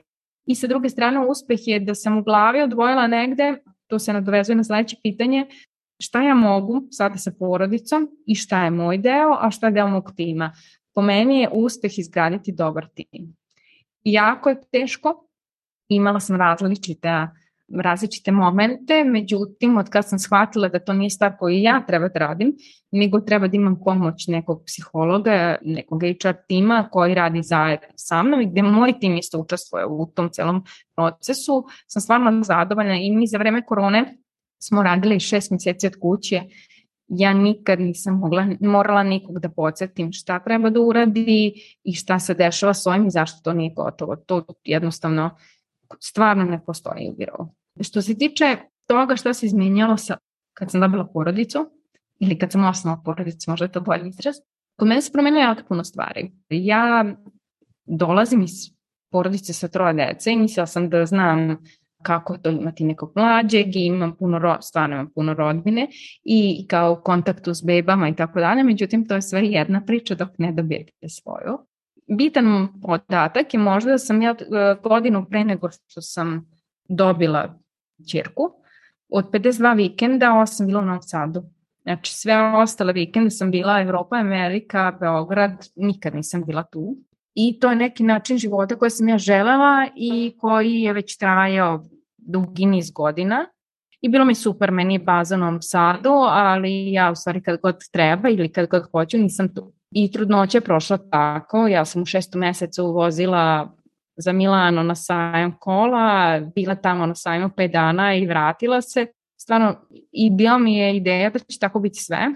I 0.47 0.55
sa 0.55 0.67
druge 0.67 0.89
strane 0.89 1.27
uspeh 1.27 1.59
je 1.67 1.81
da 1.81 1.95
sam 1.95 2.19
u 2.19 2.23
glavi 2.23 2.63
odvojila 2.63 3.07
negde, 3.07 3.55
to 3.87 3.99
se 3.99 4.13
nadovezuje 4.13 4.57
na 4.57 4.65
sledeće 4.65 4.97
pitanje, 5.03 5.47
šta 6.01 6.23
ja 6.23 6.35
mogu 6.35 6.83
sada 6.91 7.17
sa 7.17 7.33
porodicom 7.39 8.09
i 8.27 8.35
šta 8.35 8.65
je 8.65 8.71
moj 8.71 8.99
deo, 8.99 9.37
a 9.41 9.51
šta 9.51 9.67
je 9.67 9.73
deo 9.73 9.89
mog 9.89 10.13
tima. 10.17 10.53
Po 10.95 11.03
meni 11.03 11.41
je 11.41 11.49
uspeh 11.53 11.99
izgraditi 11.99 12.53
dobar 12.53 12.89
tim. 12.95 13.37
Jako 14.05 14.49
je 14.49 14.61
teško, 14.73 15.27
imala 15.89 16.21
sam 16.21 16.37
različite 16.37 17.29
različite 17.81 18.33
momente, 18.33 19.05
međutim, 19.05 19.79
od 19.79 19.89
kada 19.89 20.03
sam 20.03 20.19
shvatila 20.19 20.69
da 20.69 20.79
to 20.79 20.93
nije 20.93 21.11
stvar 21.11 21.37
koju 21.39 21.59
ja 21.59 21.85
treba 21.87 22.09
da 22.09 22.19
radim, 22.19 22.53
nego 22.91 23.21
treba 23.21 23.49
da 23.49 23.57
imam 23.57 23.81
pomoć 23.85 24.27
nekog 24.27 24.63
psihologa, 24.67 25.57
nekog 25.63 26.03
HR 26.03 26.33
tima 26.49 26.89
koji 26.93 27.15
radi 27.15 27.43
zajedno 27.43 27.89
sa 27.97 28.23
mnom 28.23 28.41
i 28.41 28.51
gde 28.51 28.63
moj 28.63 28.99
tim 29.01 29.17
isto 29.17 29.39
učestvuje 29.39 29.87
u 29.87 30.07
tom 30.15 30.31
celom 30.33 30.65
procesu, 30.97 31.65
sam 31.87 32.03
stvarno 32.03 32.43
zadovoljna 32.43 32.97
i 32.97 33.11
mi 33.11 33.27
za 33.27 33.39
vreme 33.39 33.67
korone 33.67 34.17
smo 34.63 34.83
radili 34.83 35.21
šest 35.21 35.51
mjeseci 35.51 35.87
od 35.87 35.97
kuće 36.01 36.43
ja 37.09 37.33
nikad 37.33 37.81
nisam 37.81 38.19
mogla, 38.19 38.47
morala 38.61 39.03
nikog 39.03 39.39
da 39.39 39.49
podsjetim 39.49 40.13
šta 40.13 40.39
treba 40.39 40.71
da 40.71 40.81
uradi 40.81 41.53
i 41.85 41.93
šta 41.93 42.19
se 42.19 42.35
dešava 42.35 42.75
s 42.75 42.87
ovim 42.87 43.07
i 43.07 43.11
zašto 43.11 43.41
to 43.45 43.53
nije 43.53 43.75
gotovo. 43.75 44.17
To 44.17 44.45
jednostavno 44.65 45.31
stvarno 46.01 46.45
ne 46.45 46.65
postoji 46.65 47.11
u 47.11 47.17
birovu. 47.17 47.55
Što 47.81 48.03
se 48.03 48.19
tiče 48.19 48.57
toga 48.87 49.17
što 49.17 49.35
se 49.35 49.47
izmenjalo 49.47 49.97
sa, 49.97 50.17
kad 50.55 50.71
sam 50.71 50.81
dobila 50.81 51.07
porodicu, 51.13 51.71
ili 52.21 52.39
kad 52.39 52.53
sam 52.53 52.65
osnala 52.65 53.03
porodicu, 53.05 53.51
možda 53.51 53.65
je 53.65 53.73
to 53.73 53.81
bolji 53.81 54.09
izraz, 54.09 54.35
kod 54.79 54.89
mene 54.89 55.03
se 55.03 55.13
promenilo 55.13 55.43
jako 55.43 55.63
puno 55.69 55.85
stvari. 55.85 56.33
Ja 56.49 57.05
dolazim 57.85 58.43
iz 58.43 58.53
porodice 59.11 59.53
sa 59.53 59.69
troje 59.69 59.95
dece 59.95 60.33
i 60.33 60.37
mislila 60.37 60.67
sam 60.67 60.91
da 60.91 61.07
znam 61.07 61.57
kako 62.03 62.39
to 62.39 62.51
imati 62.51 62.85
nekog 62.85 63.13
mlađeg 63.17 63.77
i 63.77 63.87
imam 63.87 64.17
puno, 64.17 64.39
ro, 64.39 64.57
stvarno 64.61 64.95
imam 64.95 65.11
puno 65.15 65.35
rodbine 65.35 65.89
i 66.25 66.67
kao 66.69 66.97
kontaktu 66.97 67.55
s 67.55 67.65
bebama 67.65 68.09
i 68.09 68.17
tako 68.17 68.41
dalje, 68.41 68.63
međutim 68.63 69.09
to 69.09 69.15
je 69.15 69.23
sve 69.23 69.41
jedna 69.45 69.85
priča 69.85 70.15
dok 70.15 70.29
ne 70.39 70.53
dobijete 70.53 71.09
svoju. 71.09 71.59
Bitan 72.17 72.69
podatak 72.83 73.55
je 73.55 73.61
možda 73.61 73.91
da 73.91 73.99
sam 73.99 74.23
ja 74.23 74.31
e, 74.31 74.77
godinu 74.83 75.27
pre 75.31 75.45
nego 75.45 75.69
što 75.71 76.01
sam 76.01 76.51
dobila 76.97 77.55
čerku, 78.11 78.43
od 79.09 79.31
52 79.31 79.77
vikenda 79.77 80.27
8 80.27 80.67
bila 80.67 80.81
u 80.81 80.85
Novom 80.85 81.03
Sadu. 81.03 81.43
Znači 81.83 82.15
sve 82.15 82.57
ostale 82.57 82.93
vikende 82.93 83.31
sam 83.31 83.51
bila 83.51 83.81
Evropa, 83.81 84.17
Amerika, 84.17 84.97
Beograd, 85.01 85.69
nikad 85.77 86.15
nisam 86.15 86.45
bila 86.45 86.63
tu. 86.63 86.97
I 87.35 87.61
to 87.61 87.71
je 87.71 87.77
neki 87.77 88.03
način 88.03 88.39
života 88.39 88.77
koji 88.77 88.91
sam 88.91 89.09
ja 89.09 89.19
želela 89.19 89.87
i 89.97 90.37
koji 90.39 90.73
je 90.73 90.93
već 90.93 91.17
trajao 91.19 91.85
dugi 92.17 92.67
niz 92.67 92.91
godina. 92.91 93.47
I 94.01 94.09
bilo 94.09 94.25
mi 94.25 94.35
super, 94.35 94.71
meni 94.71 94.95
je 94.95 94.99
baza 94.99 95.35
u 95.35 95.39
Novom 95.39 95.63
Sadu, 95.63 96.13
ali 96.29 96.93
ja 96.93 97.11
u 97.11 97.15
stvari 97.15 97.43
kad 97.43 97.61
god 97.61 97.77
treba 97.93 98.29
ili 98.29 98.53
kad 98.53 98.69
god 98.69 98.91
hoću 98.91 99.19
nisam 99.19 99.55
tu. 99.55 99.73
I 99.91 100.13
trudnoća 100.13 100.59
je 100.59 100.63
prošla 100.63 100.99
tako, 101.11 101.69
ja 101.69 101.85
sam 101.85 102.03
u 102.03 102.07
šestom 102.07 102.41
mesecu 102.41 102.87
vozila 102.87 103.77
za 104.17 104.33
Milano 104.33 104.83
na 104.83 104.95
sajam 104.95 105.57
kola, 105.61 106.41
bila 106.55 106.75
tamo 106.75 107.07
na 107.07 107.15
sajmu 107.15 107.49
5 107.49 107.73
dana 107.73 108.15
i 108.15 108.27
vratila 108.27 108.81
se. 108.81 109.07
Stvarno, 109.41 109.75
i 110.13 110.31
bila 110.31 110.59
mi 110.59 110.77
je 110.77 110.97
ideja 110.97 111.31
da 111.31 111.39
će 111.39 111.59
tako 111.59 111.81
biti 111.81 111.99
sve, 111.99 112.29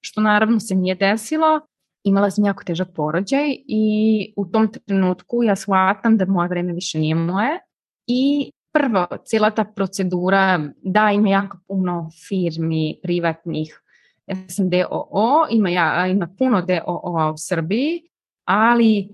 što 0.00 0.20
naravno 0.20 0.60
se 0.60 0.74
nije 0.74 0.94
desilo. 0.94 1.60
Imala 2.04 2.30
sam 2.30 2.44
jako 2.44 2.64
težak 2.64 2.88
porođaj 2.94 3.56
i 3.66 4.32
u 4.36 4.46
tom 4.46 4.68
trenutku 4.86 5.42
ja 5.42 5.56
shvatam 5.56 6.16
da 6.16 6.26
moje 6.26 6.48
vreme 6.48 6.72
više 6.72 6.98
nije 6.98 7.14
moje 7.14 7.58
i 8.06 8.50
prvo, 8.72 9.06
cijela 9.24 9.50
ta 9.50 9.64
procedura, 9.64 10.60
da 10.82 11.10
ima 11.10 11.28
jako 11.28 11.58
puno 11.68 12.10
firmi 12.28 12.98
privatnih, 13.02 13.82
ja 14.26 14.36
sam 14.48 14.70
DOO, 14.70 15.46
ima, 15.50 15.70
ja, 15.70 16.06
ima 16.06 16.28
puno 16.38 16.62
DOO 16.62 17.32
u 17.34 17.38
Srbiji, 17.38 18.02
ali 18.44 19.08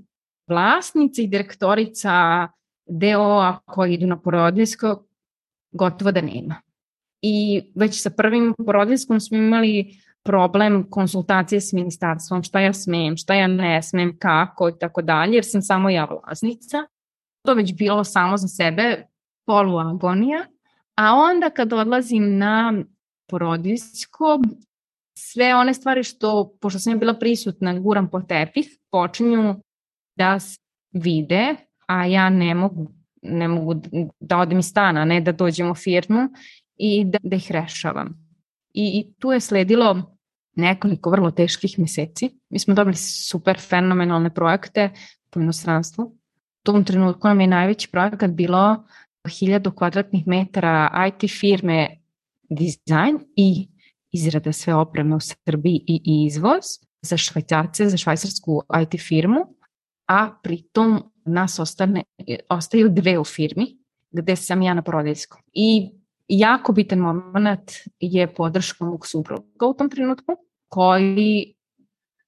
vlasnica 0.48 1.22
i 1.22 1.26
direktorica 1.26 2.48
DO-a 2.86 3.58
koji 3.66 3.94
idu 3.94 4.06
na 4.06 4.20
porodiljsko 4.20 5.04
gotovo 5.72 6.12
da 6.12 6.20
nema. 6.20 6.54
I 7.22 7.62
već 7.74 8.02
sa 8.02 8.10
prvim 8.10 8.54
porodiljskom 8.66 9.20
smo 9.20 9.36
imali 9.36 9.94
problem 10.22 10.86
konsultacije 10.90 11.60
s 11.60 11.72
ministarstvom, 11.72 12.42
šta 12.42 12.60
ja 12.60 12.72
smem, 12.72 13.16
šta 13.16 13.34
ja 13.34 13.46
ne 13.46 13.82
smem, 13.82 14.18
kako 14.18 14.68
i 14.68 14.72
tako 14.80 15.02
dalje, 15.02 15.34
jer 15.34 15.44
sam 15.44 15.62
samo 15.62 15.90
ja 15.90 16.04
vlasnica. 16.04 16.78
To 17.46 17.54
već 17.54 17.74
bilo 17.74 18.04
samo 18.04 18.36
za 18.36 18.48
sebe 18.48 19.06
poluagonija. 19.46 20.46
A 20.96 21.14
onda 21.14 21.50
kad 21.50 21.72
odlazim 21.72 22.38
na 22.38 22.74
porodiljsko, 23.30 24.40
sve 25.18 25.54
one 25.54 25.74
stvari 25.74 26.02
što, 26.02 26.56
pošto 26.60 26.78
sam 26.78 26.92
ja 26.92 26.96
bila 26.96 27.14
prisutna, 27.14 27.78
guram 27.78 28.10
po 28.10 28.20
tepih, 28.20 28.78
počinju 28.90 29.54
da 30.18 30.38
vide, 30.92 31.56
a 31.86 32.04
ja 32.06 32.30
ne 32.30 32.54
mogu, 32.54 32.90
ne 33.22 33.48
mogu 33.48 33.74
da 34.20 34.38
odem 34.38 34.58
iz 34.58 34.66
stana, 34.66 35.04
ne 35.04 35.20
da 35.20 35.32
dođem 35.32 35.70
u 35.70 35.74
firmu 35.74 36.28
i 36.76 37.04
da, 37.04 37.18
da 37.22 37.36
ih 37.36 37.50
rešavam. 37.52 38.14
I, 38.74 38.84
I 38.98 39.14
tu 39.18 39.32
je 39.32 39.40
sledilo 39.40 40.18
nekoliko 40.56 41.10
vrlo 41.10 41.30
teških 41.30 41.78
meseci. 41.78 42.30
Mi 42.50 42.58
smo 42.58 42.74
dobili 42.74 42.96
super 42.96 43.58
fenomenalne 43.60 44.34
projekte 44.34 44.90
po 45.30 45.40
inostranstvu. 45.40 46.04
U 46.04 46.16
tom 46.62 46.84
trenutku 46.84 47.28
nam 47.28 47.40
je 47.40 47.46
najveći 47.46 47.90
projekat 47.90 48.30
bilo 48.30 48.84
1000 49.24 49.74
kvadratnih 49.74 50.26
metara 50.26 51.08
IT 51.08 51.30
firme 51.30 51.96
dizajn 52.50 53.18
i 53.36 53.68
izrada 54.12 54.52
sve 54.52 54.74
opreme 54.74 55.16
u 55.16 55.20
Srbiji 55.20 55.84
i 55.88 56.26
izvoz 56.26 56.64
za 57.02 57.16
švajcarce, 57.16 57.88
za 57.88 57.96
švajcarsku 57.96 58.62
IT 58.82 59.00
firmu 59.00 59.57
a 60.08 60.30
pritom 60.42 61.02
nas 61.24 61.58
ostane, 61.58 62.02
ostaju 62.48 62.88
dve 62.88 63.18
u 63.18 63.24
firmi 63.24 63.78
gde 64.10 64.36
sam 64.36 64.62
ja 64.62 64.74
na 64.74 64.82
prodajskom. 64.82 65.40
I 65.52 65.90
jako 66.28 66.72
bitan 66.72 66.98
moment 66.98 67.72
je 68.00 68.34
podrška 68.34 68.84
mog 68.84 69.06
supruga 69.06 69.66
u 69.66 69.74
tom 69.74 69.90
trenutku, 69.90 70.32
koji 70.68 71.54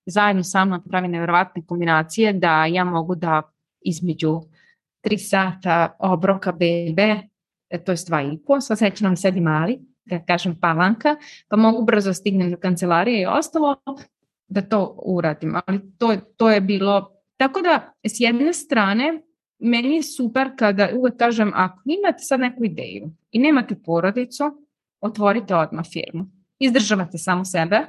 zajedno 0.07 0.43
sa 0.43 0.65
mnom 0.65 0.83
pravi 0.89 1.09
nevjerovatne 1.09 1.67
kombinacije 1.67 2.33
da 2.33 2.67
ja 2.67 2.85
mogu 2.85 3.15
da 3.15 3.43
između 3.81 4.41
3 5.05 5.19
sata 5.19 5.97
obroka 5.99 6.53
bebe, 6.53 7.17
to 7.85 7.93
je 7.93 7.99
dva 8.07 8.23
i 8.23 8.39
po, 8.47 8.61
sva 8.61 8.77
sreća 8.77 9.05
nam 9.05 9.17
sedi 9.17 9.41
mali, 9.41 9.79
da 10.05 10.25
kažem 10.25 10.61
palanka, 10.61 11.17
pa 11.49 11.57
mogu 11.57 11.85
brzo 11.85 12.13
stignem 12.15 12.51
do 12.51 12.57
kancelarije 12.57 13.23
i 13.23 13.27
ostalo 13.27 13.77
da 14.49 14.63
to 14.63 15.01
uradim. 15.05 15.57
Ali 15.67 15.81
to, 15.99 16.17
to 16.37 16.51
je 16.51 16.61
bilo 16.61 17.20
Tako 17.41 17.61
da, 17.63 17.93
s 18.05 18.21
jedne 18.21 18.53
strane, 18.53 19.23
meni 19.59 19.95
je 19.95 20.03
super 20.03 20.51
kada 20.57 20.89
uvek 20.97 21.17
kažem, 21.17 21.53
ako 21.55 21.81
imate 21.85 22.19
sad 22.19 22.41
neku 22.41 22.65
ideju 22.65 23.11
i 23.31 23.39
nemate 23.39 23.75
porodicu, 23.85 24.45
otvorite 25.01 25.55
odmah 25.55 25.85
firmu. 25.93 26.27
Izdržavate 26.59 27.19
samo 27.19 27.45
sebe, 27.45 27.81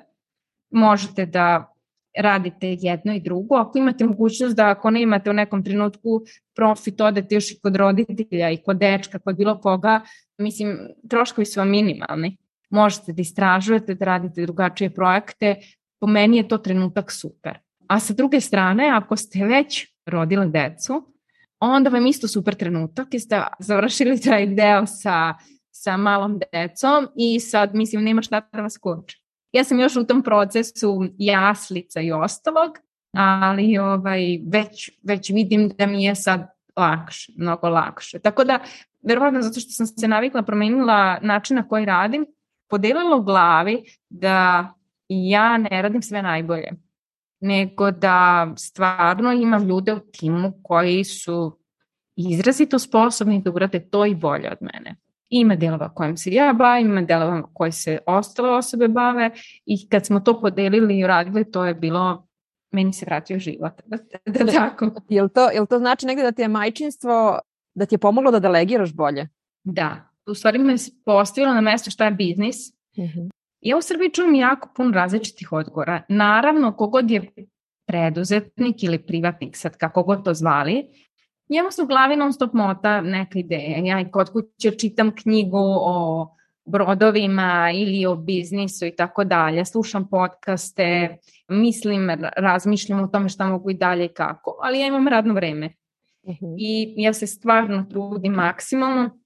možete 0.70 1.26
da 1.26 1.74
radite 2.18 2.78
jedno 2.80 3.14
i 3.14 3.20
drugo. 3.20 3.56
Ako 3.56 3.78
imate 3.78 4.06
mogućnost 4.06 4.56
da 4.56 4.70
ako 4.70 4.92
ne 4.92 5.02
imate 5.02 5.30
u 5.30 5.34
nekom 5.34 5.64
trenutku 5.64 6.22
profit, 6.56 7.02
odete 7.02 7.36
još 7.36 7.52
i 7.52 7.60
kod 7.60 7.76
roditelja 7.76 8.50
i 8.52 8.58
kod 8.58 8.78
dečka, 8.78 9.20
kod 9.20 9.38
bilo 9.38 9.58
koga, 9.60 10.02
mislim, 10.38 10.78
troškovi 11.10 11.46
su 11.46 11.60
vam 11.60 11.70
minimalni. 11.70 12.38
Možete 12.70 13.14
da 13.14 13.22
istražujete, 13.22 13.96
da 13.96 14.06
radite 14.06 14.42
drugačije 14.42 14.94
projekte. 14.94 15.56
Po 16.00 16.08
meni 16.08 16.38
je 16.38 16.48
to 16.48 16.58
trenutak 16.58 17.12
super. 17.12 17.60
A 17.92 18.00
sa 18.00 18.14
druge 18.14 18.40
strane, 18.42 18.90
ako 18.90 19.16
ste 19.16 19.46
već 19.46 19.88
rodili 20.06 20.52
decu, 20.52 21.14
onda 21.60 21.90
vam 21.90 22.06
isto 22.08 22.28
super 22.28 22.56
trenutak 22.56 23.14
i 23.14 23.20
ste 23.20 23.44
završili 23.60 24.22
taj 24.22 24.48
deo 24.48 24.86
sa, 24.86 25.34
sa 25.72 25.98
malom 25.98 26.40
decom 26.54 27.08
i 27.16 27.40
sad, 27.40 27.76
mislim, 27.76 28.04
nema 28.04 28.22
šta 28.22 28.48
da 28.54 28.62
vas 28.62 28.78
koče. 28.78 29.18
Ja 29.52 29.64
sam 29.64 29.80
još 29.80 29.96
u 29.96 30.04
tom 30.04 30.22
procesu 30.24 31.04
jaslica 31.18 32.02
i 32.02 32.12
ostalog, 32.12 32.72
ali 33.14 33.78
ovaj, 33.78 34.40
već, 34.48 34.92
već 35.04 35.30
vidim 35.30 35.70
da 35.78 35.86
mi 35.86 36.04
je 36.04 36.16
sad 36.16 36.48
lakše, 36.76 37.34
mnogo 37.38 37.70
lakše. 37.70 38.20
Tako 38.20 38.44
da, 38.44 38.60
verovatno 39.02 39.42
zato 39.42 39.60
što 39.60 39.72
sam 39.72 39.88
se 39.88 40.08
navikla, 40.08 40.44
promenila 40.44 41.20
način 41.22 41.56
na 41.56 41.68
koji 41.68 41.86
radim, 41.86 42.26
podelila 42.70 43.16
u 43.16 43.24
glavi 43.24 43.84
da 44.10 44.68
ja 45.10 45.58
ne 45.58 45.82
radim 45.82 46.02
sve 46.02 46.22
najbolje 46.22 46.72
nego 47.42 47.92
da 47.92 48.48
stvarno 48.58 49.32
imam 49.32 49.68
ljude 49.68 49.94
u 49.94 50.00
timu 50.00 50.54
koji 50.64 51.04
su 51.04 51.58
izrazito 52.16 52.80
sposobni 52.80 53.42
da 53.42 53.52
urade 53.52 53.90
to 53.90 54.06
i 54.06 54.16
bolje 54.16 54.52
od 54.52 54.58
mene. 54.62 54.96
Ima 55.30 55.56
delova 55.56 55.94
kojim 55.94 56.18
se 56.18 56.32
ja 56.32 56.54
bavim, 56.54 56.88
ima 56.88 57.02
delova 57.02 57.44
koji 57.54 57.72
se 57.72 57.98
ostale 58.08 58.50
osobe 58.50 58.88
bave 58.88 59.32
i 59.66 59.90
kad 59.90 60.06
smo 60.06 60.20
to 60.20 60.42
podelili 60.42 61.00
i 61.00 61.04
uradili, 61.04 61.52
to 61.52 61.66
je 61.66 61.74
bilo 61.74 62.28
meni 62.72 62.94
se 62.94 63.06
vratio 63.06 63.40
život. 63.40 63.74
Da, 63.86 63.98
da 64.26 64.52
tako. 64.52 64.92
Jel 65.10 65.30
to, 65.30 65.50
jel 65.50 65.66
to 65.66 65.80
znači 65.80 66.06
negde 66.06 66.24
da 66.24 66.32
ti 66.32 66.42
je 66.42 66.48
majčinstvo, 66.48 67.40
da 67.74 67.86
ti 67.86 67.96
je 67.96 68.00
pomoglo 68.00 68.32
da 68.32 68.40
delegiraš 68.40 68.94
bolje? 68.94 69.30
Da. 69.64 70.10
U 70.28 70.34
stvari 70.34 70.60
me 70.60 70.76
postavilo 71.06 71.54
na 71.54 71.62
mesto 71.62 71.92
šta 71.92 72.06
je 72.06 72.12
biznis. 72.12 72.58
Uh 72.98 73.04
mhm. 73.04 73.20
-huh. 73.20 73.30
Ja 73.62 73.78
u 73.78 73.82
Srbiji 73.82 74.10
čujem 74.10 74.36
jako 74.36 74.70
puno 74.76 74.92
različitih 74.92 75.52
odgovora. 75.52 76.02
Naravno, 76.10 76.76
kogod 76.76 77.12
je 77.12 77.32
preduzetnik 77.88 78.84
ili 78.84 79.06
privatnik, 79.06 79.58
sad 79.58 79.78
kako 79.78 80.04
god 80.04 80.26
to 80.26 80.34
zvali, 80.34 80.86
njemu 81.50 81.72
se 81.72 81.82
u 81.82 81.86
glavi 81.86 82.16
non 82.16 82.34
stop 82.34 82.54
mota 82.54 83.02
neka 83.02 83.40
ideja. 83.40 83.78
Ja 83.78 84.02
i 84.02 84.12
kod 84.12 84.32
kuće 84.32 84.72
čitam 84.72 85.16
knjigu 85.16 85.58
o 85.82 86.28
brodovima 86.66 87.72
ili 87.76 88.06
o 88.06 88.16
biznisu 88.16 88.86
i 88.86 88.96
tako 88.96 89.24
dalje, 89.24 89.66
slušam 89.66 90.10
podcaste, 90.10 91.18
mislim, 91.50 92.10
razmišljam 92.38 93.04
o 93.04 93.08
tome 93.08 93.30
šta 93.30 93.48
mogu 93.48 93.72
i 93.72 93.74
dalje 93.74 94.06
i 94.06 94.14
kako, 94.14 94.60
ali 94.62 94.80
ja 94.80 94.88
imam 94.88 95.08
radno 95.08 95.34
vreme. 95.34 95.70
Uh 96.24 96.34
mhm. 96.34 96.46
-huh. 96.46 96.56
I 96.60 96.94
ja 96.98 97.14
se 97.14 97.28
stvarno 97.28 97.86
trudim 97.90 98.34
maksimalno 98.34 99.21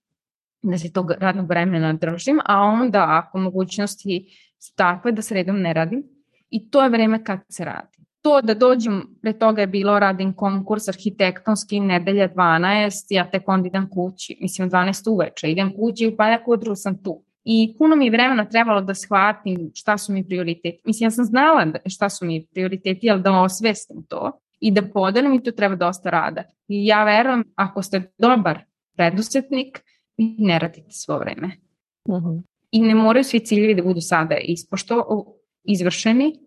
se 0.77 0.93
tog 0.93 1.11
radnog 1.11 1.49
vremena 1.49 1.93
držim, 1.93 2.39
a 2.45 2.61
onda 2.61 3.05
ako 3.07 3.37
mogućnosti 3.37 4.25
su 4.59 4.75
takve 4.75 5.11
da 5.11 5.21
sredom 5.21 5.61
ne 5.61 5.73
radim 5.73 6.03
i 6.49 6.69
to 6.69 6.83
je 6.83 6.89
vreme 6.89 7.23
kad 7.23 7.39
se 7.49 7.65
radi. 7.65 7.97
To 8.21 8.41
da 8.41 8.53
dođem, 8.53 9.03
pre 9.21 9.33
toga 9.33 9.61
je 9.61 9.67
bilo 9.67 9.99
radim 9.99 10.33
konkurs 10.33 10.87
arhitektonski 10.87 11.79
nedelja 11.79 12.29
12, 12.29 13.05
ja 13.09 13.29
tek 13.31 13.49
onda 13.49 13.67
idem 13.67 13.89
kući, 13.89 14.37
mislim 14.41 14.69
12 14.69 15.09
uveče, 15.09 15.51
idem 15.51 15.75
kući 15.75 16.05
i 16.05 16.15
pa 16.15 16.27
ja 16.27 16.43
kudru 16.43 16.75
sam 16.75 17.03
tu. 17.03 17.23
I 17.43 17.75
puno 17.77 17.95
mi 17.95 18.05
je 18.05 18.11
vremena 18.11 18.45
trebalo 18.49 18.81
da 18.81 18.93
shvatim 18.93 19.71
šta 19.73 19.97
su 19.97 20.13
mi 20.13 20.27
prioriteti. 20.27 20.81
Mislim, 20.85 21.05
ja 21.05 21.11
sam 21.11 21.25
znala 21.25 21.65
da, 21.65 21.79
šta 21.85 22.09
su 22.09 22.25
mi 22.25 22.47
prioriteti, 22.53 23.09
ali 23.09 23.21
da 23.21 23.41
osvestim 23.41 24.05
to 24.09 24.31
i 24.59 24.71
da 24.71 24.81
podelim 24.81 25.33
i 25.33 25.43
to 25.43 25.51
treba 25.51 25.75
dosta 25.75 26.09
rada. 26.09 26.43
I 26.67 26.85
ja 26.85 27.03
verujem, 27.03 27.43
ako 27.55 27.81
ste 27.81 28.11
dobar 28.17 28.59
predusetnik, 28.97 29.83
vi 30.17 30.35
ne 30.39 30.59
radite 30.59 30.91
svo 30.91 31.19
vreme. 31.19 31.51
Uh 32.05 32.17
mhm. 32.17 32.27
-huh. 32.27 32.41
I 32.71 32.81
ne 32.81 32.95
moraju 32.95 33.23
svi 33.23 33.39
ciljevi 33.39 33.75
da 33.75 33.83
budu 33.83 34.01
sada 34.01 34.35
ispošto 34.37 35.25
izvršeni, 35.63 36.39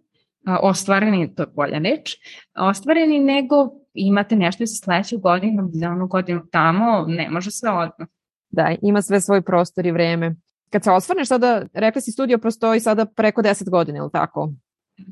ostvareni, 0.63 1.35
to 1.35 1.43
je 1.43 1.47
bolja 1.47 1.79
reč, 1.79 2.17
ostvareni, 2.57 3.19
nego 3.19 3.57
imate 3.95 4.37
nešto 4.37 4.67
za 4.67 4.75
sledeću 4.75 5.19
godinu, 5.19 5.71
za 5.73 5.89
onu 5.89 6.07
godinu 6.07 6.47
tamo, 6.51 7.05
ne 7.09 7.31
može 7.31 7.51
sve 7.51 7.71
odmah. 7.71 8.09
Da, 8.51 8.75
ima 8.83 9.03
sve 9.03 9.21
svoj 9.21 9.43
prostor 9.43 9.87
i 9.87 9.91
vreme. 9.91 10.37
Kad 10.71 10.85
se 10.85 10.91
osvrneš 10.91 11.29
sada, 11.29 11.67
rekli 11.75 12.03
si 12.03 12.13
studio 12.13 12.39
prostoji 12.39 12.81
sada 12.81 13.07
preko 13.07 13.43
10 13.43 13.71
godina, 13.71 13.99
ili 13.99 14.11
tako? 14.13 14.53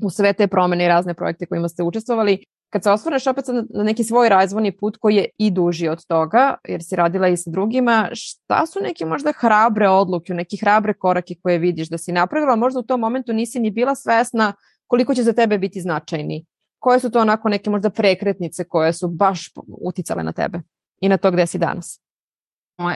U 0.02 0.10
sve 0.10 0.32
te 0.32 0.46
promene 0.46 0.84
i 0.84 0.88
razne 0.88 1.14
projekte 1.14 1.46
kojima 1.46 1.68
ste 1.68 1.82
učestvovali. 1.82 2.44
Kad 2.70 2.82
se 2.82 2.90
osvrneš 2.90 3.26
opet 3.26 3.44
na 3.74 3.82
neki 3.82 4.04
svoj 4.04 4.28
razvojni 4.28 4.76
put 4.76 4.96
koji 4.96 5.16
je 5.16 5.26
i 5.38 5.50
duži 5.50 5.88
od 5.88 6.06
toga, 6.06 6.54
jer 6.68 6.82
si 6.82 6.96
radila 6.96 7.28
i 7.28 7.36
sa 7.36 7.50
drugima, 7.50 8.08
šta 8.12 8.66
su 8.66 8.80
neke 8.82 9.06
možda 9.06 9.32
hrabre 9.32 9.88
odluke, 9.88 10.34
neki 10.34 10.56
hrabre 10.56 10.94
korake 10.94 11.34
koje 11.42 11.58
vidiš 11.58 11.88
da 11.88 11.98
si 11.98 12.12
napravila, 12.12 12.56
možda 12.56 12.80
u 12.80 12.82
tom 12.82 13.00
momentu 13.00 13.32
nisi 13.32 13.60
ni 13.60 13.70
bila 13.70 13.94
svesna 13.94 14.52
koliko 14.86 15.14
će 15.14 15.22
za 15.22 15.32
tebe 15.32 15.58
biti 15.58 15.80
značajni? 15.80 16.44
Koje 16.78 17.00
su 17.00 17.10
to 17.10 17.20
onako 17.20 17.48
neke 17.48 17.70
možda 17.70 17.90
prekretnice 17.90 18.64
koje 18.64 18.92
su 18.92 19.08
baš 19.08 19.50
uticale 19.82 20.22
na 20.22 20.32
tebe 20.32 20.60
i 21.00 21.08
na 21.08 21.16
to 21.16 21.30
gde 21.30 21.46
si 21.46 21.58
danas? 21.58 22.00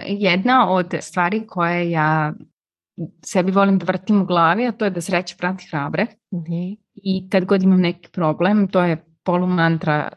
Jedna 0.07 0.71
od 0.71 0.95
stvari 1.01 1.47
koje 1.47 1.91
ja 1.91 2.33
sebi 3.25 3.53
volim 3.53 3.79
da 3.79 3.85
vrtim 3.85 4.23
u 4.23 4.27
glavi, 4.27 4.67
a 4.67 4.73
to 4.73 4.85
je 4.85 4.91
da 4.91 5.01
sreća 5.01 5.35
prati 5.39 5.67
hrabre. 5.71 6.07
Mm 6.33 6.39
-hmm. 6.39 6.77
I 6.95 7.31
kad 7.31 7.45
god 7.45 7.63
imam 7.63 7.81
neki 7.81 8.11
problem, 8.13 8.69
to 8.69 8.83
je 8.83 9.05
polumantra 9.31 10.09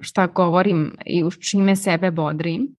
šta 0.00 0.26
govorim 0.26 0.96
i 1.06 1.24
u 1.24 1.30
čime 1.30 1.76
sebe 1.76 2.10
bodrim. 2.10 2.74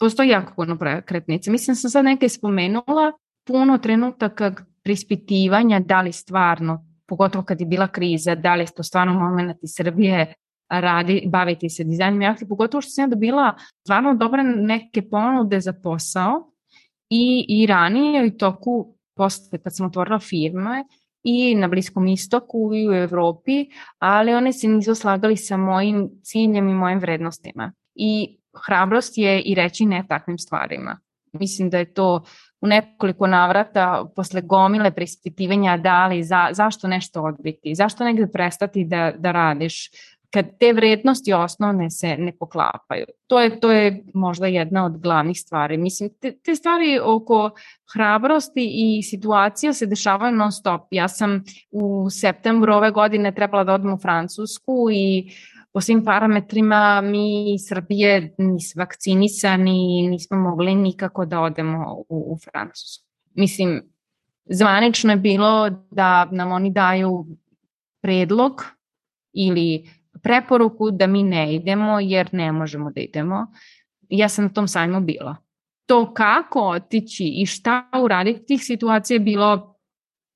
Postoji 0.00 0.28
jako 0.28 0.52
puno 0.56 0.78
prekretnice. 0.78 1.50
Mislim 1.50 1.76
sam 1.76 1.90
sad 1.90 2.04
neke 2.04 2.28
spomenula, 2.28 3.12
puno 3.46 3.78
trenutaka 3.78 4.54
prispitivanja 4.82 5.80
da 5.80 6.00
li 6.00 6.12
stvarno 6.12 6.84
pogotovo 7.06 7.44
kad 7.44 7.60
je 7.60 7.66
bila 7.66 7.88
kriza, 7.88 8.34
da 8.34 8.54
li 8.54 8.62
je 8.62 8.74
to 8.76 8.82
stvarno 8.82 9.14
moment 9.14 9.56
iz 9.62 9.70
Srbije 9.76 10.34
radi, 10.68 11.22
baviti 11.26 11.70
se 11.70 11.84
dizajnom 11.84 12.22
jahti, 12.22 12.48
pogotovo 12.48 12.80
što 12.80 12.90
sam 12.90 13.02
ja 13.02 13.08
dobila 13.08 13.54
stvarno 13.84 14.14
dobre 14.14 14.42
neke 14.42 15.02
ponude 15.02 15.60
za 15.60 15.72
posao 15.72 16.52
i, 17.10 17.46
i 17.48 17.66
ranije 17.66 18.26
i 18.26 18.36
toku 18.36 18.94
posle 19.16 19.58
kad 19.58 19.76
sam 19.76 19.86
otvorila 19.86 20.18
firme 20.18 20.84
i 21.24 21.54
na 21.54 21.68
Bliskom 21.68 22.06
istoku 22.06 22.70
i 22.74 22.88
u 22.88 22.92
Evropi, 22.92 23.66
ali 23.98 24.34
one 24.34 24.52
se 24.52 24.68
nisu 24.68 24.94
slagali 24.94 25.36
sa 25.36 25.56
mojim 25.56 26.10
ciljem 26.22 26.68
i 26.68 26.74
mojim 26.74 26.98
vrednostima. 26.98 27.72
I 27.94 28.38
hrabrost 28.66 29.18
je 29.18 29.40
i 29.40 29.54
reći 29.54 29.86
ne 29.86 30.04
takvim 30.08 30.38
stvarima. 30.38 30.98
Mislim 31.32 31.70
da 31.70 31.78
je 31.78 31.94
to 31.94 32.24
u 32.60 32.66
nekoliko 32.66 33.26
navrata 33.26 34.04
posle 34.16 34.40
gomile 34.40 34.90
preispitivanja 34.90 35.76
da 35.76 36.06
li 36.06 36.22
za, 36.22 36.48
zašto 36.52 36.88
nešto 36.88 37.22
odbiti, 37.22 37.74
zašto 37.74 38.04
negde 38.04 38.26
prestati 38.32 38.84
da, 38.84 39.12
da 39.18 39.32
radiš, 39.32 39.90
kad 40.34 40.58
te 40.58 40.72
vrednosti 40.72 41.32
osnovne 41.32 41.90
se 41.90 42.16
ne 42.16 42.32
poklapaju. 42.38 43.06
To 43.26 43.40
je, 43.40 43.60
to 43.60 43.72
je 43.72 44.04
možda 44.14 44.46
jedna 44.46 44.84
od 44.84 44.98
glavnih 44.98 45.40
stvari. 45.40 45.76
Mislim, 45.76 46.10
te, 46.20 46.32
te 46.44 46.56
stvari 46.56 47.00
oko 47.04 47.50
hrabrosti 47.94 48.70
i 48.74 49.02
situacija 49.02 49.72
se 49.72 49.86
dešavaju 49.86 50.36
non 50.36 50.52
stop. 50.52 50.82
Ja 50.90 51.08
sam 51.08 51.42
u 51.70 52.10
septembru 52.10 52.74
ove 52.74 52.90
godine 52.90 53.34
trebala 53.34 53.64
da 53.64 53.74
odem 53.74 53.92
u 53.92 53.98
Francusku 53.98 54.88
i 54.92 55.30
po 55.72 55.80
svim 55.80 56.04
parametrima 56.04 57.00
mi 57.00 57.54
iz 57.54 57.60
Srbije 57.68 58.34
nismo 58.38 58.80
vakcinisani, 58.80 60.08
nismo 60.08 60.36
mogli 60.36 60.74
nikako 60.74 61.26
da 61.26 61.40
odemo 61.40 62.04
u, 62.08 62.34
u 62.34 62.38
Francusku. 62.38 63.04
Mislim, 63.34 63.82
zvanično 64.44 65.12
je 65.12 65.16
bilo 65.16 65.70
da 65.90 66.24
nam 66.24 66.52
oni 66.52 66.70
daju 66.70 67.26
predlog 68.02 68.64
ili 69.32 69.84
preporuku 70.24 70.90
da 70.90 71.06
mi 71.06 71.22
ne 71.22 71.54
idemo 71.54 72.00
jer 72.00 72.28
ne 72.32 72.52
možemo 72.52 72.90
da 72.90 73.00
idemo. 73.00 73.46
Ja 74.08 74.28
sam 74.28 74.44
na 74.44 74.50
tom 74.50 74.68
sajmu 74.68 75.00
bila. 75.00 75.36
To 75.86 76.14
kako 76.14 76.60
otići 76.60 77.24
i 77.24 77.46
šta 77.46 77.90
uraditi 78.02 78.46
tih 78.46 78.64
situacija 78.64 79.14
je 79.14 79.20
bilo 79.20 79.76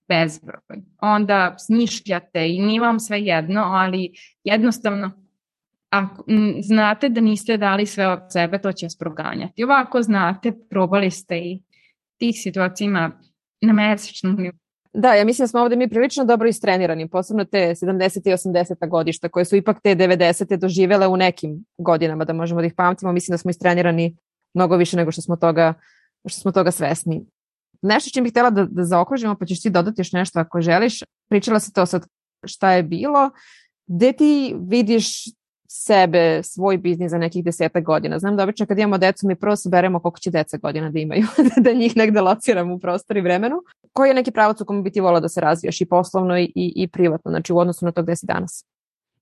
bezbroj. 0.09 0.61
Onda 1.01 1.55
smišljate 1.59 2.49
i 2.49 2.63
nije 2.63 2.81
vam 2.81 3.01
sve 3.01 3.21
jedno, 3.21 3.61
ali 3.61 4.13
jednostavno 4.45 5.11
ako 5.91 6.25
znate 6.63 7.09
da 7.09 7.21
niste 7.21 7.57
dali 7.57 7.87
sve 7.87 8.09
od 8.09 8.21
sebe, 8.29 8.61
to 8.61 8.73
će 8.73 8.87
vas 8.87 8.99
proganjati. 8.99 9.65
Ovako 9.65 10.03
znate, 10.03 10.53
probali 10.71 11.11
ste 11.11 11.39
i 11.39 11.63
tih 12.19 12.35
situacija 12.43 12.87
ima 12.87 13.11
na 13.61 13.73
mesečnom 13.73 14.37
nivou. 14.37 14.59
Da, 14.99 15.15
ja 15.15 15.25
mislim 15.25 15.45
da 15.45 15.49
smo 15.49 15.61
ovde 15.61 15.77
mi 15.77 15.89
prilično 15.89 16.25
dobro 16.25 16.49
istrenirani, 16.49 17.09
posebno 17.09 17.45
te 17.45 17.59
70. 17.59 18.29
i 18.29 18.33
80. 18.33 18.89
godišta, 18.89 19.29
koje 19.29 19.45
su 19.45 19.57
ipak 19.57 19.77
te 19.83 19.97
90. 19.97 20.57
doživele 20.57 21.07
u 21.07 21.17
nekim 21.17 21.65
godinama, 21.79 22.25
da 22.25 22.33
možemo 22.33 22.61
da 22.61 22.67
ih 22.67 22.75
pamtimo. 22.77 23.13
Mislim 23.13 23.33
da 23.33 23.39
smo 23.39 23.51
istrenirani 23.51 24.17
mnogo 24.55 24.77
više 24.77 24.97
nego 24.97 25.13
što 25.13 25.23
smo 25.23 25.37
toga, 25.37 25.75
što 26.27 26.41
smo 26.41 26.53
toga 26.53 26.71
svesni. 26.71 27.27
Nešto 27.83 28.11
čim 28.11 28.25
bih 28.25 28.33
htela 28.33 28.51
da, 28.51 28.65
da 28.65 28.85
zaokružimo, 28.85 29.35
pa 29.35 29.47
ćeš 29.47 29.63
ti 29.63 29.71
dodati 29.71 30.01
još 30.01 30.13
nešto 30.13 30.41
ako 30.41 30.61
želiš. 30.61 31.03
Pričala 31.29 31.61
se 31.61 31.73
to 31.73 31.87
sad 31.87 32.07
šta 32.47 32.73
je 32.73 32.83
bilo. 32.83 33.31
Gde 33.87 34.13
ti 34.13 34.57
vidiš 34.69 35.25
sebe, 35.71 36.43
svoj 36.43 36.79
biznis 36.79 37.11
za 37.11 37.19
nekih 37.19 37.45
deseta 37.45 37.81
godina. 37.81 38.19
Znam 38.19 38.37
da 38.37 38.43
obično 38.43 38.67
kad 38.67 38.79
imamo 38.79 38.99
decu 38.99 39.27
mi 39.27 39.37
prvo 39.37 39.57
saberemo 39.57 40.01
koliko 40.01 40.19
će 40.19 40.31
deca 40.31 40.57
godina 40.57 40.91
da 40.91 40.99
imaju, 40.99 41.27
da 41.65 41.73
njih 41.73 41.97
negde 41.97 42.21
lociramo 42.21 42.75
u 42.75 42.79
prostor 42.79 43.17
i 43.17 43.21
vremenu. 43.21 43.57
Koji 43.93 44.09
je 44.09 44.15
neki 44.15 44.31
pravac 44.31 44.61
u 44.61 44.65
kome 44.65 44.83
bi 44.83 44.93
ti 44.93 45.01
volao 45.01 45.21
da 45.21 45.29
se 45.29 45.41
razvijaš 45.41 45.81
i 45.81 45.87
poslovno 45.87 46.39
i, 46.39 46.53
i 46.55 46.89
privatno, 46.89 47.31
znači 47.31 47.53
u 47.53 47.59
odnosu 47.59 47.85
na 47.85 47.93
to 47.93 48.03
gde 48.03 48.17
si 48.17 48.27
danas? 48.27 48.65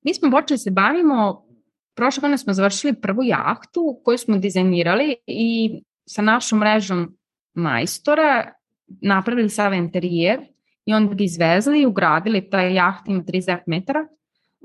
Mi 0.03 0.15
smo 0.15 0.31
počeli 0.31 0.57
da 0.57 0.63
se 0.63 0.71
bavimo, 0.71 1.47
prošle 1.95 2.21
godine 2.21 2.39
smo 2.39 2.53
završili 2.53 3.01
prvu 3.01 3.25
jahtu 3.25 4.01
koju 4.05 4.19
smo 4.19 4.39
dizajnirali 4.39 5.17
i 5.27 5.83
sa 6.07 6.23
našom 6.23 6.59
mrežom 6.59 7.17
majstora 7.55 8.53
napravili 8.87 9.51
sav 9.51 9.75
interijer 9.75 10.41
i 10.85 10.95
onda 10.95 11.15
ga 11.15 11.25
izvezli 11.25 11.81
i 11.81 11.87
ugradili, 11.87 12.51
ta 12.51 12.61
jahta 12.61 13.05
ima 13.07 13.23
30 13.23 13.59
metara 13.67 14.07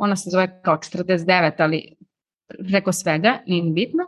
ona 0.04 0.16
se 0.16 0.30
zove 0.30 0.62
kao 0.62 0.78
49, 0.78 1.52
ali 1.58 1.96
preko 2.70 2.92
svega, 2.92 3.40
nije 3.48 3.74
bitno. 3.74 4.04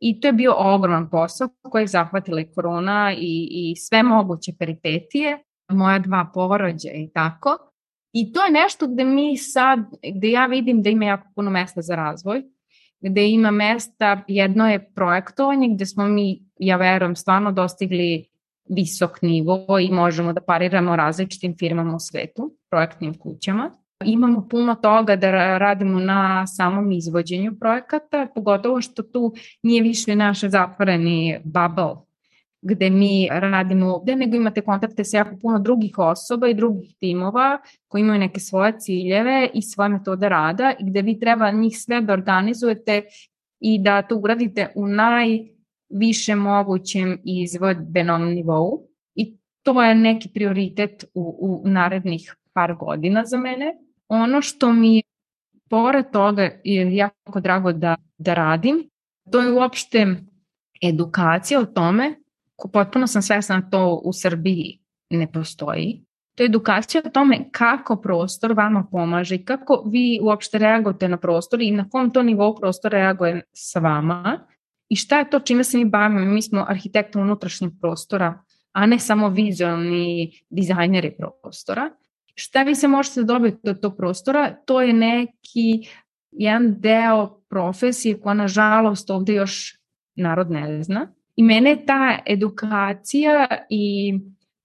I 0.00 0.20
to 0.20 0.28
je 0.28 0.32
bio 0.32 0.54
ogroman 0.56 1.10
posao 1.10 1.48
koji 1.62 1.82
je 1.82 1.86
zahvatila 1.86 2.40
i 2.40 2.52
korona 2.54 3.12
i, 3.18 3.48
i 3.50 3.76
sve 3.76 4.02
moguće 4.02 4.52
peripetije, 4.58 5.38
moja 5.68 5.98
dva 5.98 6.30
porođa 6.34 6.90
i 6.94 7.10
tako. 7.14 7.58
I 8.12 8.32
to 8.32 8.44
je 8.44 8.50
nešto 8.50 8.86
gde 8.86 9.04
mi 9.04 9.36
sad, 9.36 9.78
gde 10.14 10.30
ja 10.30 10.46
vidim 10.46 10.82
da 10.82 10.90
ima 10.90 11.04
jako 11.04 11.28
puno 11.34 11.50
mesta 11.50 11.82
za 11.82 11.94
razvoj, 11.94 12.42
gde 13.00 13.28
ima 13.28 13.50
mesta, 13.50 14.24
jedno 14.28 14.68
je 14.68 14.92
projektovanje 14.94 15.68
gde 15.74 15.86
smo 15.86 16.08
mi, 16.08 16.42
ja 16.58 16.76
verujem, 16.76 17.16
stvarno 17.16 17.52
dostigli 17.52 18.26
visok 18.68 19.22
nivo 19.22 19.78
i 19.80 19.90
možemo 19.90 20.32
da 20.32 20.40
pariramo 20.40 20.96
različitim 20.96 21.56
firmama 21.58 21.96
u 21.96 22.00
svetu, 22.00 22.56
projektnim 22.70 23.14
kućama 23.14 23.70
Imamo 24.04 24.48
puno 24.48 24.74
toga 24.74 25.16
da 25.16 25.58
radimo 25.58 26.00
na 26.00 26.46
samom 26.46 26.92
izvođenju 26.92 27.52
projekata, 27.60 28.26
pogotovo 28.34 28.80
što 28.80 29.02
tu 29.02 29.34
nije 29.62 29.82
više 29.82 30.16
naš 30.16 30.40
zatvoreni 30.40 31.40
bubble 31.44 32.10
gde 32.62 32.90
mi 32.90 33.28
radimo 33.30 33.94
ovde, 33.94 34.16
nego 34.16 34.36
imate 34.36 34.60
kontakte 34.60 35.04
sa 35.04 35.16
jako 35.16 35.36
puno 35.42 35.58
drugih 35.58 35.98
osoba 35.98 36.48
i 36.48 36.54
drugih 36.54 36.94
timova 36.98 37.58
koji 37.88 38.00
imaju 38.00 38.20
neke 38.20 38.40
svoje 38.40 38.78
ciljeve 38.78 39.48
i 39.54 39.62
svoje 39.62 39.88
metode 39.88 40.28
rada 40.28 40.72
i 40.80 40.90
gde 40.90 41.02
vi 41.02 41.20
treba 41.20 41.50
njih 41.50 41.78
sve 41.78 42.00
da 42.00 42.12
organizujete 42.12 43.02
i 43.60 43.82
da 43.82 44.02
to 44.02 44.16
uradite 44.16 44.72
u 44.74 44.86
najviše 44.86 46.34
mogućem 46.34 47.18
izvodbenom 47.24 48.24
nivou. 48.24 48.86
I 49.14 49.36
to 49.62 49.82
je 49.82 49.94
neki 49.94 50.28
prioritet 50.34 51.04
u, 51.14 51.36
u 51.40 51.68
narednih 51.68 52.36
par 52.52 52.74
godina 52.74 53.24
za 53.24 53.38
mene. 53.38 53.74
Ono 54.10 54.42
što 54.42 54.72
mi 54.72 55.02
pored 55.68 56.10
toga 56.12 56.50
je 56.64 56.96
jako 56.96 57.40
drago 57.40 57.72
da, 57.72 57.96
da 58.18 58.34
radim, 58.34 58.90
to 59.32 59.40
je 59.40 59.52
uopšte 59.52 60.06
edukacija 60.82 61.60
o 61.60 61.64
tome 61.64 62.14
potpuno 62.72 63.06
sam 63.06 63.22
svesna 63.22 63.60
da 63.60 63.70
to 63.70 64.00
u 64.04 64.12
Srbiji 64.12 64.78
ne 65.10 65.32
postoji. 65.32 66.04
To 66.36 66.42
je 66.42 66.46
edukacija 66.46 67.02
o 67.06 67.10
tome 67.10 67.50
kako 67.52 67.96
prostor 67.96 68.52
vama 68.52 68.86
pomaže 68.90 69.34
i 69.34 69.44
kako 69.44 69.82
vi 69.86 70.18
uopšte 70.22 70.58
reagujete 70.58 71.08
na 71.08 71.16
prostor 71.16 71.60
i 71.60 71.70
na 71.70 71.88
kom 71.88 72.10
to 72.10 72.22
nivou 72.22 72.56
prostor 72.56 72.92
reaguje 72.92 73.42
sa 73.52 73.80
vama 73.80 74.40
i 74.88 74.96
šta 74.96 75.18
je 75.18 75.30
to 75.30 75.40
čime 75.40 75.64
se 75.64 75.78
mi 75.78 75.84
bavimo. 75.84 76.20
Mi 76.20 76.42
smo 76.42 76.64
arhitekta 76.68 77.20
unutrašnjeg 77.20 77.72
prostora, 77.80 78.42
a 78.72 78.86
ne 78.86 78.98
samo 78.98 79.28
vizualni 79.28 80.32
dizajneri 80.50 81.16
prostora. 81.42 81.90
Šta 82.42 82.62
vi 82.62 82.74
se 82.74 82.88
možete 82.88 83.22
dobiti 83.22 83.70
od 83.70 83.80
tog 83.80 83.96
prostora, 83.96 84.54
to 84.64 84.80
je 84.80 84.92
neki 84.92 85.88
jedan 86.30 86.74
deo 86.80 87.40
profesije 87.48 88.20
koja 88.20 88.34
nažalost 88.34 89.10
ovde 89.10 89.34
još 89.34 89.76
narod 90.16 90.50
ne 90.50 90.82
zna 90.82 91.12
I 91.36 91.42
mene 91.42 91.76
ta 91.86 92.18
edukacija 92.26 93.46
i 93.70 94.14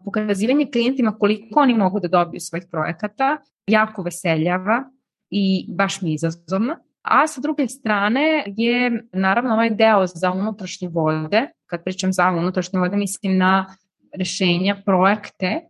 pokazivanje 0.06 0.66
klijentima 0.72 1.18
koliko 1.18 1.60
oni 1.60 1.74
mogu 1.74 2.00
da 2.00 2.08
dobiju 2.08 2.40
svojih 2.40 2.66
projekata 2.72 3.38
jako 3.68 4.02
veseljava 4.02 4.84
i 5.30 5.66
baš 5.70 6.02
mi 6.02 6.10
je 6.10 6.14
izazovno. 6.14 6.76
A 7.02 7.28
sa 7.28 7.42
druge 7.42 7.68
strane 7.68 8.44
je 8.48 9.04
naravno 9.14 9.54
ovaj 9.54 9.70
deo 9.70 10.08
za 10.08 10.32
unutrašnje 10.32 10.88
vode, 10.88 11.48
kad 11.66 11.84
pričam 11.84 12.14
za 12.14 12.32
unutrašnje 12.32 12.80
vode 12.80 12.98
mislim 12.98 13.38
na 13.38 13.76
rešenja, 14.14 14.82
projekte 14.86 15.62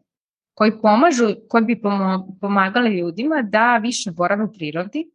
koji 0.56 0.82
pomažu, 0.82 1.36
koji 1.49 1.64
bi 1.64 1.82
pomagali 2.41 2.97
ljudima 2.97 3.41
da 3.41 3.78
više 3.78 4.12
borave 4.12 4.43
u 4.43 4.51
prirodi, 4.51 5.12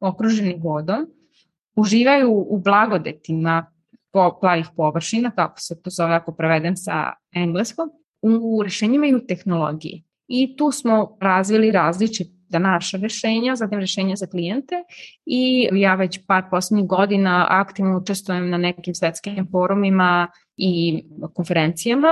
okruženi 0.00 0.56
vodom, 0.62 1.06
uživaju 1.76 2.30
u 2.48 2.60
blagodetima 2.64 3.66
plavih 4.40 4.66
površina, 4.76 5.30
kako 5.30 5.60
se 5.60 5.82
to 5.82 5.90
zove 5.90 6.14
ako 6.14 6.32
prevedem 6.32 6.76
sa 6.76 7.12
engleskog, 7.34 7.88
u 8.22 8.62
rešenjima 8.62 9.06
i 9.06 9.14
u 9.14 9.26
tehnologiji. 9.26 10.04
I 10.28 10.56
tu 10.56 10.70
smo 10.72 11.18
razvili 11.20 11.70
različita 11.70 12.58
naša 12.58 12.96
rešenja, 12.96 13.56
zatim 13.56 13.78
rešenja 13.78 14.16
za 14.16 14.26
klijente 14.26 14.74
i 15.26 15.68
ja 15.72 15.94
već 15.94 16.20
par 16.26 16.44
poslednjih 16.50 16.86
godina 16.86 17.46
aktivno 17.50 17.98
učestvujem 17.98 18.50
na 18.50 18.58
nekim 18.58 18.94
svetskim 18.94 19.48
forumima 19.50 20.28
i 20.56 21.02
konferencijama. 21.34 22.08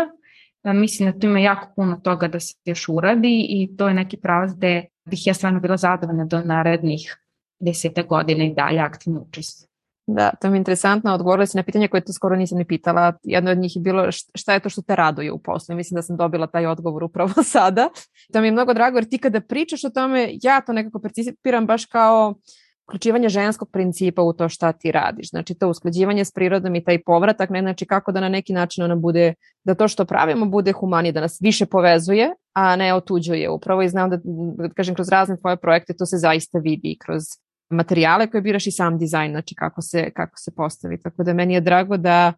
Mislim 0.65 1.13
da 1.13 1.19
tu 1.19 1.27
ima 1.27 1.39
jako 1.39 1.73
puno 1.77 2.01
toga 2.05 2.29
da 2.29 2.41
se 2.41 2.55
još 2.65 2.89
uradi 2.89 3.47
i 3.49 3.77
to 3.77 3.89
je 3.89 3.95
neki 3.95 4.17
pravac 4.17 4.51
gde 4.57 4.85
bih 5.05 5.27
ja 5.27 5.35
stvarno 5.35 5.61
bila 5.61 5.77
zadovoljna 5.77 6.25
do 6.25 6.41
narednih 6.41 7.17
deseta 7.61 8.03
godina 8.03 8.45
i 8.45 8.55
dalje 8.55 8.79
aktivno 8.79 9.21
učestvujem. 9.21 9.75
Da, 10.07 10.31
to 10.41 10.51
mi 10.51 10.57
je 10.57 10.59
interesantno. 10.59 11.15
Odgovorila 11.15 11.47
si 11.47 11.57
na 11.57 11.63
pitanje 11.63 11.89
koje 11.89 12.05
to 12.05 12.13
skoro 12.13 12.37
nisam 12.37 12.59
ni 12.59 12.65
pitala. 12.65 13.13
Jedno 13.23 13.51
od 13.51 13.59
njih 13.59 13.77
je 13.77 13.83
bilo 13.83 14.07
šta 14.13 14.55
je 14.55 14.61
to 14.61 14.69
što 14.69 14.83
te 14.83 14.97
raduje 14.97 15.33
u 15.33 15.39
poslu. 15.39 15.77
Mislim 15.77 15.97
da 15.97 16.03
sam 16.03 16.17
dobila 16.17 16.47
taj 16.47 16.67
odgovor 16.67 17.05
upravo 17.05 17.43
sada. 17.55 17.89
To 18.33 18.41
mi 18.41 18.47
je 18.47 18.53
mnogo 18.53 18.75
drago 18.75 18.99
jer 18.99 19.09
ti 19.09 19.19
kada 19.19 19.41
pričaš 19.41 19.85
o 19.85 19.91
tome, 19.91 20.31
ja 20.43 20.61
to 20.61 20.73
nekako 20.73 20.99
percipiram 20.99 21.67
baš 21.67 21.87
kao 21.87 22.35
uključivanje 22.89 23.29
ženskog 23.29 23.71
principa 23.71 24.23
u 24.23 24.33
to 24.33 24.49
šta 24.49 24.73
ti 24.73 24.93
radiš. 24.93 25.31
Znači 25.31 25.55
to 25.55 25.69
usklađivanje 25.69 26.25
s 26.25 26.33
prirodom 26.33 26.75
i 26.75 26.85
taj 26.85 27.03
povratak, 27.03 27.51
ne 27.51 27.61
znači 27.61 27.87
kako 27.87 28.13
da 28.13 28.21
na 28.21 28.29
neki 28.29 28.53
način 28.53 28.85
ona 28.85 28.97
bude, 28.97 29.35
da 29.65 29.75
to 29.75 29.89
što 29.89 30.05
pravimo 30.05 30.47
bude 30.47 30.73
humanije, 30.73 31.13
da 31.13 31.21
nas 31.21 31.39
više 31.41 31.67
povezuje, 31.67 32.31
a 32.53 32.77
ne 32.77 32.95
otuđuje 32.95 33.51
upravo 33.51 33.83
i 33.83 33.89
znam 33.89 34.11
da, 34.11 34.19
da 34.25 34.69
kažem, 34.69 34.95
kroz 34.95 35.09
razne 35.09 35.37
tvoje 35.37 35.57
projekte 35.57 35.95
to 35.99 36.07
se 36.07 36.17
zaista 36.17 36.59
vidi 36.59 36.97
kroz 37.05 37.23
materijale 37.71 38.27
koje 38.31 38.41
biraš 38.41 38.67
i 38.67 38.71
sam 38.71 38.99
dizajn, 38.99 39.31
znači 39.31 39.55
kako 39.55 39.83
se, 39.83 40.11
kako 40.11 40.39
se 40.39 40.51
postavi. 40.57 41.01
Tako 41.01 41.23
da 41.23 41.33
meni 41.33 41.55
je 41.55 41.61
drago 41.61 41.97
da, 41.97 42.33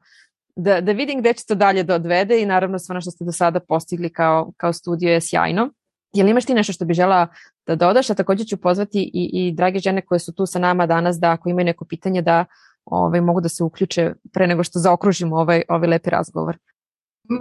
da, 0.57 0.81
da 0.81 0.93
vidim 0.93 1.21
gde 1.21 1.33
će 1.33 1.45
to 1.47 1.55
dalje 1.55 1.83
da 1.83 1.95
odvede 1.95 2.43
i 2.43 2.47
naravno 2.47 2.79
sve 2.79 2.93
ono 2.93 3.01
što 3.01 3.11
ste 3.11 3.25
do 3.25 3.33
sada 3.33 3.61
postigli 3.61 4.13
kao, 4.13 4.53
kao 4.57 4.73
studio 4.73 5.13
je 5.13 5.21
sjajno. 5.21 5.71
Jel 6.13 6.29
imaš 6.29 6.45
ti 6.45 6.55
nešto 6.55 6.73
što 6.73 6.85
bi 6.85 6.95
žela 6.95 7.29
da 7.67 7.75
dodaš, 7.75 8.11
a 8.11 8.15
takođe 8.15 8.45
ću 8.45 8.57
pozvati 8.57 9.11
i, 9.15 9.31
i 9.33 9.53
drage 9.53 9.79
žene 9.79 10.03
koje 10.03 10.19
su 10.19 10.35
tu 10.35 10.47
sa 10.47 10.59
nama 10.59 10.87
danas 10.87 11.17
da 11.17 11.31
ako 11.31 11.49
imaju 11.49 11.65
neko 11.65 11.85
pitanje 11.85 12.23
da 12.23 12.45
ovaj, 12.85 13.21
mogu 13.21 13.41
da 13.41 13.49
se 13.49 13.65
uključe 13.65 14.13
pre 14.33 14.47
nego 14.47 14.65
što 14.65 14.79
zaokružimo 14.79 15.37
ovaj, 15.37 15.63
ovaj 15.69 15.89
lepi 15.89 16.11
razgovor. 16.11 16.59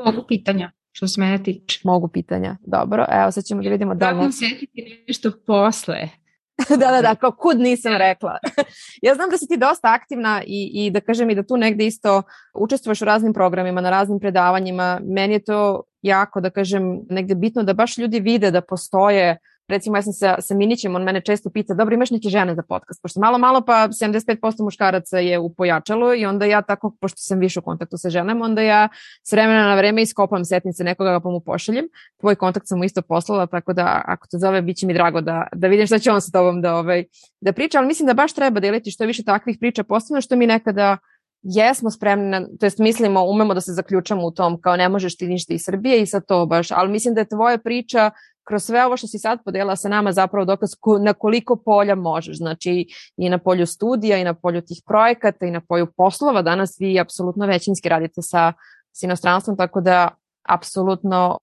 Mogu 0.05 0.25
pitanja 0.27 0.71
što 0.91 1.07
se 1.07 1.21
mene 1.21 1.43
tiče. 1.43 1.81
Mogu 1.83 2.07
pitanja, 2.07 2.57
dobro. 2.67 3.05
Evo 3.09 3.31
sad 3.31 3.43
ćemo 3.43 3.61
da 3.63 3.69
vidimo 3.69 3.95
da 3.95 4.11
li... 4.11 4.19
Kako 4.19 4.31
setiti 4.31 5.03
nešto 5.07 5.31
posle? 5.47 6.09
da, 6.79 6.91
da, 6.91 7.01
da, 7.01 7.15
kao 7.15 7.31
kud 7.31 7.59
nisam 7.59 7.93
rekla. 7.97 8.37
ja 9.05 9.15
znam 9.15 9.29
da 9.29 9.37
si 9.37 9.47
ti 9.47 9.57
dosta 9.57 9.93
aktivna 9.93 10.43
i, 10.47 10.71
i 10.73 10.91
da 10.91 11.01
kažem 11.01 11.29
i 11.29 11.35
da 11.35 11.43
tu 11.43 11.57
negde 11.57 11.85
isto 11.85 12.23
učestvuješ 12.53 13.01
u 13.01 13.05
raznim 13.05 13.33
programima, 13.33 13.81
na 13.81 13.89
raznim 13.89 14.19
predavanjima. 14.19 14.99
Meni 15.03 15.33
je 15.33 15.43
to 15.43 15.83
jako, 16.05 16.41
da 16.41 16.49
kažem, 16.49 17.01
negde 17.09 17.35
bitno 17.35 17.63
da 17.63 17.73
baš 17.73 17.97
ljudi 17.97 18.19
vide 18.19 18.51
da 18.51 18.61
postoje 18.61 19.37
recimo 19.67 19.97
ja 19.97 20.01
sam 20.01 20.13
sa, 20.13 20.35
sa 20.41 20.55
Minićem, 20.55 20.95
on 20.95 21.03
mene 21.03 21.21
često 21.21 21.49
pita, 21.49 21.73
dobro 21.73 21.95
imaš 21.95 22.11
neke 22.11 22.29
žene 22.29 22.55
za 22.55 22.63
podcast, 22.63 23.01
pošto 23.01 23.19
malo 23.19 23.37
malo 23.37 23.61
pa 23.61 23.87
75% 23.87 24.63
muškaraca 24.63 25.19
je 25.19 25.39
u 25.39 25.53
pojačalu 25.53 26.13
i 26.13 26.25
onda 26.25 26.45
ja 26.45 26.61
tako, 26.61 26.91
pošto 27.01 27.17
sam 27.17 27.39
više 27.39 27.59
u 27.59 27.63
kontaktu 27.63 27.97
sa 27.97 28.09
ženama, 28.09 28.45
onda 28.45 28.61
ja 28.61 28.87
s 29.23 29.31
vremena 29.31 29.67
na 29.67 29.75
vreme 29.75 30.01
iskopam 30.01 30.45
setnice 30.45 30.83
nekoga 30.83 31.19
pa 31.19 31.29
mu 31.29 31.39
pošaljem. 31.39 31.85
Tvoj 32.19 32.35
kontakt 32.35 32.67
sam 32.67 32.77
mu 32.77 32.83
isto 32.83 33.01
poslala, 33.01 33.47
tako 33.47 33.73
da 33.73 34.01
ako 34.05 34.27
te 34.27 34.37
zove, 34.37 34.61
bit 34.61 34.77
će 34.77 34.87
mi 34.87 34.93
drago 34.93 35.21
da, 35.21 35.47
da 35.53 35.67
vidim 35.67 35.87
šta 35.87 35.99
će 35.99 36.11
on 36.11 36.21
sa 36.21 36.31
tobom 36.31 36.61
da, 36.61 36.75
ovaj, 36.75 37.03
da 37.41 37.53
priča, 37.53 37.77
ali 37.77 37.87
mislim 37.87 38.07
da 38.07 38.13
baš 38.13 38.33
treba 38.33 38.59
deliti 38.59 38.91
što 38.91 39.05
više 39.05 39.23
takvih 39.23 39.57
priča, 39.59 39.83
posebno 39.83 40.21
što 40.21 40.35
mi 40.35 40.47
nekada 40.47 40.97
jesmo 41.45 41.91
spremni, 41.91 42.29
na, 42.29 42.47
to 42.59 42.65
jest 42.65 42.79
mislimo, 42.79 43.25
umemo 43.25 43.53
da 43.53 43.61
se 43.61 43.73
zaključamo 43.73 44.25
u 44.25 44.31
tom 44.31 44.61
kao 44.61 44.75
ne 44.75 44.89
možeš 44.89 45.17
ti 45.17 45.27
ništa 45.27 45.53
iz 45.53 45.61
Srbije 45.65 46.01
i 46.01 46.05
sa 46.05 46.19
to 46.19 46.45
baš, 46.45 46.71
ali 46.71 46.91
mislim 46.91 47.13
da 47.13 47.21
je 47.21 47.29
tvoja 47.29 47.57
priča 47.57 48.11
kroz 48.43 48.63
sve 48.63 48.85
ovo 48.85 48.97
što 48.97 49.07
si 49.07 49.19
sad 49.19 49.39
podela 49.45 49.75
sa 49.75 49.89
nama 49.89 50.11
zapravo 50.11 50.45
dokaz 50.45 50.69
na 51.01 51.13
koliko 51.13 51.55
polja 51.55 51.95
možeš, 51.95 52.37
znači 52.37 52.87
i 53.17 53.29
na 53.29 53.37
polju 53.37 53.65
studija 53.65 54.17
i 54.17 54.23
na 54.23 54.33
polju 54.33 54.61
tih 54.61 54.81
projekata 54.85 55.45
i 55.45 55.51
na 55.51 55.61
polju 55.61 55.87
poslova, 55.97 56.41
danas 56.41 56.75
vi 56.79 56.99
apsolutno 56.99 57.45
većinski 57.45 57.89
radite 57.89 58.21
sa, 58.21 58.53
sa 58.91 59.05
inostranstvom, 59.05 59.57
tako 59.57 59.81
da 59.81 60.09
apsolutno 60.49 61.37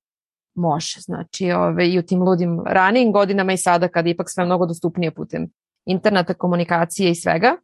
može, 0.55 1.01
znači 1.01 1.53
ove, 1.53 1.89
i 1.89 1.99
u 1.99 2.03
tim 2.03 2.23
ludim 2.23 2.63
ranijim 2.67 3.13
godinama 3.13 3.53
i 3.53 3.57
sada 3.57 3.89
kada 3.89 4.09
ipak 4.09 4.31
sve 4.31 4.45
mnogo 4.45 4.67
dostupnije 4.67 5.11
putem 5.11 5.49
interneta, 5.87 6.35
komunikacije 6.35 7.11
i 7.11 7.15
svega, 7.15 7.57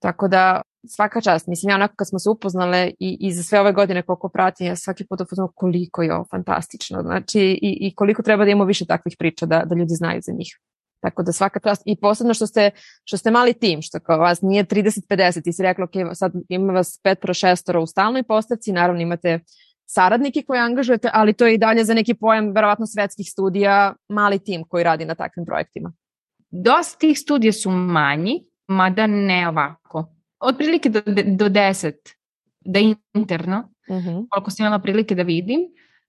tako 0.00 0.28
da 0.28 0.62
svaka 0.88 1.20
čast. 1.20 1.46
Mislim, 1.46 1.70
ja 1.70 1.74
onako 1.74 1.94
kad 1.96 2.08
smo 2.08 2.18
se 2.18 2.30
upoznale 2.30 2.90
i, 2.98 3.16
i 3.20 3.32
za 3.32 3.42
sve 3.42 3.60
ove 3.60 3.72
godine 3.72 4.02
koliko 4.02 4.28
pratim, 4.28 4.66
ja 4.66 4.76
svaki 4.76 5.06
put 5.06 5.20
upoznam 5.20 5.48
koliko 5.54 6.02
je 6.02 6.14
ovo 6.14 6.24
fantastično. 6.30 7.02
Znači, 7.02 7.40
i, 7.40 7.78
i 7.80 7.94
koliko 7.94 8.22
treba 8.22 8.44
da 8.44 8.50
imamo 8.50 8.64
više 8.64 8.86
takvih 8.86 9.16
priča 9.18 9.46
da, 9.46 9.62
da 9.66 9.74
ljudi 9.74 9.94
znaju 9.94 10.20
za 10.22 10.32
njih. 10.32 10.58
Tako 11.00 11.22
da 11.22 11.32
svaka 11.32 11.60
čast. 11.60 11.82
I 11.86 11.96
posebno 12.00 12.34
što 12.34 12.46
ste, 12.46 12.70
što 13.04 13.16
ste 13.16 13.30
mali 13.30 13.52
tim, 13.52 13.82
što 13.82 14.00
kao 14.00 14.18
vas 14.18 14.42
nije 14.42 14.64
30-50, 14.64 15.44
ti 15.44 15.52
si 15.52 15.62
rekla, 15.62 15.84
ok, 15.84 16.16
sad 16.16 16.32
ima 16.48 16.72
vas 16.72 17.00
petro 17.02 17.34
šestora 17.34 17.80
u 17.80 17.86
stalnoj 17.86 18.22
postavci, 18.22 18.72
naravno 18.72 19.02
imate 19.02 19.40
saradnike 19.86 20.42
koje 20.42 20.60
angažujete, 20.60 21.10
ali 21.12 21.32
to 21.32 21.46
je 21.46 21.54
i 21.54 21.58
dalje 21.58 21.84
za 21.84 21.94
neki 21.94 22.14
pojam 22.14 22.52
verovatno 22.52 22.86
svetskih 22.86 23.26
studija 23.30 23.94
mali 24.08 24.38
tim 24.38 24.64
koji 24.68 24.84
radi 24.84 25.04
na 25.04 25.14
takvim 25.14 25.46
projektima. 25.46 25.92
Dosta 26.50 26.98
tih 26.98 27.18
studija 27.18 27.52
su 27.52 27.70
manji, 27.70 28.40
mada 28.68 29.06
ne 29.06 29.48
ovako 29.48 30.11
otprilike 30.42 30.88
do, 30.88 31.00
do 31.36 31.48
10 31.48 31.92
da 32.60 32.80
interno, 33.14 33.68
uh 33.88 33.96
mhm. 33.96 34.08
-huh. 34.08 34.26
koliko 34.30 34.50
sam 34.50 34.66
imala 34.66 34.78
prilike 34.78 35.14
da 35.14 35.22
vidim. 35.22 35.60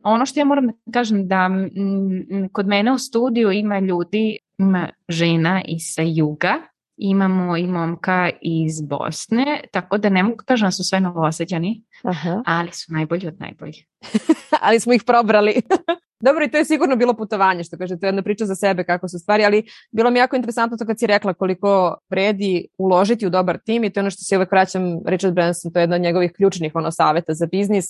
Ono 0.03 0.25
što 0.25 0.39
ja 0.39 0.45
moram 0.45 0.67
da 0.67 0.73
kažem 0.93 1.27
da 1.27 1.45
m, 1.45 2.49
kod 2.51 2.67
mene 2.67 2.91
u 2.91 2.97
studiju 2.97 3.51
ima 3.51 3.79
ljudi, 3.79 4.37
ima 4.57 4.89
žena 5.09 5.61
iz 5.67 5.81
sa 5.95 6.01
juga, 6.01 6.53
imamo 6.97 7.57
i 7.57 7.67
momka 7.67 8.29
iz 8.41 8.81
Bosne, 8.81 9.61
tako 9.71 9.97
da 9.97 10.09
ne 10.09 10.23
mogu 10.23 10.35
da 10.35 10.43
kažem 10.43 10.67
da 10.67 10.71
su 10.71 10.83
sve 10.83 10.99
novosadjani, 10.99 11.83
Aha. 12.03 12.43
ali 12.45 12.71
su 12.71 12.93
najbolji 12.93 13.27
od 13.27 13.39
najboljih. 13.39 13.85
ali 14.65 14.79
smo 14.79 14.93
ih 14.93 15.03
probrali. 15.05 15.53
Dobro, 16.23 16.45
i 16.45 16.51
to 16.51 16.57
je 16.57 16.65
sigurno 16.65 16.95
bilo 16.95 17.13
putovanje, 17.13 17.63
što 17.63 17.77
kaže, 17.77 17.99
to 17.99 18.05
je 18.05 18.07
jedna 18.07 18.21
priča 18.21 18.45
za 18.45 18.55
sebe 18.55 18.83
kako 18.83 19.07
su 19.07 19.19
stvari, 19.19 19.45
ali 19.45 19.63
bilo 19.91 20.09
mi 20.09 20.19
jako 20.19 20.35
interesantno 20.35 20.77
to 20.77 20.85
kad 20.85 20.99
si 20.99 21.07
rekla 21.07 21.33
koliko 21.33 21.97
vredi 22.09 22.67
uložiti 22.77 23.27
u 23.27 23.29
dobar 23.29 23.57
tim 23.65 23.83
i 23.83 23.89
to 23.89 23.99
je 23.99 24.01
ono 24.01 24.09
što 24.09 24.23
se 24.23 24.37
uvek 24.37 24.51
vraćam 24.51 24.83
Richard 25.05 25.33
Branson, 25.33 25.71
to 25.71 25.79
je 25.79 25.83
jedna 25.83 25.95
od 25.95 26.01
njegovih 26.01 26.31
ključnih 26.31 26.71
ono, 26.75 26.91
saveta 26.91 27.33
za 27.33 27.45
biznis, 27.45 27.85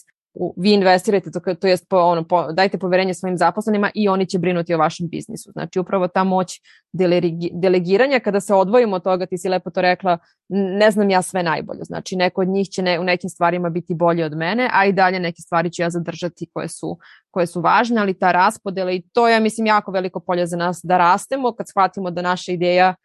vi 0.58 0.74
investirajte, 0.74 1.32
to, 1.32 1.56
to 1.56 1.68
jest 1.68 1.90
po, 1.90 1.98
ono, 1.98 2.24
po, 2.28 2.52
dajte 2.52 2.78
poverenje 2.78 3.14
svojim 3.14 3.38
zaposlenima 3.38 3.90
i 3.96 4.10
oni 4.10 4.26
će 4.26 4.40
brinuti 4.40 4.74
o 4.74 4.78
vašem 4.78 5.08
biznisu. 5.08 5.52
Znači 5.52 5.80
upravo 5.80 6.08
ta 6.08 6.24
moć 6.24 6.62
delegi, 6.94 7.52
delegiranja, 7.54 8.20
kada 8.20 8.40
se 8.40 8.54
odvojimo 8.54 8.96
od 8.96 9.04
toga, 9.04 9.26
ti 9.26 9.38
si 9.38 9.50
lepo 9.50 9.70
to 9.70 9.82
rekla, 9.82 10.18
ne 10.50 10.92
znam 10.92 11.10
ja 11.10 11.22
sve 11.22 11.44
najbolje. 11.44 11.84
Znači 11.84 12.16
neko 12.16 12.42
od 12.42 12.48
njih 12.48 12.70
će 12.70 12.82
ne, 12.82 13.00
u 13.00 13.04
nekim 13.04 13.30
stvarima 13.30 13.70
biti 13.70 13.94
bolji 13.94 14.24
od 14.24 14.38
mene, 14.38 14.70
a 14.74 14.86
i 14.86 14.94
dalje 14.94 15.20
neke 15.20 15.42
stvari 15.42 15.72
ću 15.72 15.82
ja 15.82 15.90
zadržati 15.90 16.50
koje 16.54 16.68
su, 16.68 16.98
koje 17.32 17.48
su 17.48 17.62
važne, 17.62 18.02
ali 18.02 18.20
ta 18.20 18.32
raspodela 18.32 18.92
i 18.92 19.02
to 19.14 19.28
je, 19.28 19.40
mislim, 19.40 19.68
jako 19.68 19.92
veliko 19.92 20.20
polje 20.20 20.48
za 20.48 20.58
nas 20.58 20.80
da 20.84 20.98
rastemo 20.98 21.52
kad 21.52 21.68
shvatimo 21.70 22.12
da 22.12 22.22
naša 22.22 22.52
ideja 22.52 22.96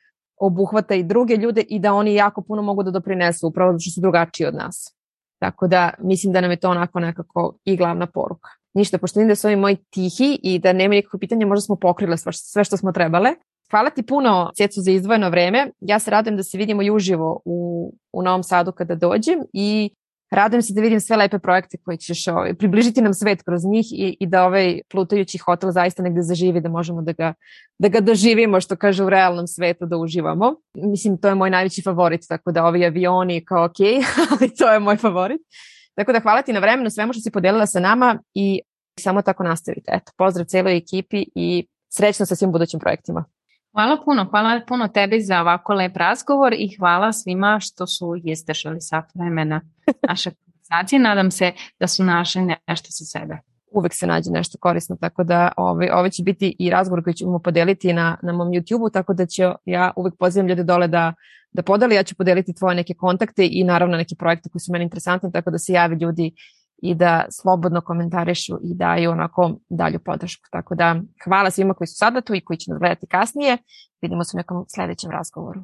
obuhvata 0.41 0.95
i 0.95 1.03
druge 1.03 1.37
ljude 1.37 1.61
i 1.61 1.79
da 1.79 1.95
oni 1.95 2.15
jako 2.15 2.43
puno 2.43 2.63
mogu 2.63 2.83
da 2.83 2.91
doprinesu 2.91 3.47
upravo 3.47 3.79
što 3.79 3.91
su 3.91 4.01
drugačiji 4.01 4.47
od 4.47 4.55
nas. 4.55 4.98
Tako 5.39 5.67
da 5.67 5.91
mislim 5.99 6.33
da 6.33 6.41
nam 6.41 6.51
je 6.51 6.57
to 6.57 6.71
onako 6.71 7.01
nekako 7.01 7.59
i 7.65 7.77
glavna 7.77 8.07
poruka. 8.07 8.51
Ništa, 8.75 8.99
pošto 8.99 9.21
vidim 9.21 9.29
da 9.29 9.35
su 9.35 9.47
ovi 9.47 9.57
moji 9.57 9.77
tihi 9.77 10.39
i 10.43 10.59
da 10.59 10.73
nema 10.73 10.95
nikakve 10.95 11.19
pitanja, 11.19 11.47
možda 11.47 11.61
smo 11.61 11.77
pokrile 11.77 12.17
sve 12.33 12.65
što 12.65 12.77
smo 12.77 12.93
trebale. 12.93 13.31
Hvala 13.71 13.91
ti 13.91 14.03
puno, 14.03 14.51
Sjecu, 14.57 14.81
za 14.81 14.91
izdvojeno 14.91 15.31
vreme. 15.31 15.71
Ja 15.81 15.99
se 15.99 16.11
radujem 16.11 16.37
da 16.37 16.43
se 16.43 16.59
vidimo 16.59 16.83
i 16.83 16.91
uživo 16.91 17.41
u, 17.45 17.93
u 18.13 18.23
Novom 18.23 18.43
Sadu 18.43 18.73
kada 18.73 18.95
dođem 18.95 19.39
i 19.53 19.91
Radujem 20.31 20.63
se 20.63 20.75
da 20.75 20.81
vidim 20.81 21.01
sve 21.01 21.17
lepe 21.17 21.39
projekte 21.39 21.79
koje 21.85 21.97
ćeš 21.97 22.27
ovaj, 22.29 22.55
približiti 22.55 23.03
nam 23.03 23.15
svet 23.15 23.43
kroz 23.43 23.65
njih 23.65 23.87
i, 23.93 24.17
i 24.21 24.27
da 24.27 24.45
ovaj 24.47 24.81
plutajući 24.91 25.39
hotel 25.39 25.71
zaista 25.71 26.03
negde 26.03 26.23
zaživi, 26.23 26.61
da 26.61 26.69
možemo 26.69 27.03
da 27.03 27.13
ga, 27.13 27.35
da 27.79 27.89
ga 27.89 28.01
doživimo, 28.01 28.61
što 28.61 28.77
kaže 28.77 29.05
u 29.05 29.11
realnom 29.11 29.47
svetu, 29.47 29.87
da 29.87 29.97
uživamo. 29.97 30.55
Mislim, 30.75 31.19
to 31.19 31.29
je 31.29 31.35
moj 31.35 31.51
najveći 31.51 31.83
favorit, 31.83 32.21
tako 32.29 32.53
da 32.53 32.65
ovi 32.65 32.87
avioni 32.87 33.45
kao 33.45 33.65
ok, 33.65 33.81
ali 34.41 34.55
to 34.55 34.73
je 34.73 34.79
moj 34.79 34.97
favorit. 34.97 35.41
Tako 35.95 36.13
da 36.13 36.21
hvala 36.21 36.43
ti 36.43 36.53
na 36.53 36.61
vremenu, 36.61 36.91
svemu 36.91 37.13
što 37.13 37.23
si 37.23 37.31
podelila 37.31 37.67
sa 37.67 37.81
nama 37.81 38.19
i 38.35 38.61
samo 39.01 39.23
tako 39.23 39.43
nastavite. 39.43 39.93
Eto, 39.95 40.13
pozdrav 40.17 40.47
celoj 40.47 40.77
ekipi 40.77 41.25
i 41.35 41.67
srećno 41.89 42.27
sa 42.27 42.35
svim 42.35 42.53
budućim 42.53 42.81
projektima. 42.81 43.25
Hvala 43.79 43.97
puno, 44.05 44.27
hvala 44.31 44.61
puno 44.69 44.89
tebi 44.89 45.21
za 45.21 45.41
ovako 45.41 45.75
lep 45.75 45.97
razgovor 45.97 46.53
i 46.53 46.77
hvala 46.79 47.13
svima 47.13 47.59
što 47.61 47.87
su 47.87 48.15
izdržali 48.25 48.81
sat 48.81 49.05
vremena 49.15 49.61
naše 50.09 50.31
konversacije. 50.31 50.99
Nadam 50.99 51.31
se 51.31 51.53
da 51.81 51.87
su 51.87 52.05
našli 52.05 52.43
nešto 52.43 52.89
sa 52.91 53.05
sebe. 53.05 53.39
Uvek 53.71 53.93
se 53.95 54.07
nađe 54.07 54.31
nešto 54.31 54.59
korisno, 54.61 54.97
tako 55.01 55.25
da 55.25 55.53
ove, 55.57 55.93
ove 55.95 56.11
će 56.11 56.23
biti 56.23 56.57
i 56.59 56.71
razgovor 56.71 57.05
koji 57.05 57.15
ćemo 57.15 57.39
podeliti 57.39 57.93
na, 57.93 58.19
na 58.23 58.33
mom 58.33 58.49
YouTube-u, 58.49 58.91
tako 58.91 59.15
da 59.15 59.27
će 59.27 59.53
ja 59.65 59.93
uvek 59.97 60.15
pozivam 60.19 60.49
ljude 60.49 60.65
dole 60.65 60.89
da, 60.89 61.15
da 61.53 61.63
podeli, 61.63 61.95
ja 61.95 62.03
ću 62.03 62.15
podeliti 62.17 62.55
tvoje 62.55 62.75
neke 62.75 62.95
kontakte 62.95 63.49
i 63.51 63.65
naravno 63.65 63.97
neke 63.97 64.15
projekte 64.19 64.49
koji 64.49 64.61
su 64.61 64.73
meni 64.73 64.85
interesantni, 64.85 65.33
tako 65.33 65.51
da 65.51 65.59
se 65.59 65.73
javi 65.73 65.97
ljudi 66.01 66.33
i 66.83 66.95
da 66.95 67.25
slobodno 67.31 67.81
komentarišu 67.81 68.59
i 68.63 68.75
daju 68.75 69.11
onako 69.11 69.53
dalju 69.69 69.99
podršku. 69.99 70.45
Tako 70.51 70.75
da 70.75 70.97
hvala 71.25 71.51
svima 71.51 71.75
koji 71.75 71.89
su 71.89 71.97
sada 71.97 72.21
tu 72.21 72.35
i 72.35 72.41
koji 72.41 72.57
će 72.57 72.71
nas 72.71 72.79
gledati 72.79 73.07
kasnije. 73.07 73.59
Vidimo 74.03 74.25
se 74.25 74.37
u 74.37 74.39
nekom 74.39 74.65
sledećem 74.69 75.11
razgovoru. 75.11 75.61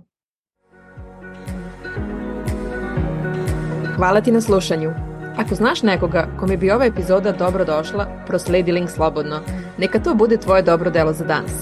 Hvala 3.97 4.21
ti 4.21 4.33
na 4.33 4.41
slušanju. 4.41 4.91
Ako 5.39 5.55
znaš 5.55 5.83
nekoga 5.83 6.29
kome 6.41 6.57
bi 6.57 6.71
ova 6.71 6.85
epizoda 6.85 7.33
dobro 7.33 7.65
došla, 7.65 8.07
prosledi 8.27 8.73
link 8.73 8.91
slobodno. 8.91 9.41
Neka 9.79 9.99
to 9.99 10.15
bude 10.15 10.37
tvoje 10.37 10.63
dobro 10.63 10.91
delo 10.91 11.13
za 11.13 11.25
danas. 11.25 11.53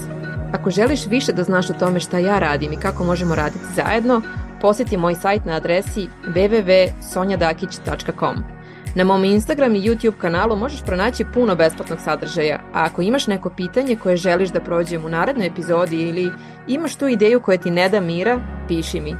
Ako 0.53 0.69
želiš 0.69 1.07
više 1.07 1.33
da 1.33 1.43
znaš 1.43 1.69
o 1.69 1.73
tome 1.73 1.99
šta 1.99 2.17
ja 2.17 2.39
radim 2.39 2.73
i 2.73 2.77
kako 2.77 3.03
možemo 3.03 3.35
raditi 3.35 3.65
zajedno, 3.75 4.21
posjeti 4.61 4.97
moj 4.97 5.15
sajt 5.15 5.45
na 5.45 5.53
adresi 5.53 6.07
www.sonjadakić.com. 6.27 8.52
Na 8.95 9.03
mom 9.03 9.23
Instagram 9.23 9.75
i 9.75 9.81
YouTube 9.81 10.17
kanalu 10.17 10.55
možeš 10.55 10.81
pronaći 10.85 11.25
puno 11.33 11.55
besplatnog 11.55 11.99
sadržaja, 11.99 12.59
a 12.73 12.85
ako 12.85 13.01
imaš 13.01 13.27
neko 13.27 13.49
pitanje 13.49 13.95
koje 13.95 14.17
želiš 14.17 14.49
da 14.49 14.59
prođem 14.59 15.05
u 15.05 15.09
narednoj 15.09 15.47
epizodi 15.47 16.01
ili 16.01 16.31
imaš 16.67 16.95
tu 16.95 17.07
ideju 17.07 17.41
koja 17.41 17.57
ti 17.57 17.71
ne 17.71 17.89
da 17.89 17.99
mira, 17.99 18.39
piši 18.67 19.01
mi. 19.01 19.15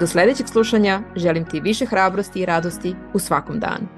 Do 0.00 0.06
sledećeg 0.06 0.48
slušanja 0.48 1.00
želim 1.16 1.44
ti 1.44 1.60
više 1.60 1.86
hrabrosti 1.86 2.40
i 2.40 2.46
radosti 2.46 2.94
u 3.12 3.18
svakom 3.18 3.60
danu. 3.60 3.97